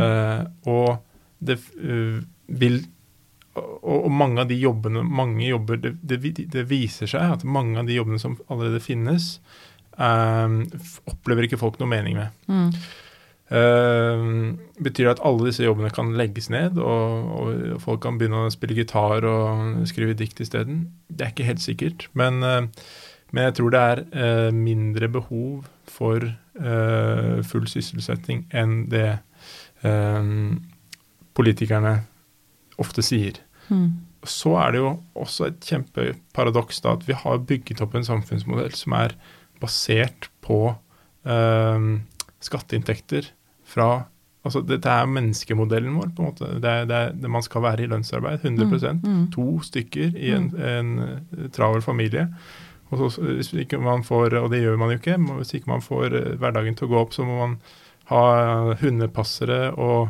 og 0.67 0.97
det 1.39 1.55
vil 2.51 2.81
og, 3.59 4.09
mange 4.12 4.43
av 4.43 4.49
de 4.49 4.57
jobbene 4.59 5.03
mange 5.03 5.45
jobber, 5.47 5.79
det, 5.79 5.93
det, 6.01 6.19
det, 6.51 6.63
viser 6.67 7.09
seg 7.09 7.35
at 7.38 7.45
mange 7.47 7.79
av 7.79 7.88
de 7.88 7.95
jobbene 7.95 8.19
som 8.21 8.38
allerede 8.47 8.81
finnes, 8.83 9.31
opplever 9.99 11.47
ikke 11.47 11.59
folk 11.59 11.79
noe 11.79 11.91
mening 11.91 12.19
med. 12.19 12.35
Mm. 12.51 12.69
Uh, 13.49 14.53
betyr 14.77 15.07
det 15.07 15.13
at 15.15 15.21
alle 15.25 15.47
disse 15.47 15.63
jobbene 15.65 15.89
kan 15.93 16.12
legges 16.17 16.51
ned, 16.53 16.77
og, 16.77 17.29
og, 17.33 17.79
folk 17.81 18.03
kan 18.03 18.19
begynne 18.19 18.43
å 18.45 18.51
spille 18.53 18.77
gitar 18.77 19.25
og 19.25 19.88
skrive 19.89 20.13
dikt 20.17 20.41
isteden? 20.43 20.83
Det 21.09 21.25
er 21.25 21.33
ikke 21.33 21.47
helt 21.47 21.63
sikkert. 21.63 22.05
Men, 22.19 22.43
uh, 22.45 22.67
men 23.33 23.47
jeg 23.47 23.55
tror 23.57 23.73
det 23.73 23.81
er 23.93 24.03
uh, 24.13 24.49
mindre 24.53 25.09
behov 25.12 25.65
for 25.89 26.29
full 26.59 27.67
sysselsetting 27.71 28.41
enn 28.55 28.89
det 28.91 29.21
politikerne 31.39 31.93
ofte 32.83 32.99
sier. 33.05 33.38
Mm. 33.71 33.93
Så 34.27 34.51
er 34.59 34.75
det 34.75 34.81
jo 34.81 34.89
også 35.15 35.47
et 35.47 35.69
kjempeparadoks 35.69 36.83
da, 36.83 36.97
at 36.99 37.07
vi 37.07 37.15
har 37.15 37.39
bygget 37.47 37.79
opp 37.85 37.95
en 37.95 38.07
samfunnsmodell 38.09 38.75
som 38.75 38.97
er 38.99 39.15
basert 39.63 40.27
på 40.43 40.59
skatteinntekter 42.43 43.31
fra 43.69 43.91
Altså, 44.47 44.62
dette 44.63 44.88
er 44.88 45.10
menneskemodellen 45.12 45.97
vår. 45.99 46.13
på 46.15 46.23
en 46.23 46.29
måte. 46.29 46.47
Det 46.63 46.71
er, 46.71 46.88
det 46.88 46.95
er, 46.95 47.12
det 47.19 47.32
man 47.32 47.43
skal 47.43 47.63
være 47.65 47.84
i 47.84 47.89
lønnsarbeid. 47.91 48.45
100 48.47 48.93
mm, 48.95 49.01
mm. 49.03 49.25
To 49.36 49.60
stykker 49.67 50.15
i 50.15 50.32
en, 50.36 50.47
mm. 50.53 50.65
en, 50.71 50.91
eh, 51.05 51.49
travel 51.55 51.84
familie. 51.84 52.29
Og 52.89 53.01
så, 53.01 53.25
hvis 53.27 53.51
ikke 53.65 53.82
man 53.84 54.05
får, 54.08 54.38
og 54.39 54.49
det 54.53 54.63
gjør 54.63 54.79
man 54.79 54.93
jo 54.93 55.01
ikke, 55.01 55.19
hvis 55.41 55.53
ikke 55.60 55.73
man 55.73 55.84
får 55.84 56.15
eh, 56.15 56.36
hverdagen 56.39 56.79
til 56.79 56.88
å 56.88 56.93
gå 56.93 57.01
opp, 57.01 57.13
så 57.13 57.27
må 57.27 57.36
man 57.41 57.58
ha 58.10 58.23
hundepassere 58.79 59.60
og 59.75 60.08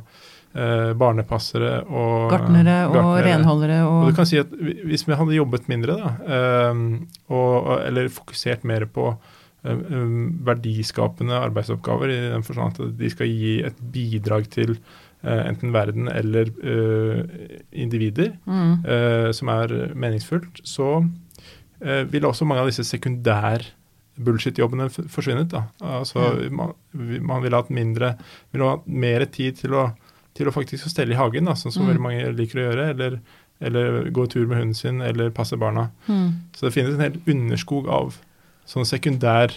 eh, 0.53 0.93
barnepassere 1.01 1.73
og 1.89 2.29
Gartnere 2.31 2.77
og 2.93 3.17
renholdere. 3.25 3.81
Og, 3.87 4.05
og 4.05 4.13
du 4.13 4.21
kan 4.21 4.29
si 4.29 4.39
at 4.39 4.53
Hvis 4.53 5.03
vi 5.09 5.17
hadde 5.17 5.35
jobbet 5.35 5.67
mindre, 5.73 5.97
da, 5.97 6.13
eh, 6.37 6.85
og, 7.33 7.73
eller 7.81 8.13
fokusert 8.13 8.63
mer 8.69 8.85
på 8.93 9.09
Eh, 9.11 9.17
eh, 9.17 9.38
verdiskapende 9.63 11.35
arbeidsoppgaver, 11.35 12.11
i 12.11 12.19
den 12.31 12.45
forstand 12.47 12.79
at 12.79 12.99
de 12.99 13.09
skal 13.11 13.27
gi 13.27 13.57
et 13.67 13.79
bidrag 13.93 14.47
til 14.53 14.77
uh, 14.77 15.41
enten 15.49 15.73
verden 15.75 16.07
eller 16.11 16.51
uh, 16.63 17.23
individer 17.71 18.31
mm. 18.45 18.85
uh, 18.85 19.31
som 19.35 19.51
er 19.51 19.73
meningsfullt, 19.95 20.63
så 20.63 21.03
vil 21.79 22.25
også 22.27 22.43
mange 22.43 22.59
av 22.59 22.67
disse 22.67 22.83
sekundær 22.83 23.63
bullshit-jobbene 24.19 24.89
forsvunnet. 24.91 25.47
Da. 25.53 25.61
Altså, 25.79 26.25
man, 26.51 26.73
man 27.23 27.39
ville 27.39 27.55
hatt 27.55 27.69
mindre, 27.71 28.09
ville 28.51 28.67
hatt 28.67 28.89
mer 28.91 29.23
tid 29.31 29.61
til 29.61 29.77
å, 29.79 29.85
til 30.35 30.49
å 30.49 30.51
faktisk 30.51 30.91
stelle 30.91 31.15
i 31.15 31.19
hagen, 31.19 31.47
da, 31.47 31.55
sånn 31.55 31.71
som 31.71 31.85
mm. 31.85 31.91
veldig 31.93 32.03
mange 32.03 32.33
liker 32.35 32.59
å 32.59 32.65
gjøre. 32.65 32.89
eller 32.95 33.21
eller 33.59 34.09
gå 34.15 34.23
tur 34.31 34.45
med 34.47 34.57
hunden 34.57 34.75
sin, 34.75 35.01
eller 35.03 35.33
passe 35.35 35.57
barna. 35.59 35.89
Mm. 36.07 36.29
Så 36.55 36.65
det 36.65 36.73
finnes 36.75 36.95
en 36.95 37.03
hel 37.03 37.17
underskog 37.27 37.89
av 37.91 38.15
sånne 38.69 38.89
sekundær 38.89 39.55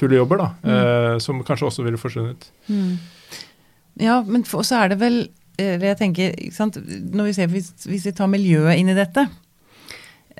tullejobber, 0.00 0.40
da, 0.40 0.48
mm. 0.62 0.72
eh, 0.76 1.18
som 1.22 1.42
kanskje 1.44 1.68
også 1.68 1.84
ville 1.84 2.00
forsvunnet. 2.00 2.48
Mm. 2.70 2.96
Ja, 4.00 4.20
men 4.24 4.46
så 4.48 4.64
er 4.80 4.94
det 4.94 5.00
vel 5.02 5.22
eller 5.60 5.90
jeg 5.90 5.98
tenker, 5.98 6.34
Når 7.12 7.26
vi 7.26 7.32
ser, 7.36 7.50
hvis, 7.52 7.72
hvis, 7.84 8.06
vi 8.08 8.14
tar 8.16 8.30
miljøet 8.32 8.78
inn 8.80 8.88
i 8.88 8.96
dette, 8.96 9.26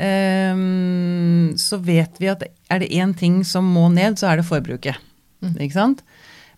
um, 0.00 1.50
så 1.60 1.76
vet 1.84 2.16
vi 2.22 2.30
at 2.32 2.46
er 2.72 2.80
det 2.80 2.88
én 2.88 3.12
ting 3.12 3.42
som 3.44 3.68
må 3.68 3.90
ned, 3.92 4.16
så 4.16 4.30
er 4.30 4.40
det 4.40 4.48
forbruket. 4.48 4.96
Mm. 5.44 5.56
Ikke 5.60 5.76
sant? 5.76 6.00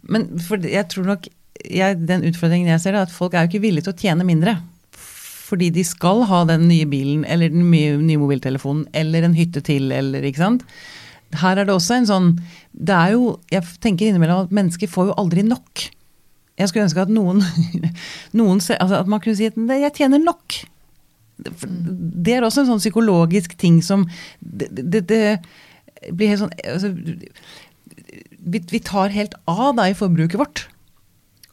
Men 0.03 0.29
jeg 0.63 0.87
tror 0.93 1.09
nok 1.11 1.27
jeg, 1.63 1.99
den 2.07 2.27
utfordringen 2.27 2.71
jeg 2.71 2.85
ser, 2.85 2.95
er 2.95 3.07
at 3.07 3.15
folk 3.15 3.35
er 3.35 3.45
jo 3.45 3.53
ikke 3.53 3.65
villige 3.67 3.89
til 3.89 3.95
å 3.95 4.03
tjene 4.05 4.27
mindre. 4.27 4.57
Fordi 4.95 5.69
de 5.75 5.83
skal 5.85 6.23
ha 6.31 6.45
den 6.49 6.65
nye 6.71 6.87
bilen 6.89 7.27
eller 7.29 7.51
den 7.53 7.67
nye, 7.71 7.99
nye 8.01 8.21
mobiltelefonen 8.23 8.87
eller 8.97 9.27
en 9.27 9.37
hytte 9.37 9.61
til, 9.67 9.91
eller 9.93 10.25
ikke 10.25 10.41
sant 10.47 10.65
her 11.40 11.59
er 11.59 11.68
det 11.68 11.75
også 11.75 11.97
en 11.97 12.09
sånn 12.09 12.29
Det 12.73 12.95
er 12.95 13.14
jo 13.14 13.37
Jeg 13.53 13.64
tenker 13.85 14.11
innimellom 14.11 14.47
at 14.47 14.55
mennesker 14.55 14.90
får 14.90 15.11
jo 15.11 15.18
aldri 15.21 15.45
nok. 15.47 15.87
Jeg 16.61 16.68
skulle 16.68 16.87
ønske 16.87 17.05
at 17.07 17.12
noen, 17.12 17.42
noen 18.38 18.61
altså 18.61 19.01
At 19.01 19.11
man 19.11 19.23
kunne 19.25 19.38
si 19.38 19.49
at 19.49 19.57
jeg 19.57 19.97
tjener 19.97 20.23
nok. 20.23 20.61
Det 21.42 22.37
er 22.37 22.45
også 22.47 22.64
en 22.64 22.75
sånn 22.75 22.83
psykologisk 22.83 23.57
ting 23.59 23.81
som 23.85 24.07
Det, 24.40 24.68
det, 24.71 25.07
det 25.09 25.23
blir 26.11 26.33
helt 26.33 26.42
sånn 26.42 26.55
altså, 26.66 26.90
vi, 28.42 28.59
vi, 28.59 28.81
tar 28.83 29.12
helt 29.14 29.37
av 29.47 29.77
da 29.79 29.87
i 29.87 29.95
forbruket 29.95 30.40
vårt. 30.40 30.64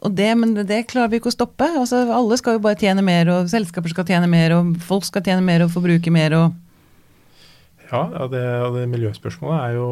Og 0.01 0.15
det, 0.17 0.29
men 0.39 0.55
det 0.57 0.87
klarer 0.89 1.11
vi 1.11 1.19
ikke 1.19 1.29
å 1.29 1.35
stoppe. 1.35 1.67
Altså, 1.77 2.01
alle 2.15 2.37
skal 2.39 2.57
jo 2.57 2.63
bare 2.63 2.79
tjene 2.79 3.03
mer, 3.05 3.29
og 3.29 3.51
selskaper 3.51 3.93
skal 3.93 4.07
tjene 4.07 4.29
mer, 4.31 4.55
og 4.55 4.71
folk 4.87 5.05
skal 5.05 5.21
tjene 5.25 5.43
mer 5.45 5.65
og 5.65 5.73
forbruke 5.75 6.13
mer. 6.13 6.33
og 6.39 6.55
ja, 7.89 8.01
og 8.21 8.33
det, 8.33 8.43
og 8.65 8.75
det, 8.77 8.85
miljøspørsmålet 8.91 9.59
er 9.59 9.77
jo 9.79 9.87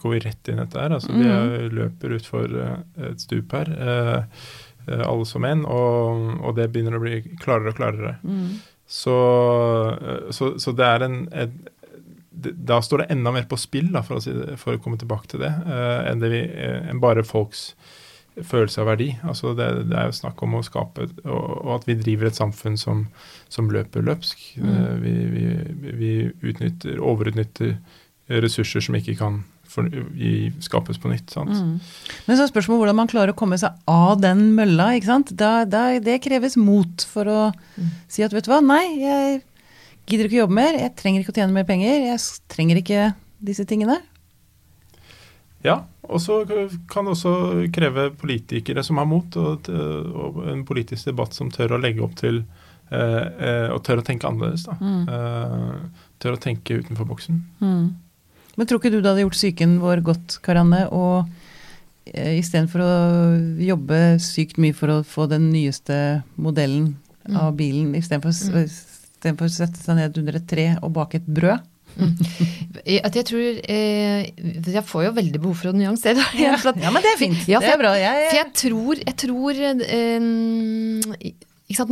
Går 0.00 0.14
vi 0.14 0.20
rett 0.24 0.50
inn 0.50 0.60
i 0.60 0.64
dette 0.64 0.80
her? 0.80 0.94
Altså, 0.96 1.12
mm. 1.12 1.24
Vi 1.24 1.80
løper 1.80 2.16
utfor 2.18 2.56
eh, 2.62 2.78
et 3.10 3.24
stup 3.24 3.52
her, 3.56 3.70
eh, 3.74 4.46
eh, 4.88 5.04
alle 5.04 5.28
som 5.28 5.44
en, 5.48 5.66
og, 5.68 6.24
og, 6.40 6.54
det 6.58 6.70
begynner 6.72 6.96
å 6.96 7.02
bli 7.04 7.20
klarere 7.42 7.74
og 7.74 7.78
klarere. 7.80 8.16
Mm. 8.24 8.56
Så, 8.94 9.16
så, 10.36 10.54
så, 10.60 10.74
det 10.76 10.84
er 10.84 11.06
en, 11.06 11.22
en 11.32 11.54
Da 12.68 12.76
står 12.84 13.00
det 13.00 13.06
enda 13.14 13.32
mer 13.32 13.46
på 13.48 13.56
spill, 13.60 13.88
da, 13.94 14.02
for, 14.04 14.20
å, 14.20 14.24
si 14.24 14.34
det, 14.36 14.58
for 14.60 14.76
å 14.76 14.82
komme 14.82 15.00
tilbake 15.00 15.30
til 15.32 15.44
det, 15.44 15.52
enn, 16.10 16.20
det 16.20 16.32
vi, 16.32 16.42
enn 16.90 17.00
bare 17.00 17.24
folks 17.24 17.70
følelse 18.42 18.80
av 18.82 18.88
verdi. 18.90 19.12
Altså 19.22 19.52
det, 19.54 19.68
det, 19.90 19.96
er 19.98 20.08
jo 20.10 20.16
snakk 20.18 20.42
om 20.42 20.56
å 20.58 20.62
skape 20.66 21.06
og, 21.24 21.44
og 21.62 21.72
at 21.76 21.84
vi 21.86 21.94
driver 22.00 22.26
et 22.30 22.38
samfunn 22.38 22.76
som, 22.80 23.04
som 23.52 23.70
løper 23.70 24.02
løpsk. 24.02 24.40
Mm. 24.58 24.76
Vi, 25.04 25.12
vi, 25.34 25.44
vi, 26.00 26.12
utnytter, 26.50 26.98
overutnytter 26.98 27.76
ressurser 28.42 28.82
som 28.82 28.96
ikke 28.98 29.14
kan 29.20 29.42
for, 29.68 29.86
i, 30.16 30.52
skapes 30.62 30.98
på 31.02 31.10
nytt. 31.10 31.30
sant? 31.34 31.50
Mm. 31.50 31.78
Men 32.26 32.36
så 32.38 32.44
er 32.44 32.50
spørsmålet 32.52 32.84
hvordan 32.84 32.98
man 33.02 33.10
klarer 33.10 33.34
å 33.34 33.38
komme 33.38 33.58
seg 33.60 33.74
av 33.90 34.20
den 34.22 34.52
mølla. 34.56 34.92
ikke 34.94 35.10
sant? 35.10 35.32
Da, 35.38 35.64
da, 35.66 35.86
det 36.02 36.20
kreves 36.24 36.58
mot 36.60 37.06
for 37.10 37.30
å 37.30 37.40
Mm. 37.74 37.88
si 38.06 38.22
at 38.22 38.32
vet 38.32 38.46
du 38.46 38.52
hva, 38.52 38.60
nei, 38.62 38.84
jeg 39.02 39.42
gidder 40.06 40.28
ikke 40.28 40.36
å 40.36 40.42
jobbe 40.44 40.54
mer, 40.60 40.76
jeg 40.78 40.92
trenger 40.94 41.22
ikke 41.24 41.32
å 41.32 41.38
tjene 41.40 41.56
mer 41.56 41.64
penger, 41.66 42.04
jeg 42.06 42.20
trenger 42.52 42.78
ikke 42.78 43.14
disse 43.42 43.64
tingene. 43.66 43.96
Ja, 45.64 45.78
og 46.04 46.20
så 46.20 46.42
kan 46.46 47.06
det 47.08 47.14
også 47.14 47.32
kreve 47.72 48.10
politikere 48.20 48.82
som 48.84 48.98
har 49.00 49.06
mot, 49.08 49.36
og, 49.40 49.68
og 49.70 50.42
en 50.52 50.64
politisk 50.68 51.06
debatt 51.08 51.32
som 51.32 51.48
tør 51.50 51.72
å 51.76 51.80
legge 51.80 52.02
opp 52.04 52.14
til 52.20 52.42
eh, 52.92 53.24
eh, 53.48 53.68
Og 53.72 53.80
tør 53.86 54.02
å 54.02 54.04
tenke 54.04 54.28
annerledes. 54.28 54.66
da. 54.68 54.76
Mm. 54.80 55.08
Eh, 55.08 56.04
tør 56.20 56.36
å 56.36 56.42
tenke 56.44 56.76
utenfor 56.82 57.08
boksen. 57.08 57.40
Mm. 57.64 57.86
Men 58.56 58.66
tror 58.70 58.78
ikke 58.78 58.92
du 58.92 59.00
det 59.00 59.08
hadde 59.08 59.24
gjort 59.24 59.38
psyken 59.40 59.78
vår 59.82 60.02
godt, 60.04 60.36
Karanne, 60.44 60.84
og 60.92 61.24
eh, 62.12 62.36
istedenfor 62.38 62.84
å 62.84 62.92
jobbe 63.64 64.02
sykt 64.22 64.60
mye 64.62 64.76
for 64.76 64.92
å 64.92 65.00
få 65.02 65.26
den 65.32 65.48
nyeste 65.54 66.22
modellen 66.36 66.94
Mm. 67.24 67.36
av 67.40 67.54
bilen, 67.56 67.94
istedenfor 67.96 68.34
Mm. 68.52 68.66
å 69.40 69.48
sette 69.48 69.80
seg 69.80 69.96
ned 69.96 70.18
under 70.20 70.36
et 70.36 70.46
tre 70.46 70.66
og 70.82 70.92
bake 70.92 71.14
et 71.22 71.26
brød? 71.26 71.62
At 73.06 73.14
jeg 73.16 73.24
tror 73.28 73.58
eh, 73.70 74.26
Jeg 74.74 74.82
får 74.84 75.04
jo 75.06 75.10
veldig 75.16 75.40
behov 75.40 75.56
for 75.60 75.70
å 75.70 75.76
nyansere. 75.76 76.24
Ja, 76.38 76.56
ja 76.84 76.90
men 76.94 77.04
det 77.04 77.12
er 77.14 77.20
fint. 77.20 77.42
Ja, 77.50 77.60
for 77.60 77.68
det 77.68 77.74
er 77.76 77.82
bra. 77.82 77.92
Jeg, 77.98 78.24
For 78.30 78.38
jeg 78.40 78.50
tror, 78.62 78.94
jeg 79.04 79.16
tror 79.24 79.52
eh, 79.68 80.20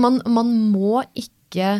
man, 0.03 0.18
man 0.26 0.57
må 0.72 1.05
ikke 1.18 1.70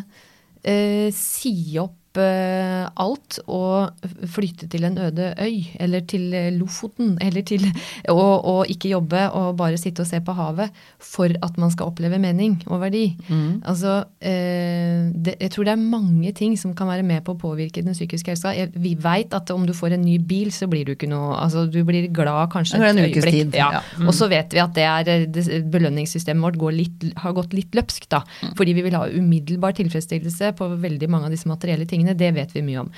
eh, 0.63 1.09
si 1.17 1.57
opp 1.83 2.02
eh, 2.21 2.85
alt 3.03 3.39
og 3.47 3.93
flytte 4.31 4.69
til 4.73 4.85
en 4.89 4.99
øde 4.99 5.33
øy, 5.41 5.63
eller 5.81 6.05
til 6.09 6.35
eh, 6.35 6.51
Lofoten, 6.57 7.17
eller 7.27 7.43
til 7.47 7.65
og, 8.09 8.45
og 8.45 8.73
ikke 8.73 8.93
jobbe 8.93 9.29
og 9.31 9.57
bare 9.57 9.81
sitte 9.81 10.05
og 10.05 10.11
se 10.11 10.21
på 10.21 10.35
havet 10.37 10.73
for 10.99 11.33
at 11.43 11.59
man 11.59 11.73
skal 11.73 11.93
oppleve 11.93 12.19
mening 12.23 12.59
og 12.67 12.83
verdi. 12.85 13.17
Mm. 13.29 13.63
Altså, 13.69 14.05
eh, 14.21 15.11
det, 15.13 15.37
jeg 15.41 15.51
tror 15.55 15.69
det 15.69 15.75
er 15.75 15.83
mange 15.83 16.33
ting 16.37 16.57
som 16.59 16.75
kan 16.77 16.91
være 16.91 17.07
med 17.07 17.25
på 17.27 17.37
å 17.37 17.41
påvirke 17.41 17.85
den 17.85 17.97
psykiske 17.97 18.35
helsa. 18.35 18.55
Jeg, 18.57 18.73
vi 18.75 18.95
veit 19.01 19.35
at 19.37 19.51
om 19.55 19.67
du 19.67 19.75
får 19.77 19.97
en 19.97 20.05
ny 20.05 20.19
bil, 20.19 20.53
så 20.55 20.69
blir 20.71 20.87
du 20.87 20.95
ikke 20.97 21.11
noe 21.11 21.33
Altså, 21.43 21.65
du 21.71 21.81
blir 21.87 22.07
glad 22.15 22.51
kanskje 22.53 22.79
en 22.79 22.99
et 23.01 23.17
øyeblikk. 23.17 23.55
Ja. 23.57 23.69
ja. 23.79 23.81
Mm. 23.99 24.09
Og 24.11 24.15
så 24.17 24.29
vet 24.31 24.53
vi 24.55 24.61
at 24.63 24.75
det 24.77 24.85
er, 24.87 25.09
eh, 25.11 25.27
det, 25.31 25.63
belønningssystemet 25.73 26.45
vårt 26.45 26.61
går 26.61 26.75
litt, 26.77 27.07
har 27.23 27.35
gått 27.37 27.55
litt 27.57 27.75
løpsk, 27.77 28.09
da. 28.13 28.23
Mm. 28.43 28.53
Fordi 28.59 28.75
vi 28.77 28.85
vil 28.87 28.97
ha 28.99 29.05
umiddelbar 29.11 29.77
tilfredsstillelse 29.79 30.53
på 30.59 30.69
veldig 30.83 31.09
mange 31.13 31.29
av 31.29 31.35
disse 31.35 31.51
materielle 31.51 31.87
tingene. 31.89 32.02
Det 32.03 32.33
vet 32.37 32.55
vi 32.57 32.63
mye 32.67 32.83
om. 32.85 32.93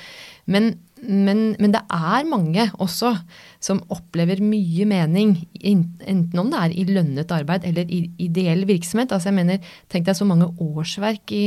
Men, 0.44 0.74
men, 1.06 1.54
men 1.60 1.74
det 1.74 1.82
er 1.92 2.28
mange 2.28 2.68
også 2.82 3.14
som 3.64 3.80
opplever 3.92 4.42
mye 4.44 4.84
mening, 4.88 5.36
enten 5.64 6.40
om 6.40 6.50
det 6.52 6.60
er 6.60 6.74
i 6.74 6.84
lønnet 6.88 7.32
arbeid 7.32 7.64
eller 7.68 7.88
i 7.88 8.02
ideell 8.20 8.66
virksomhet. 8.68 9.14
Altså 9.14 9.30
jeg 9.30 9.38
mener, 9.38 9.72
Tenk 9.92 10.06
deg 10.08 10.16
så 10.18 10.26
mange 10.28 10.50
årsverk 10.60 11.32
i, 11.32 11.44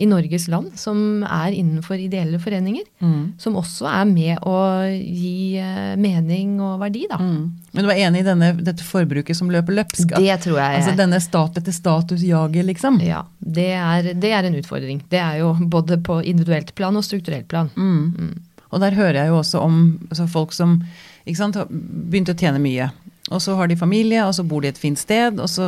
i 0.00 0.08
Norges 0.08 0.46
land 0.48 0.78
som 0.80 1.24
er 1.26 1.52
innenfor 1.56 2.00
ideelle 2.00 2.40
foreninger. 2.40 2.86
Mm. 3.04 3.34
Som 3.42 3.58
også 3.60 3.88
er 3.90 4.08
med 4.08 4.48
å 4.48 4.56
gi 4.86 5.58
eh, 5.60 5.92
mening 6.00 6.56
og 6.64 6.78
verdi, 6.84 7.04
da. 7.10 7.20
Mm. 7.20 7.42
Men 7.74 7.84
du 7.84 7.92
er 7.92 8.02
enig 8.06 8.24
i 8.24 8.28
denne, 8.28 8.52
dette 8.64 8.86
forbruket 8.86 9.36
som 9.36 9.52
løper 9.52 9.76
løpsk? 9.82 10.16
Det 10.16 10.40
tror 10.46 10.60
jeg 10.62 10.80
Altså 10.80 10.96
denne 10.96 11.20
stat 11.22 11.60
etter 11.60 11.74
status-jaget, 11.74 12.64
liksom? 12.70 13.00
Ja, 13.04 13.24
det 13.38 13.70
er, 13.76 14.12
det 14.16 14.32
er 14.32 14.48
en 14.48 14.56
utfordring. 14.58 15.02
Det 15.12 15.20
er 15.20 15.42
jo 15.42 15.52
både 15.68 16.00
på 16.00 16.22
individuelt 16.22 16.72
plan 16.78 16.96
og 16.96 17.04
strukturelt 17.04 17.48
plan. 17.50 17.68
Mm. 17.76 18.47
Og 18.70 18.82
der 18.82 18.96
hører 18.96 19.22
jeg 19.22 19.32
jo 19.32 19.38
også 19.40 19.62
om 19.64 19.76
altså 20.10 20.26
folk 20.30 20.52
som 20.56 20.80
ikke 21.28 21.40
sant, 21.40 21.58
har 21.60 21.68
begynt 21.68 22.30
å 22.32 22.36
tjene 22.38 22.60
mye. 22.62 22.90
Og 23.28 23.42
så 23.44 23.54
har 23.58 23.68
de 23.68 23.76
familie, 23.76 24.22
og 24.24 24.32
så 24.36 24.44
bor 24.48 24.62
de 24.64 24.70
et 24.70 24.80
fint 24.80 24.98
sted. 24.98 25.36
Og 25.42 25.50
så 25.52 25.66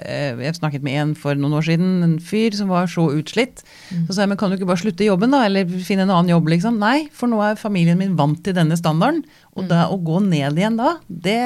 eh, 0.00 0.38
Jeg 0.40 0.56
snakket 0.56 0.84
med 0.84 0.96
en 0.96 1.12
for 1.18 1.36
noen 1.36 1.58
år 1.58 1.66
siden, 1.66 1.90
en 2.06 2.14
fyr 2.24 2.56
som 2.56 2.70
var 2.72 2.88
så 2.88 3.04
utslitt. 3.12 3.60
Så 4.06 4.14
sa 4.14 4.24
jeg 4.24 4.32
men 4.32 4.40
kan 4.40 4.48
du 4.52 4.56
ikke 4.56 4.70
bare 4.70 4.80
slutte 4.80 5.04
jobben, 5.04 5.34
da? 5.34 5.42
Eller 5.48 5.68
finne 5.84 6.06
en 6.06 6.14
annen 6.14 6.32
jobb, 6.32 6.48
liksom? 6.54 6.80
Nei, 6.80 7.08
for 7.12 7.28
nå 7.28 7.42
er 7.44 7.60
familien 7.60 8.00
min 8.00 8.16
vant 8.16 8.40
til 8.44 8.56
denne 8.56 8.78
standarden. 8.80 9.26
Og 9.56 9.68
da, 9.68 9.86
å 9.92 10.00
gå 10.00 10.22
ned 10.24 10.56
igjen 10.56 10.80
da, 10.80 10.96
det, 11.08 11.38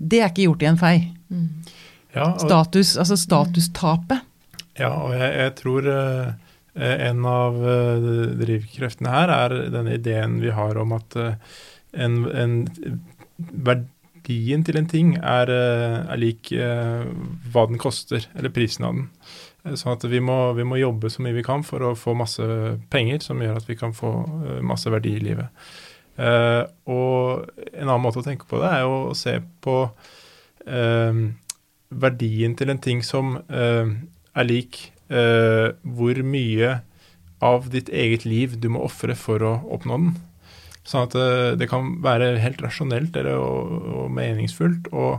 det 0.00 0.22
er 0.22 0.32
ikke 0.32 0.48
gjort 0.48 0.64
i 0.64 0.70
en 0.72 0.80
fei. 0.80 0.96
Ja, 2.16 2.30
og, 2.32 2.40
Status, 2.46 2.96
altså 2.96 3.18
statustapet. 3.20 4.24
ja, 4.80 4.94
og 5.04 5.12
jeg, 5.12 5.32
jeg 5.36 5.56
tror 5.60 5.90
eh, 5.92 6.30
en 6.78 7.24
av 7.26 7.58
eh, 7.66 8.08
drivkreftene 8.38 9.10
her 9.12 9.32
er 9.34 9.56
denne 9.74 9.96
ideen 9.98 10.38
vi 10.42 10.52
har 10.54 10.78
om 10.78 10.94
at 10.96 11.16
eh, 11.18 11.58
en, 11.98 12.20
en 12.30 12.54
verdien 13.38 14.64
til 14.66 14.78
en 14.78 14.88
ting 14.90 15.12
er, 15.18 15.50
eh, 15.50 15.98
er 16.12 16.20
lik 16.20 16.52
eh, 16.52 17.04
hva 17.52 17.66
den 17.70 17.80
koster, 17.82 18.28
eller 18.36 18.54
prisen 18.54 18.86
av 18.88 18.96
den. 18.96 19.10
Eh, 19.64 19.74
Sånn 19.78 19.96
at 19.96 20.06
vi 20.08 20.20
må, 20.22 20.38
vi 20.58 20.66
må 20.68 20.78
jobbe 20.80 21.10
så 21.10 21.24
mye 21.24 21.36
vi 21.36 21.46
kan 21.46 21.64
for 21.66 21.82
å 21.82 21.96
få 21.98 22.14
masse 22.18 22.44
penger 22.92 23.24
som 23.24 23.42
gjør 23.42 23.60
at 23.60 23.68
vi 23.68 23.78
kan 23.80 23.96
få 23.96 24.12
eh, 24.44 24.62
masse 24.66 24.92
verdi 24.92 25.16
i 25.16 25.24
livet. 25.30 25.68
Eh, 26.18 26.62
og 26.90 27.50
en 27.72 27.86
annen 27.86 28.02
måte 28.02 28.22
å 28.22 28.26
tenke 28.26 28.48
på 28.50 28.58
det 28.62 28.70
er 28.74 28.86
jo 28.86 28.94
å 29.10 29.18
se 29.18 29.36
på 29.64 29.80
eh, 30.66 31.24
verdien 31.88 32.56
til 32.58 32.72
en 32.74 32.82
ting 32.82 33.02
som 33.06 33.36
eh, 33.48 33.92
er 34.38 34.48
lik 34.48 34.80
eh, 35.10 35.74
hvor 35.82 36.22
mye 36.24 36.78
av 37.44 37.68
ditt 37.72 37.90
eget 37.94 38.24
liv 38.26 38.56
du 38.60 38.68
må 38.74 38.82
ofre 38.86 39.14
for 39.18 39.44
å 39.46 39.54
oppnå 39.76 39.98
den. 40.00 40.16
Sånn 40.88 41.04
at 41.04 41.16
uh, 41.18 41.52
det 41.58 41.68
kan 41.68 41.98
være 42.04 42.32
helt 42.40 42.62
rasjonelt 42.64 43.16
eller, 43.20 43.36
og, 43.36 43.88
og 44.02 44.12
meningsfullt 44.16 44.88
å, 44.96 45.18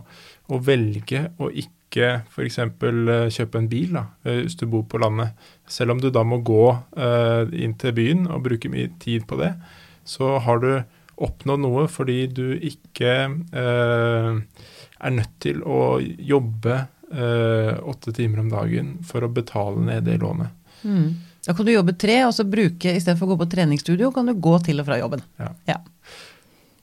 å 0.50 0.62
velge 0.66 1.28
å 1.38 1.52
ikke 1.54 2.24
f.eks. 2.26 2.58
kjøpe 3.36 3.60
en 3.60 3.70
bil 3.70 3.94
da, 3.98 4.08
eh, 4.26 4.44
hvis 4.44 4.58
du 4.60 4.66
bor 4.70 4.86
på 4.90 5.02
landet. 5.02 5.38
Selv 5.70 5.96
om 5.96 6.02
du 6.02 6.10
da 6.14 6.26
må 6.26 6.42
gå 6.46 6.66
eh, 6.74 7.54
inn 7.64 7.78
til 7.82 7.96
byen 7.98 8.28
og 8.30 8.44
bruke 8.50 8.72
mye 8.72 8.90
tid 9.02 9.28
på 9.30 9.40
det, 9.42 9.54
så 10.06 10.38
har 10.42 10.62
du 10.64 10.72
oppnådd 11.20 11.64
noe 11.66 11.88
fordi 11.92 12.24
du 12.32 12.46
ikke 12.56 13.14
eh, 13.30 14.30
er 15.00 15.16
nødt 15.16 15.36
til 15.44 15.62
å 15.66 16.00
jobbe 16.02 16.76
eh, 16.78 16.88
åtte 17.10 18.14
timer 18.14 18.40
om 18.44 18.50
dagen 18.52 18.92
for 19.08 19.26
å 19.26 19.30
betale 19.34 19.82
ned 19.82 20.04
det 20.06 20.20
lånet. 20.22 20.52
Mm. 20.84 21.16
Da 21.48 21.54
kan 21.58 21.66
du 21.66 21.72
jobbe 21.74 21.96
tre, 21.98 22.20
og 22.28 22.34
så 22.36 22.44
bruke, 22.46 22.92
istedenfor 22.94 23.26
å 23.26 23.32
gå 23.34 23.38
på 23.42 23.48
treningsstudio, 23.50 24.12
kan 24.14 24.28
du 24.30 24.36
gå 24.38 24.58
til 24.64 24.80
og 24.82 24.86
fra 24.86 25.00
jobben. 25.00 25.24
Ja. 25.42 25.48
Ja. 25.66 25.78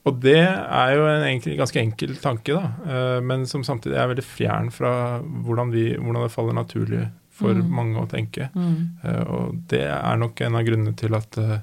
Og 0.07 0.19
det 0.23 0.39
er 0.39 0.91
jo 0.95 1.05
en 1.11 1.23
enkel, 1.27 1.55
ganske 1.59 1.79
enkel 1.81 2.15
tanke, 2.23 2.55
da, 2.55 2.73
eh, 2.87 3.19
men 3.23 3.45
som 3.47 3.63
samtidig 3.67 3.97
er 3.99 4.07
veldig 4.11 4.23
fjern 4.25 4.69
fra 4.71 4.91
hvordan, 5.23 5.71
vi, 5.71 5.85
hvordan 5.95 6.23
det 6.25 6.33
faller 6.33 6.55
naturlig 6.57 7.05
for 7.37 7.53
Mm. 7.53 7.69
mange 7.69 8.01
å 8.01 8.07
tenke. 8.09 8.49
Mm. 8.55 8.97
Eh, 9.03 9.23
og 9.29 9.57
det 9.69 9.83
er 9.87 10.17
nok 10.17 10.41
en 10.41 10.55
av 10.55 10.63
grunnene 10.65 10.95
til 10.97 11.13
at 11.15 11.37
eh, 11.37 11.59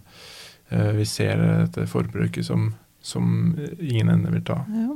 eh, 0.71 0.93
vi 0.93 1.05
ser 1.05 1.37
dette 1.41 1.87
forbruket 1.91 2.45
som, 2.47 2.69
som 3.03 3.57
ingen 3.81 4.09
ende 4.09 4.31
vil 4.31 4.45
ta. 4.47 4.61
Ja. 4.71 4.95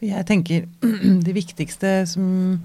Jeg 0.00 0.26
tenker 0.30 0.64
det 1.26 1.34
viktigste 1.36 2.06
som 2.08 2.62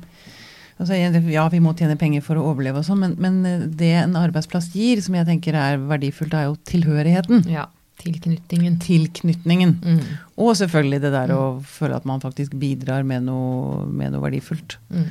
altså, 0.80 0.96
Ja, 1.30 1.48
vi 1.52 1.60
må 1.64 1.76
tjene 1.78 1.98
penger 2.00 2.24
for 2.26 2.40
å 2.40 2.46
overleve 2.52 2.82
og 2.82 2.88
sånn, 2.88 3.04
men, 3.04 3.18
men 3.20 3.68
det 3.80 3.92
en 4.02 4.16
arbeidsplass 4.20 4.72
gir, 4.76 5.04
som 5.06 5.18
jeg 5.20 5.28
tenker 5.28 5.58
er 5.60 5.82
verdifullt, 5.90 6.34
er 6.34 6.48
jo 6.50 6.56
tilhørigheten. 6.70 7.46
Ja. 7.52 7.68
Tilknytningen. 8.00 8.78
Tilknytningen. 8.80 9.76
Mm. 9.84 10.00
Og 10.40 10.54
selvfølgelig 10.56 11.02
det 11.04 11.12
der 11.12 11.36
å 11.36 11.44
føle 11.68 12.00
at 12.00 12.08
man 12.08 12.24
faktisk 12.24 12.56
bidrar 12.60 13.04
med 13.08 13.28
noe, 13.28 13.84
med 13.92 14.14
noe 14.16 14.24
verdifullt. 14.24 14.78
Mm. 14.88 15.10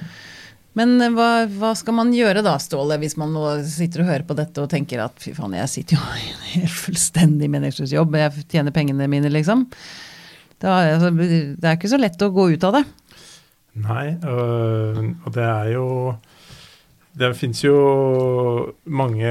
Men 0.78 0.94
eh, 1.02 1.12
hva, 1.14 1.28
hva 1.58 1.72
skal 1.78 1.96
man 1.98 2.12
gjøre 2.16 2.42
da, 2.46 2.56
Ståle, 2.62 2.98
hvis 3.02 3.18
man 3.20 3.34
nå 3.34 3.44
sitter 3.68 4.04
og 4.04 4.12
hører 4.12 4.26
på 4.28 4.36
dette 4.38 4.62
og 4.62 4.70
tenker 4.72 5.02
at 5.04 5.16
fy 5.22 5.34
faen, 5.36 5.56
jeg 5.58 5.72
sitter 5.74 5.98
jo 5.98 6.04
i 6.22 6.30
en 6.32 6.46
helt 6.54 6.76
fullstendig 6.84 7.50
meningsløs 7.52 7.94
jobb, 7.96 8.16
jeg 8.20 8.46
tjener 8.48 8.74
pengene 8.74 9.10
mine, 9.10 9.32
liksom. 9.32 9.66
Da, 10.58 10.80
altså, 10.96 11.12
det 11.14 11.62
er 11.62 11.76
ikke 11.76 11.92
så 11.92 12.00
lett 12.00 12.24
å 12.24 12.32
gå 12.34 12.48
ut 12.54 12.64
av 12.66 12.80
det. 12.80 12.86
Nei, 13.84 14.16
øh, 14.26 14.98
og 15.24 15.34
det 15.34 15.44
er 15.44 15.70
jo 15.74 15.86
Det 17.18 17.32
fins 17.34 17.64
jo 17.64 18.74
mange 18.84 19.26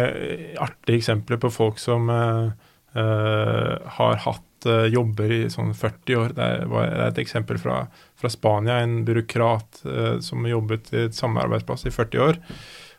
artige 0.59 0.97
eksempler 0.97 1.39
på 1.39 1.49
folk 1.49 1.79
som 1.79 2.09
øh, 2.09 2.49
øh, 2.97 3.73
har 3.97 4.17
hatt 4.25 4.67
øh, 4.67 4.87
jobber 4.91 5.31
i 5.31 5.39
sånn 5.53 5.71
40 5.71 6.17
år. 6.19 6.33
Det 6.35 6.43
er, 6.43 6.65
det 6.65 6.81
er 6.87 7.05
et 7.07 7.21
eksempel 7.23 7.61
fra, 7.61 7.85
fra 8.19 8.31
Spania, 8.33 8.81
en 8.83 9.05
byråkrat 9.07 9.85
øh, 9.85 10.17
som 10.25 10.43
jobbet 10.49 10.91
i 10.91 11.05
et 11.05 11.15
samme 11.15 11.39
arbeidsplass 11.45 11.87
i 11.87 11.95
40 11.95 12.25
år, 12.25 12.41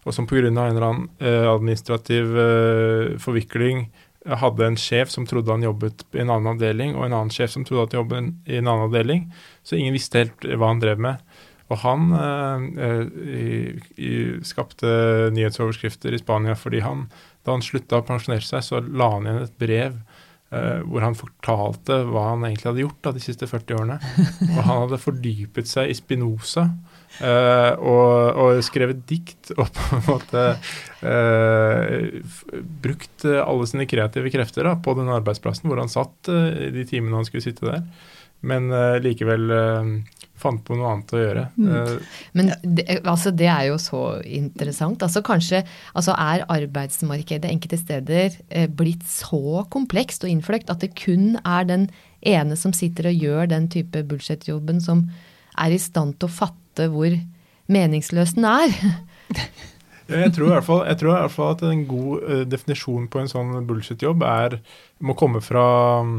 og 0.07 0.17
som 0.17 0.27
pga. 0.27 0.47
en 0.47 0.57
eller 0.57 0.89
annen 0.89 1.11
øh, 1.21 1.45
administrativ 1.53 2.25
øh, 2.33 3.19
forvikling 3.21 3.91
hadde 4.29 4.67
en 4.67 4.79
sjef 4.81 5.13
som 5.13 5.27
trodde 5.27 5.53
han 5.53 5.65
jobbet 5.65 6.05
i 6.13 6.23
en 6.23 6.33
annen 6.35 6.53
avdeling, 6.55 6.97
og 6.97 7.07
en 7.07 7.17
annen 7.17 7.33
sjef 7.33 7.55
som 7.55 7.65
trodde 7.67 7.87
at 7.87 7.95
han 7.97 8.03
jobbet 8.03 8.51
i 8.51 8.59
en 8.61 8.69
annen 8.69 8.89
avdeling. 8.89 9.29
Så 9.65 9.79
ingen 9.79 9.97
visste 9.97 10.25
helt 10.25 10.45
hva 10.45 10.73
han 10.73 10.83
drev 10.83 11.01
med. 11.01 11.23
Og 11.69 11.81
han 11.83 12.13
eh, 12.17 13.03
i, 13.29 13.49
i, 14.01 14.13
skapte 14.47 14.89
nyhetsoverskrifter 15.37 16.17
i 16.17 16.21
Spania 16.21 16.57
fordi 16.57 16.81
han, 16.85 17.07
da 17.45 17.57
han 17.57 17.65
slutta 17.65 18.01
å 18.01 18.07
pensjonere 18.09 18.45
seg, 18.45 18.65
så 18.65 18.81
la 18.81 19.11
han 19.13 19.29
igjen 19.29 19.43
et 19.45 19.59
brev 19.61 19.99
eh, 19.99 20.81
hvor 20.89 21.05
han 21.05 21.19
fortalte 21.19 22.01
hva 22.09 22.31
han 22.31 22.47
egentlig 22.49 22.71
hadde 22.71 22.85
gjort 22.87 23.03
da, 23.05 23.13
de 23.17 23.25
siste 23.25 23.51
40 23.51 23.83
årene. 23.83 23.99
Og 24.55 24.63
han 24.63 24.85
hadde 24.87 25.03
fordypet 25.03 25.69
seg 25.69 25.93
i 25.93 25.99
Spinoza 25.99 26.71
uh, 27.23 27.73
og, 27.79 28.13
og, 28.39 28.61
skrevet 28.67 29.03
dikt 29.09 29.53
og 29.57 29.67
på 29.75 29.89
en 29.97 30.05
måte 30.09 30.45
uh, 31.03 31.89
brukt 32.85 33.27
alle 33.29 33.71
sine 33.71 33.89
kreative 33.91 34.33
krefter 34.35 34.69
da, 34.69 34.77
på 34.83 34.95
den 34.99 35.11
arbeidsplassen 35.13 35.71
hvor 35.71 35.83
han 35.83 35.93
satt 35.93 36.29
de 36.29 36.87
timene 36.89 37.21
han 37.21 37.29
skulle 37.29 37.45
sitte 37.45 37.67
der. 37.69 37.83
Men 38.47 38.71
likevel 39.03 39.51
fant 40.39 40.61
på 40.65 40.77
noe 40.79 40.93
annet 40.93 41.15
å 41.15 41.21
gjøre. 41.21 41.45
Mm. 41.59 41.69
Uh, 41.69 42.19
Men 42.39 42.53
det, 42.63 42.85
altså, 43.01 43.33
det, 43.35 43.49
er 43.51 43.65
jo 43.71 43.79
så 43.83 44.03
interessant. 44.23 45.03
Altså 45.03 45.23
Kanskje 45.27 45.65
altså, 45.93 46.15
er 46.15 46.47
arbeidsmarkedet 46.47 47.51
enkelte 47.51 47.81
steder 47.81 48.39
blitt 48.79 49.03
så 49.11 49.65
komplekst 49.73 50.27
og 50.27 50.33
innfløkt 50.33 50.71
at 50.71 50.85
det 50.85 50.95
kun 50.99 51.35
er 51.43 51.67
den 51.69 51.89
ene 52.27 52.59
som 52.59 52.75
sitter 52.75 53.11
og 53.11 53.27
gjør 53.27 53.51
den 53.51 53.69
type 53.73 54.03
budsjettjobben, 54.11 54.81
som 54.83 55.07
er 55.59 55.75
i 55.75 55.83
stand 55.83 56.19
til 56.19 56.31
å 56.31 56.37
fatte 56.39 56.68
hvor 56.87 57.19
meningsløs 57.69 58.33
den 58.39 58.47
er. 58.49 58.73
jeg, 60.09 60.33
tror 60.33 60.47
i 60.47 60.55
hvert 60.55 60.65
fall, 60.65 60.83
jeg 60.87 61.01
tror 61.03 61.13
i 61.13 61.21
hvert 61.21 61.35
fall 61.35 61.55
at 61.57 61.67
en 61.69 61.85
god 61.91 62.25
uh, 62.25 62.43
definisjon 62.49 63.09
på 63.13 63.23
en 63.23 63.31
sånn 63.31 63.55
bullshit-jobb 63.69 64.25
må 65.05 65.17
komme 65.19 65.43
fra 65.45 65.69
um, 66.01 66.19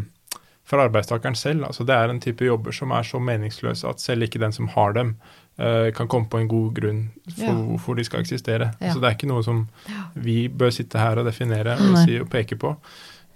for 0.69 0.83
arbeidstakeren 0.83 1.37
selv. 1.37 1.65
Altså 1.65 1.85
det 1.87 1.95
er 1.97 2.11
en 2.11 2.21
type 2.21 2.45
jobber 2.45 2.75
som 2.75 2.93
er 2.93 3.07
så 3.07 3.21
meningsløse 3.21 3.89
at 3.89 4.01
selv 4.03 4.27
ikke 4.27 4.41
den 4.41 4.53
som 4.53 4.69
har 4.75 4.93
dem, 4.97 5.15
uh, 5.61 5.89
kan 5.95 6.07
komme 6.11 6.29
på 6.29 6.41
en 6.41 6.49
god 6.51 6.73
grunn 6.77 7.05
for 7.31 7.47
ja. 7.47 7.55
hvorfor 7.71 7.97
de 7.97 8.05
skal 8.05 8.25
eksistere. 8.25 8.73
Ja. 8.77 8.93
Så 8.93 9.01
det 9.01 9.09
er 9.09 9.17
ikke 9.17 9.31
noe 9.31 9.45
som 9.45 9.65
vi 10.13 10.43
bør 10.47 10.73
sitte 10.75 11.01
her 11.01 11.21
og 11.21 11.29
definere 11.29 11.79
og, 11.79 12.03
si 12.03 12.19
og 12.21 12.29
peke 12.29 12.59
på. 12.59 12.75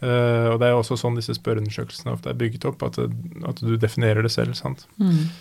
Uh, 0.03 0.51
og 0.51 0.59
det 0.59 0.67
er 0.67 0.75
jo 0.75 0.83
også 0.83 0.99
sånn 0.99 1.17
disse 1.17 1.33
spørreundersøkelsene 1.37 2.13
ofte 2.13 2.29
er 2.29 2.37
bygget 2.37 2.67
opp, 2.67 2.83
at, 2.85 2.99
at 3.49 3.63
du 3.63 3.75
definerer 3.79 4.25
det 4.25 4.33
selv. 4.35 4.53
sant? 4.59 4.85
Mm. 5.01 5.31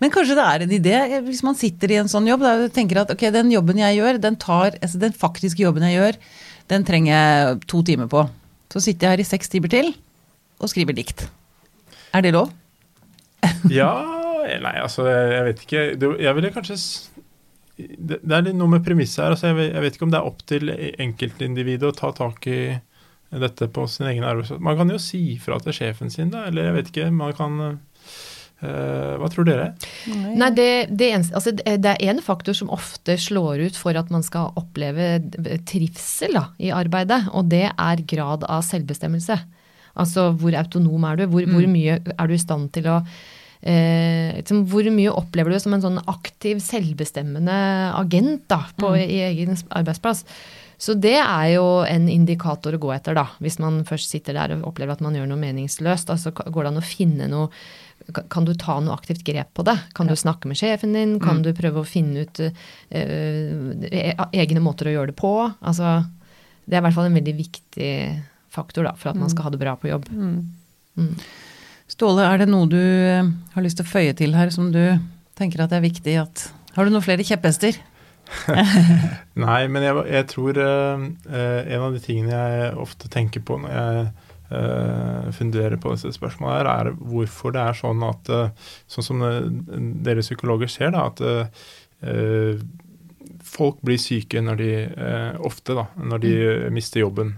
Men 0.00 0.12
kanskje 0.14 0.36
det 0.38 0.46
er 0.46 0.64
en 0.64 0.74
idé, 0.76 0.96
hvis 1.26 1.42
man 1.46 1.58
sitter 1.58 1.92
i 1.92 1.98
en 2.00 2.10
sånn 2.10 2.28
jobb, 2.28 2.44
og 2.46 2.68
tenker 2.76 3.02
at 3.02 3.10
ok, 3.12 3.26
den 3.34 3.52
jobben 3.52 3.80
jeg 3.82 3.98
gjør, 3.98 4.20
den, 4.22 4.38
tar, 4.40 4.76
altså 4.80 5.00
den 5.02 5.16
faktiske 5.16 5.64
jobben 5.64 5.84
jeg 5.88 5.98
gjør, 5.98 6.20
den 6.72 6.86
trenger 6.88 7.12
jeg 7.12 7.58
to 7.70 7.82
timer 7.86 8.08
på. 8.10 8.24
Så 8.70 8.82
sitter 8.84 9.08
jeg 9.08 9.16
her 9.16 9.24
i 9.24 9.28
seks 9.28 9.50
timer 9.52 9.72
til 9.72 9.92
og 10.60 10.70
skriver 10.70 10.96
dikt. 10.96 11.26
Er 12.14 12.24
det 12.24 12.34
lov? 12.36 12.52
ja 13.80 13.92
Nei, 14.40 14.76
altså, 14.80 15.04
jeg 15.06 15.42
vet 15.46 15.58
ikke. 15.66 15.80
Jeg 16.24 16.36
ville 16.36 16.50
kanskje 16.54 16.76
Det 17.76 18.16
er 18.24 18.46
noe 18.56 18.72
med 18.72 18.84
premisset 18.84 19.20
her. 19.22 19.34
Altså, 19.34 19.50
jeg 19.52 19.82
vet 19.84 19.96
ikke 19.96 20.06
om 20.06 20.14
det 20.14 20.18
er 20.20 20.30
opp 20.30 20.40
til 20.48 20.72
enkeltindividet 20.72 21.90
å 21.90 21.96
ta 21.96 22.10
tak 22.16 22.48
i 22.50 22.60
dette 23.30 23.68
på 23.70 23.84
sin 23.86 24.08
egen 24.10 24.24
arbeidsplass. 24.26 24.62
Man 24.64 24.78
kan 24.80 24.90
jo 24.90 24.98
si 25.02 25.22
fra 25.42 25.60
til 25.62 25.76
sjefen 25.76 26.10
sin, 26.10 26.32
da. 26.32 26.46
Eller 26.48 26.70
jeg 26.70 26.76
vet 26.78 26.90
ikke. 26.92 27.10
Man 27.14 27.36
kan 27.36 27.60
Uh, 27.60 27.74
hva 28.60 29.28
tror 29.32 29.46
dere? 29.48 29.70
Nei, 30.10 30.50
det, 30.52 30.68
det, 30.92 31.06
eneste, 31.14 31.32
altså, 31.38 31.54
det 31.56 31.94
er 31.94 32.02
en 32.12 32.20
faktor 32.24 32.56
som 32.56 32.72
ofte 32.74 33.16
slår 33.16 33.62
ut 33.70 33.78
for 33.80 33.96
at 33.96 34.12
man 34.12 34.24
skal 34.26 34.52
oppleve 34.60 35.14
trivsel 35.68 36.36
da, 36.36 36.44
i 36.60 36.68
arbeidet, 36.74 37.22
og 37.32 37.48
det 37.52 37.66
er 37.70 38.04
grad 38.10 38.44
av 38.44 38.66
selvbestemmelse. 38.68 39.38
Altså 39.98 40.30
hvor 40.38 40.54
autonom 40.58 41.04
er 41.08 41.20
du? 41.20 41.26
Hvor, 41.32 41.44
mm. 41.44 41.56
hvor 41.56 41.68
mye 41.70 41.98
er 41.98 42.30
du 42.30 42.36
i 42.36 42.40
stand 42.40 42.70
til 42.76 42.88
å 42.90 43.00
eh, 43.00 44.38
liksom, 44.38 44.64
Hvor 44.70 44.86
mye 44.94 45.12
opplever 45.12 45.54
du 45.54 45.60
som 45.62 45.74
en 45.76 45.84
sånn 45.84 46.00
aktiv, 46.10 46.62
selvbestemmende 46.64 47.58
agent 47.98 48.46
da, 48.50 48.64
på, 48.76 48.94
mm. 48.94 49.04
i 49.04 49.20
egen 49.30 49.56
arbeidsplass? 49.68 50.24
Så 50.80 50.94
det 50.96 51.18
er 51.18 51.46
jo 51.58 51.82
en 51.84 52.06
indikator 52.08 52.72
å 52.72 52.80
gå 52.80 52.94
etter, 52.94 53.12
da. 53.18 53.26
Hvis 53.44 53.58
man 53.60 53.82
først 53.84 54.14
sitter 54.14 54.38
der 54.38 54.54
og 54.54 54.70
opplever 54.70 54.96
at 54.96 55.02
man 55.04 55.16
gjør 55.16 55.28
noe 55.28 55.42
meningsløst. 55.42 56.08
Altså 56.08 56.32
går 56.32 56.62
det 56.62 56.70
an 56.70 56.80
å 56.80 56.84
finne 56.86 57.28
noe 57.28 57.50
Kan 58.10 58.46
du 58.48 58.52
ta 58.58 58.78
noe 58.82 58.96
aktivt 58.96 59.22
grep 59.26 59.52
på 59.56 59.64
det? 59.66 59.76
Kan 59.96 60.10
du 60.10 60.16
snakke 60.18 60.50
med 60.50 60.58
sjefen 60.60 60.96
din? 60.96 61.18
Kan 61.22 61.40
mm. 61.40 61.44
du 61.46 61.50
prøve 61.56 61.82
å 61.82 61.88
finne 61.88 62.24
ut 62.26 62.40
uh, 62.42 62.50
egne 64.30 64.64
måter 64.64 64.90
å 64.90 64.96
gjøre 64.96 65.12
det 65.12 65.18
på? 65.20 65.34
Altså, 65.60 66.00
det 66.64 66.76
er 66.76 66.82
i 66.82 66.86
hvert 66.88 66.98
fall 66.98 67.10
en 67.10 67.18
veldig 67.18 67.36
viktig 67.38 67.92
faktor 68.50 68.88
da, 68.88 68.94
for 68.98 69.12
at 69.12 69.18
man 69.18 69.28
mm. 69.28 69.34
skal 69.34 69.46
ha 69.46 69.54
det 69.54 69.62
bra 69.62 69.76
på 69.78 69.90
jobb. 69.90 70.08
Mm. 70.10 70.40
Mm. 71.00 71.12
Ståle, 71.90 72.26
er 72.26 72.42
det 72.42 72.50
noe 72.50 72.68
du 72.70 72.78
eh, 72.78 73.26
har 73.54 73.64
lyst 73.64 73.80
til 73.80 73.86
å 73.86 73.90
føye 73.90 74.14
til 74.18 74.34
her 74.38 74.52
som 74.54 74.70
du 74.74 74.82
tenker 75.38 75.62
at 75.62 75.72
det 75.72 75.80
er 75.80 75.86
viktig 75.86 76.16
at 76.20 76.50
Har 76.76 76.86
du 76.86 76.92
noen 76.92 77.02
flere 77.02 77.26
kjepphester? 77.26 77.78
Nei, 79.44 79.60
men 79.66 79.82
jeg, 79.82 80.02
jeg 80.06 80.26
tror 80.30 80.58
uh, 80.62 81.02
en 81.02 81.86
av 81.86 81.96
de 81.96 82.02
tingene 82.04 82.30
jeg 82.36 82.74
ofte 82.78 83.10
tenker 83.10 83.42
på 83.42 83.58
når 83.58 83.74
jeg 83.74 84.04
uh, 84.06 84.29
funderer 85.36 85.78
på 85.78 85.92
disse 85.94 86.10
spørsmålene, 86.16 86.58
her, 86.58 86.68
er 86.70 86.96
hvorfor 86.98 87.54
det 87.54 87.62
er 87.62 87.76
sånn 87.78 88.02
at 88.02 88.30
uh, 88.34 88.70
Sånn 88.90 89.06
som 89.06 89.22
dere 90.02 90.24
psykologer 90.24 90.70
ser, 90.70 90.90
da, 90.94 91.06
at 91.10 91.20
folk 93.46 93.78
blir 93.86 94.00
syke 94.00 94.40
når 94.42 94.58
de 94.58 94.70
ofte 95.46 95.76
da, 95.76 95.84
når 96.00 96.22
de 96.24 96.32
mm. 96.34 96.74
mister 96.74 97.04
jobben. 97.04 97.34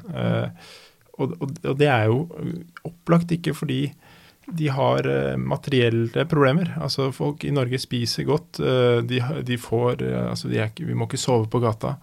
Og, 1.20 1.34
det 1.78 1.88
er 1.90 2.08
jo 2.08 2.24
opplagt 2.88 3.34
ikke 3.34 3.54
fordi 3.58 3.82
de 4.46 4.70
har 4.74 5.06
materielle 5.38 6.26
problemer. 6.30 6.72
Altså 6.82 7.10
Folk 7.14 7.44
i 7.46 7.52
Norge 7.54 7.78
spiser 7.82 8.26
godt. 8.28 8.62
De, 9.08 9.20
de, 9.46 9.58
får 9.60 10.02
altså 10.02 10.50
de 10.50 10.62
ikke, 10.64 10.88
Vi 10.88 10.96
må 10.98 11.06
ikke 11.10 11.20
sove 11.20 11.50
på 11.52 11.62
gata. 11.62 11.96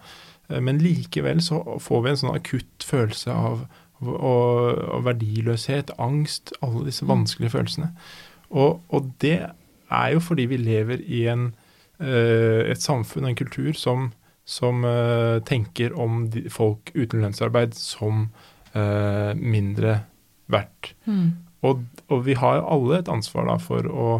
men 0.48 0.78
likevel 0.82 1.42
så 1.42 1.60
får 1.80 2.02
vi 2.02 2.10
en 2.10 2.20
sånn 2.22 2.36
akutt 2.36 2.86
følelse 2.86 3.34
av, 3.34 3.66
av, 4.02 4.78
og 4.96 5.04
verdiløshet, 5.06 5.94
angst, 5.98 6.54
alle 6.64 6.86
disse 6.88 7.04
mm. 7.04 7.10
vanskelige 7.12 7.54
følelsene. 7.56 7.90
Og, 8.50 8.80
og, 8.88 9.10
det 9.22 9.38
er 9.90 10.08
jo 10.14 10.22
fordi 10.22 10.46
vi 10.50 10.58
lever 10.58 11.02
i 11.06 11.26
en, 11.30 11.50
et 12.00 12.80
samfunn 12.80 13.26
og 13.26 13.30
en 13.30 13.38
kultur 13.38 13.76
som, 13.76 14.08
som 14.48 14.86
tenker 15.46 15.92
om 15.98 16.24
de, 16.32 16.46
folk 16.50 16.90
uten 16.94 17.20
lønnsarbeid 17.20 17.76
som 17.76 18.28
uh, 18.74 19.32
mindre 19.36 20.00
verdt. 20.50 20.94
Mm. 21.04 21.32
Og, 21.66 21.84
og, 22.08 22.26
vi 22.26 22.36
har 22.38 22.60
jo 22.60 22.68
alle 22.74 23.00
et 23.00 23.10
ansvar 23.12 23.48
da 23.50 23.56
for 23.60 23.86
å, 23.86 24.10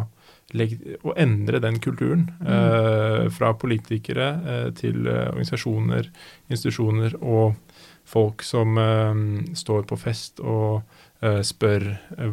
legge, 0.57 0.97
å 1.07 1.15
endre 1.19 1.61
den 1.63 1.79
kulturen. 1.83 2.27
Mm. 2.41 2.51
Eh, 2.53 3.25
fra 3.33 3.53
politikere 3.57 4.29
eh, 4.41 4.67
til 4.77 5.03
organisasjoner, 5.07 6.11
institusjoner 6.51 7.17
og 7.21 7.57
folk 8.11 8.43
som 8.43 8.75
står 9.57 9.87
på 9.89 9.97
fest 9.99 10.41
og 10.43 10.81
spør 11.47 11.85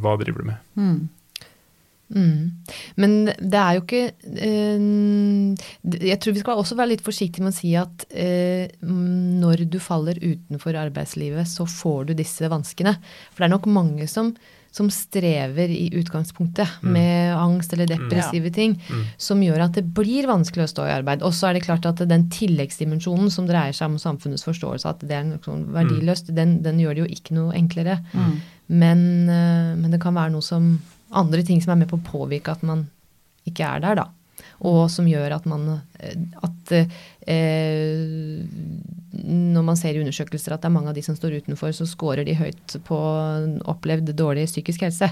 hva 0.03 0.17
driver 0.21 0.43
du 0.43 0.51
med. 0.51 0.69
Mm. 0.81 1.01
Mm. 2.09 2.65
Men 2.97 3.17
det 3.37 3.59
er 3.61 3.75
jo 3.77 3.83
ikke 3.83 4.05
eh, 4.41 4.85
Jeg 6.01 6.17
tror 6.23 6.33
vi 6.33 6.41
skal 6.41 6.61
også 6.63 6.79
være 6.79 6.95
litt 6.95 7.05
forsiktige 7.05 7.45
med 7.45 7.53
å 7.53 7.59
si 7.59 7.75
at 7.77 8.07
eh, 8.09 8.71
når 8.81 9.67
du 9.69 9.77
faller 9.83 10.21
utenfor 10.23 10.79
arbeidslivet, 10.81 11.49
så 11.51 11.69
får 11.69 12.09
du 12.09 12.15
disse 12.17 12.49
vanskene. 12.49 12.97
For 13.33 13.43
det 13.45 13.51
er 13.51 13.57
nok 13.57 13.69
mange 13.69 14.09
som, 14.09 14.33
som 14.79 14.91
strever 14.95 15.73
i 15.75 15.89
utgangspunktet 15.99 16.79
mm. 16.83 16.91
med 16.95 17.35
angst 17.37 17.73
eller 17.75 17.91
depressive 17.91 18.53
mm. 18.53 18.55
ting, 18.55 18.77
mm. 18.79 19.07
som 19.29 19.43
gjør 19.43 19.65
at 19.67 19.79
det 19.79 19.85
blir 19.97 20.29
vanskelig 20.31 20.69
å 20.69 20.73
stå 20.73 20.87
i 20.87 20.95
arbeid. 20.99 21.25
Og 21.27 21.35
så 21.37 21.51
er 21.51 21.59
det 21.59 21.65
klart 21.67 21.89
at 21.91 22.03
den 22.09 22.29
tilleggsdimensjonen 22.35 23.33
som 23.35 23.49
dreier 23.49 23.77
seg 23.77 23.91
om 23.93 23.99
samfunnets 24.03 24.47
forståelse, 24.47 24.95
at 24.95 25.03
det 25.09 25.19
er 25.19 25.27
noe 25.27 25.43
sånn 25.45 25.67
verdiløst, 25.75 26.31
den, 26.37 26.61
den, 26.67 26.79
gjør 26.83 26.97
det 26.97 27.05
jo 27.05 27.11
ikke 27.19 27.39
noe 27.39 27.57
enklere. 27.59 27.99
Mm. 28.13 28.37
Men, 28.69 29.03
eh, 29.33 29.75
men 29.81 29.91
det 29.95 30.03
kan 30.03 30.17
være 30.17 30.35
noe 30.37 30.45
som 30.45 30.77
andre 31.09 31.43
ting 31.47 31.61
som 31.65 31.75
er 31.75 31.83
med 31.83 31.91
på 31.91 31.99
å 31.99 32.07
påvirke 32.07 32.53
at 32.55 32.65
man 32.67 32.87
ikke 33.49 33.67
er 33.67 33.85
der, 33.85 34.03
da. 34.03 34.09
Og 34.67 34.89
som 34.91 35.07
gjør 35.07 35.37
at 35.37 35.45
man 35.47 35.67
at 36.43 36.73
eh, 36.75 38.39
Når 39.23 39.67
man 39.67 39.79
ser 39.79 39.95
i 39.95 40.03
undersøkelser 40.03 40.55
at 40.55 40.63
det 40.63 40.71
er 40.71 40.75
mange 40.75 40.91
av 40.93 40.97
de 40.99 41.05
som 41.07 41.17
står 41.17 41.41
utenfor, 41.43 41.73
så 41.75 41.87
scorer 41.87 42.27
de 42.27 42.37
høyt 42.39 42.79
på 42.87 42.99
opplevd 43.71 44.15
dårlig 44.19 44.49
psykisk 44.51 44.87
helse. 44.87 45.11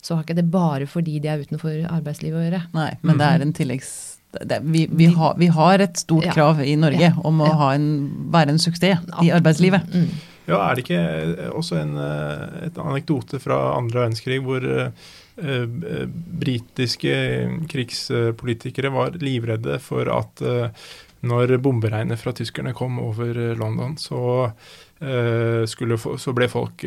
Så 0.00 0.16
har 0.16 0.24
ikke 0.24 0.38
det 0.38 0.48
bare 0.50 0.88
fordi 0.88 1.18
de 1.20 1.28
er 1.28 1.42
utenfor 1.44 1.82
arbeidslivet 1.90 2.40
å 2.40 2.46
gjøre. 2.46 2.62
Nei, 2.76 2.90
men 3.02 3.20
det 3.20 3.28
er 3.28 3.44
en 3.44 3.54
tilleggs... 3.56 3.92
Det, 4.30 4.60
vi, 4.62 4.84
vi, 4.86 5.08
har, 5.10 5.34
vi, 5.40 5.48
har, 5.50 5.82
et 5.82 5.98
stort 5.98 6.28
ja. 6.28 6.32
krav 6.36 6.60
i 6.62 6.76
Norge 6.78 7.02
ja. 7.02 7.14
om 7.26 7.40
å 7.42 7.48
ja. 7.48 7.70
en, 7.74 7.88
være 8.30 8.54
en 8.54 8.60
suksess 8.62 9.02
i 9.24 9.32
arbeidslivet. 9.34 9.90
Mm. 9.90 10.12
Ja, 10.46 10.60
er 10.64 10.76
det 10.76 10.84
ikke 10.84 11.50
også 11.54 11.80
en, 11.80 11.96
eh, 11.98 12.68
et 12.68 12.78
anekdote 12.80 13.40
fra 13.42 13.58
andre 13.76 14.04
verdenskrig 14.04 14.40
hvor 14.42 14.64
uh, 14.64 15.10
Eh, 15.40 16.06
britiske 16.40 17.14
krigspolitikere 17.68 18.90
var 18.92 19.16
livredde 19.20 19.78
for 19.80 20.10
at 20.12 20.42
eh, 20.44 20.90
når 21.24 21.54
bomberegnet 21.64 22.20
fra 22.20 22.32
tyskerne 22.36 22.74
kom 22.76 22.98
over 23.00 23.32
eh, 23.36 23.56
London, 23.56 23.96
så, 24.00 24.50
skulle, 25.70 25.96
så 25.96 26.32
ble 26.36 26.44
folk 26.52 26.82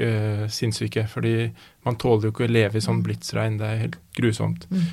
sinnssyke. 0.54 1.08
Fordi 1.10 1.48
man 1.82 1.96
tåler 1.98 2.28
jo 2.28 2.30
ikke 2.30 2.44
å 2.46 2.52
leve 2.52 2.78
i 2.78 2.84
sånn 2.86 3.00
mm. 3.00 3.06
blitsregn. 3.08 3.56
Det 3.58 3.66
er 3.66 3.80
helt 3.80 3.98
grusomt. 4.14 4.68
Mm. 4.70 4.84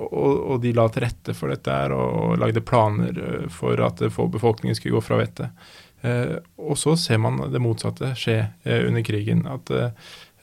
Og, 0.00 0.30
og, 0.32 0.54
de 0.62 0.72
la 0.72 0.86
til 0.88 1.04
rette 1.04 1.34
for 1.36 1.52
dette 1.52 1.74
her 1.74 1.92
og 1.92 2.38
lagde 2.40 2.64
planer 2.64 3.20
for 3.52 3.84
at 3.84 4.00
befolkningen 4.00 4.78
skulle 4.78 4.96
gå 4.96 5.04
fra 5.04 5.20
vettet. 5.20 5.68
Og 6.56 6.80
så 6.80 6.96
ser 7.00 7.20
man 7.20 7.42
det 7.52 7.60
motsatte 7.60 8.14
skje 8.16 8.38
under 8.64 9.04
krigen. 9.04 9.44
At 9.44 9.68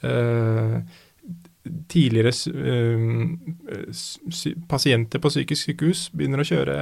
eh, 0.06 0.78
tidligere 1.88 2.32
eh, 2.32 3.92
sy 3.94 4.54
pasienter 4.68 5.22
på 5.22 5.30
psykisk 5.30 5.68
sykehus 5.70 6.06
begynner 6.14 6.42
å 6.42 6.46
kjøre 6.48 6.78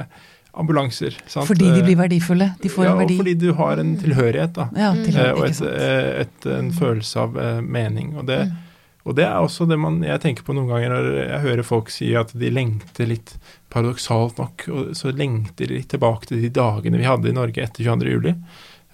ambulanser. 0.57 1.15
Sant? 1.31 1.47
Fordi 1.47 1.69
de 1.71 1.83
blir 1.85 1.95
Eh, 1.95 2.01
verdifulle. 2.01 2.49
De 2.61 2.69
får 2.69 2.83
ja, 2.85 2.91
en 2.91 2.97
og 3.05 3.11
Ja, 3.11 3.17
fordi 3.21 3.35
du 3.39 3.53
har 3.55 3.77
en 3.79 3.93
tilhørighet, 3.97 4.53
da. 4.57 4.65
Ja, 4.75 4.89
tilhørighet, 4.97 5.31
Eh, 5.31 5.37
og 5.37 5.45
et, 5.47 5.61
eh, 5.61 6.21
et, 6.25 6.45
en 6.57 6.71
følelse 6.75 7.15
av 7.21 7.63
mening. 7.63 8.17
Og 8.17 8.25
det, 8.27 8.39
Mm. 8.49 8.57
og 9.05 9.15
det 9.15 9.25
er 9.25 9.37
også 9.39 9.67
det 9.69 9.79
man, 9.79 10.01
jeg 10.03 10.19
tenker 10.19 10.43
på 10.43 10.53
noen 10.53 10.67
ganger 10.67 10.89
når 10.89 11.29
jeg 11.29 11.39
hører 11.41 11.63
folk 11.63 11.89
si 11.89 12.13
at 12.15 12.33
de 12.37 12.49
lengter 12.49 13.07
litt, 13.07 13.37
paradoksalt 13.71 14.37
nok, 14.37 14.67
og 14.67 14.91
så 14.95 15.15
lengter 15.15 15.67
de 15.67 15.77
litt 15.77 15.87
tilbake 15.89 16.27
til 16.27 16.41
de 16.41 16.49
dagene 16.49 16.97
vi 16.97 17.07
hadde 17.07 17.29
i 17.29 17.31
Norge 17.31 17.63
etter 17.63 17.83
22. 17.85 18.11
juli, 18.11 18.35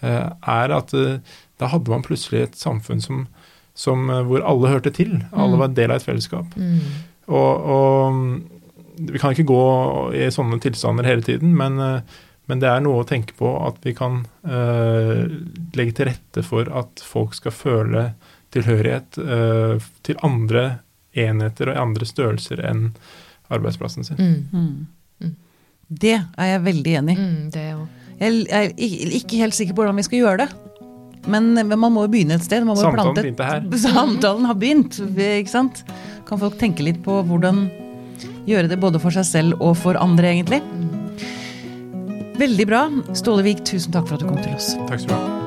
eh, 0.03 0.29
er 0.47 0.71
at 0.71 0.91
da 1.57 1.67
hadde 1.67 1.89
man 1.89 2.03
plutselig 2.03 2.43
et 2.43 2.55
samfunn 2.55 3.01
som, 3.01 3.27
som, 3.77 4.07
eh, 4.09 4.23
hvor 4.25 4.41
alle 4.43 4.71
hørte 4.73 4.91
til. 4.95 5.19
Alle 5.31 5.53
Mm. 5.55 5.59
var 5.61 5.67
en 5.69 5.77
del 5.77 5.91
av 5.93 5.99
et 6.01 6.07
fellesskap. 6.07 6.55
Mm. 6.57 6.79
Og, 7.27 7.67
og 7.77 8.41
vi 9.11 9.19
kan 9.21 9.33
ikke 9.35 9.45
gå 9.51 9.63
i 10.17 10.29
sånne 10.33 10.57
tilstander 10.63 11.05
hele 11.05 11.21
tiden, 11.21 11.53
men, 11.57 11.77
eh, 11.79 12.01
men 12.49 12.59
det 12.63 12.69
er 12.71 12.79
noe 12.81 13.03
å 13.03 13.07
tenke 13.07 13.35
på 13.37 13.51
at 13.67 13.75
vi 13.83 13.93
kan 13.93 14.21
eh, 14.47 15.27
legge 15.77 15.93
til 15.97 16.09
rette 16.09 16.43
for 16.47 16.69
at 16.73 17.03
folk 17.05 17.35
skal 17.37 17.51
føle 17.53 18.07
tilhørighet 18.55 19.17
eh, 19.19 19.83
til 20.07 20.15
andre 20.23 20.79
enheter 21.17 21.69
og 21.73 21.81
andre 21.81 22.05
størrelser 22.07 22.61
enn 22.69 22.93
arbeidsplassen 23.51 24.05
sin. 24.07 24.17
Mm. 24.17 24.47
Mm. 24.53 24.87
Mm. 25.23 25.35
Det 25.89 26.15
er 26.37 26.49
jeg 26.53 26.63
veldig 26.65 26.93
enig 27.01 27.17
i. 27.17 27.21
Mm, 27.21 27.51
det. 27.51 27.67
Jeg 28.17 28.47
er 28.49 28.73
ikke 29.19 29.37
helt 29.43 29.53
sikker 29.57 29.75
på 29.77 29.83
hvordan 29.83 29.99
vi 29.99 30.07
skal 30.07 30.19
gjøre 30.23 30.41
det. 30.45 30.49
Men 31.27 31.51
men 31.57 31.73
man 31.79 31.91
må 31.93 32.05
jo 32.05 32.11
begynne 32.13 32.37
et 32.39 32.45
sted. 32.45 32.63
Samtalen 32.63 32.95
plante- 32.95 33.23
begynte 33.25 33.47
her. 33.49 33.67
Samtalen 33.87 34.45
har 34.47 34.55
begynt, 34.59 34.99
ikke 35.17 35.51
sant? 35.51 35.83
Kan 36.27 36.39
folk 36.39 36.57
tenke 36.59 36.83
litt 36.87 37.01
på 37.05 37.21
hvordan 37.27 37.65
gjøre 38.47 38.69
det 38.71 38.79
både 38.79 38.99
for 39.03 39.11
seg 39.11 39.25
selv 39.27 39.61
og 39.61 39.75
for 39.79 39.99
andre, 39.99 40.31
egentlig? 40.33 40.61
Veldig 42.37 42.67
bra. 42.69 42.85
Ståle 43.17 43.43
Vik, 43.47 43.65
tusen 43.65 43.91
takk 43.95 44.07
for 44.07 44.15
at 44.19 44.23
du 44.23 44.29
kom 44.29 44.39
til 44.43 44.53
oss. 44.55 44.75
Takk 44.87 45.03
skal 45.03 45.15
du 45.15 45.19
ha. 45.19 45.46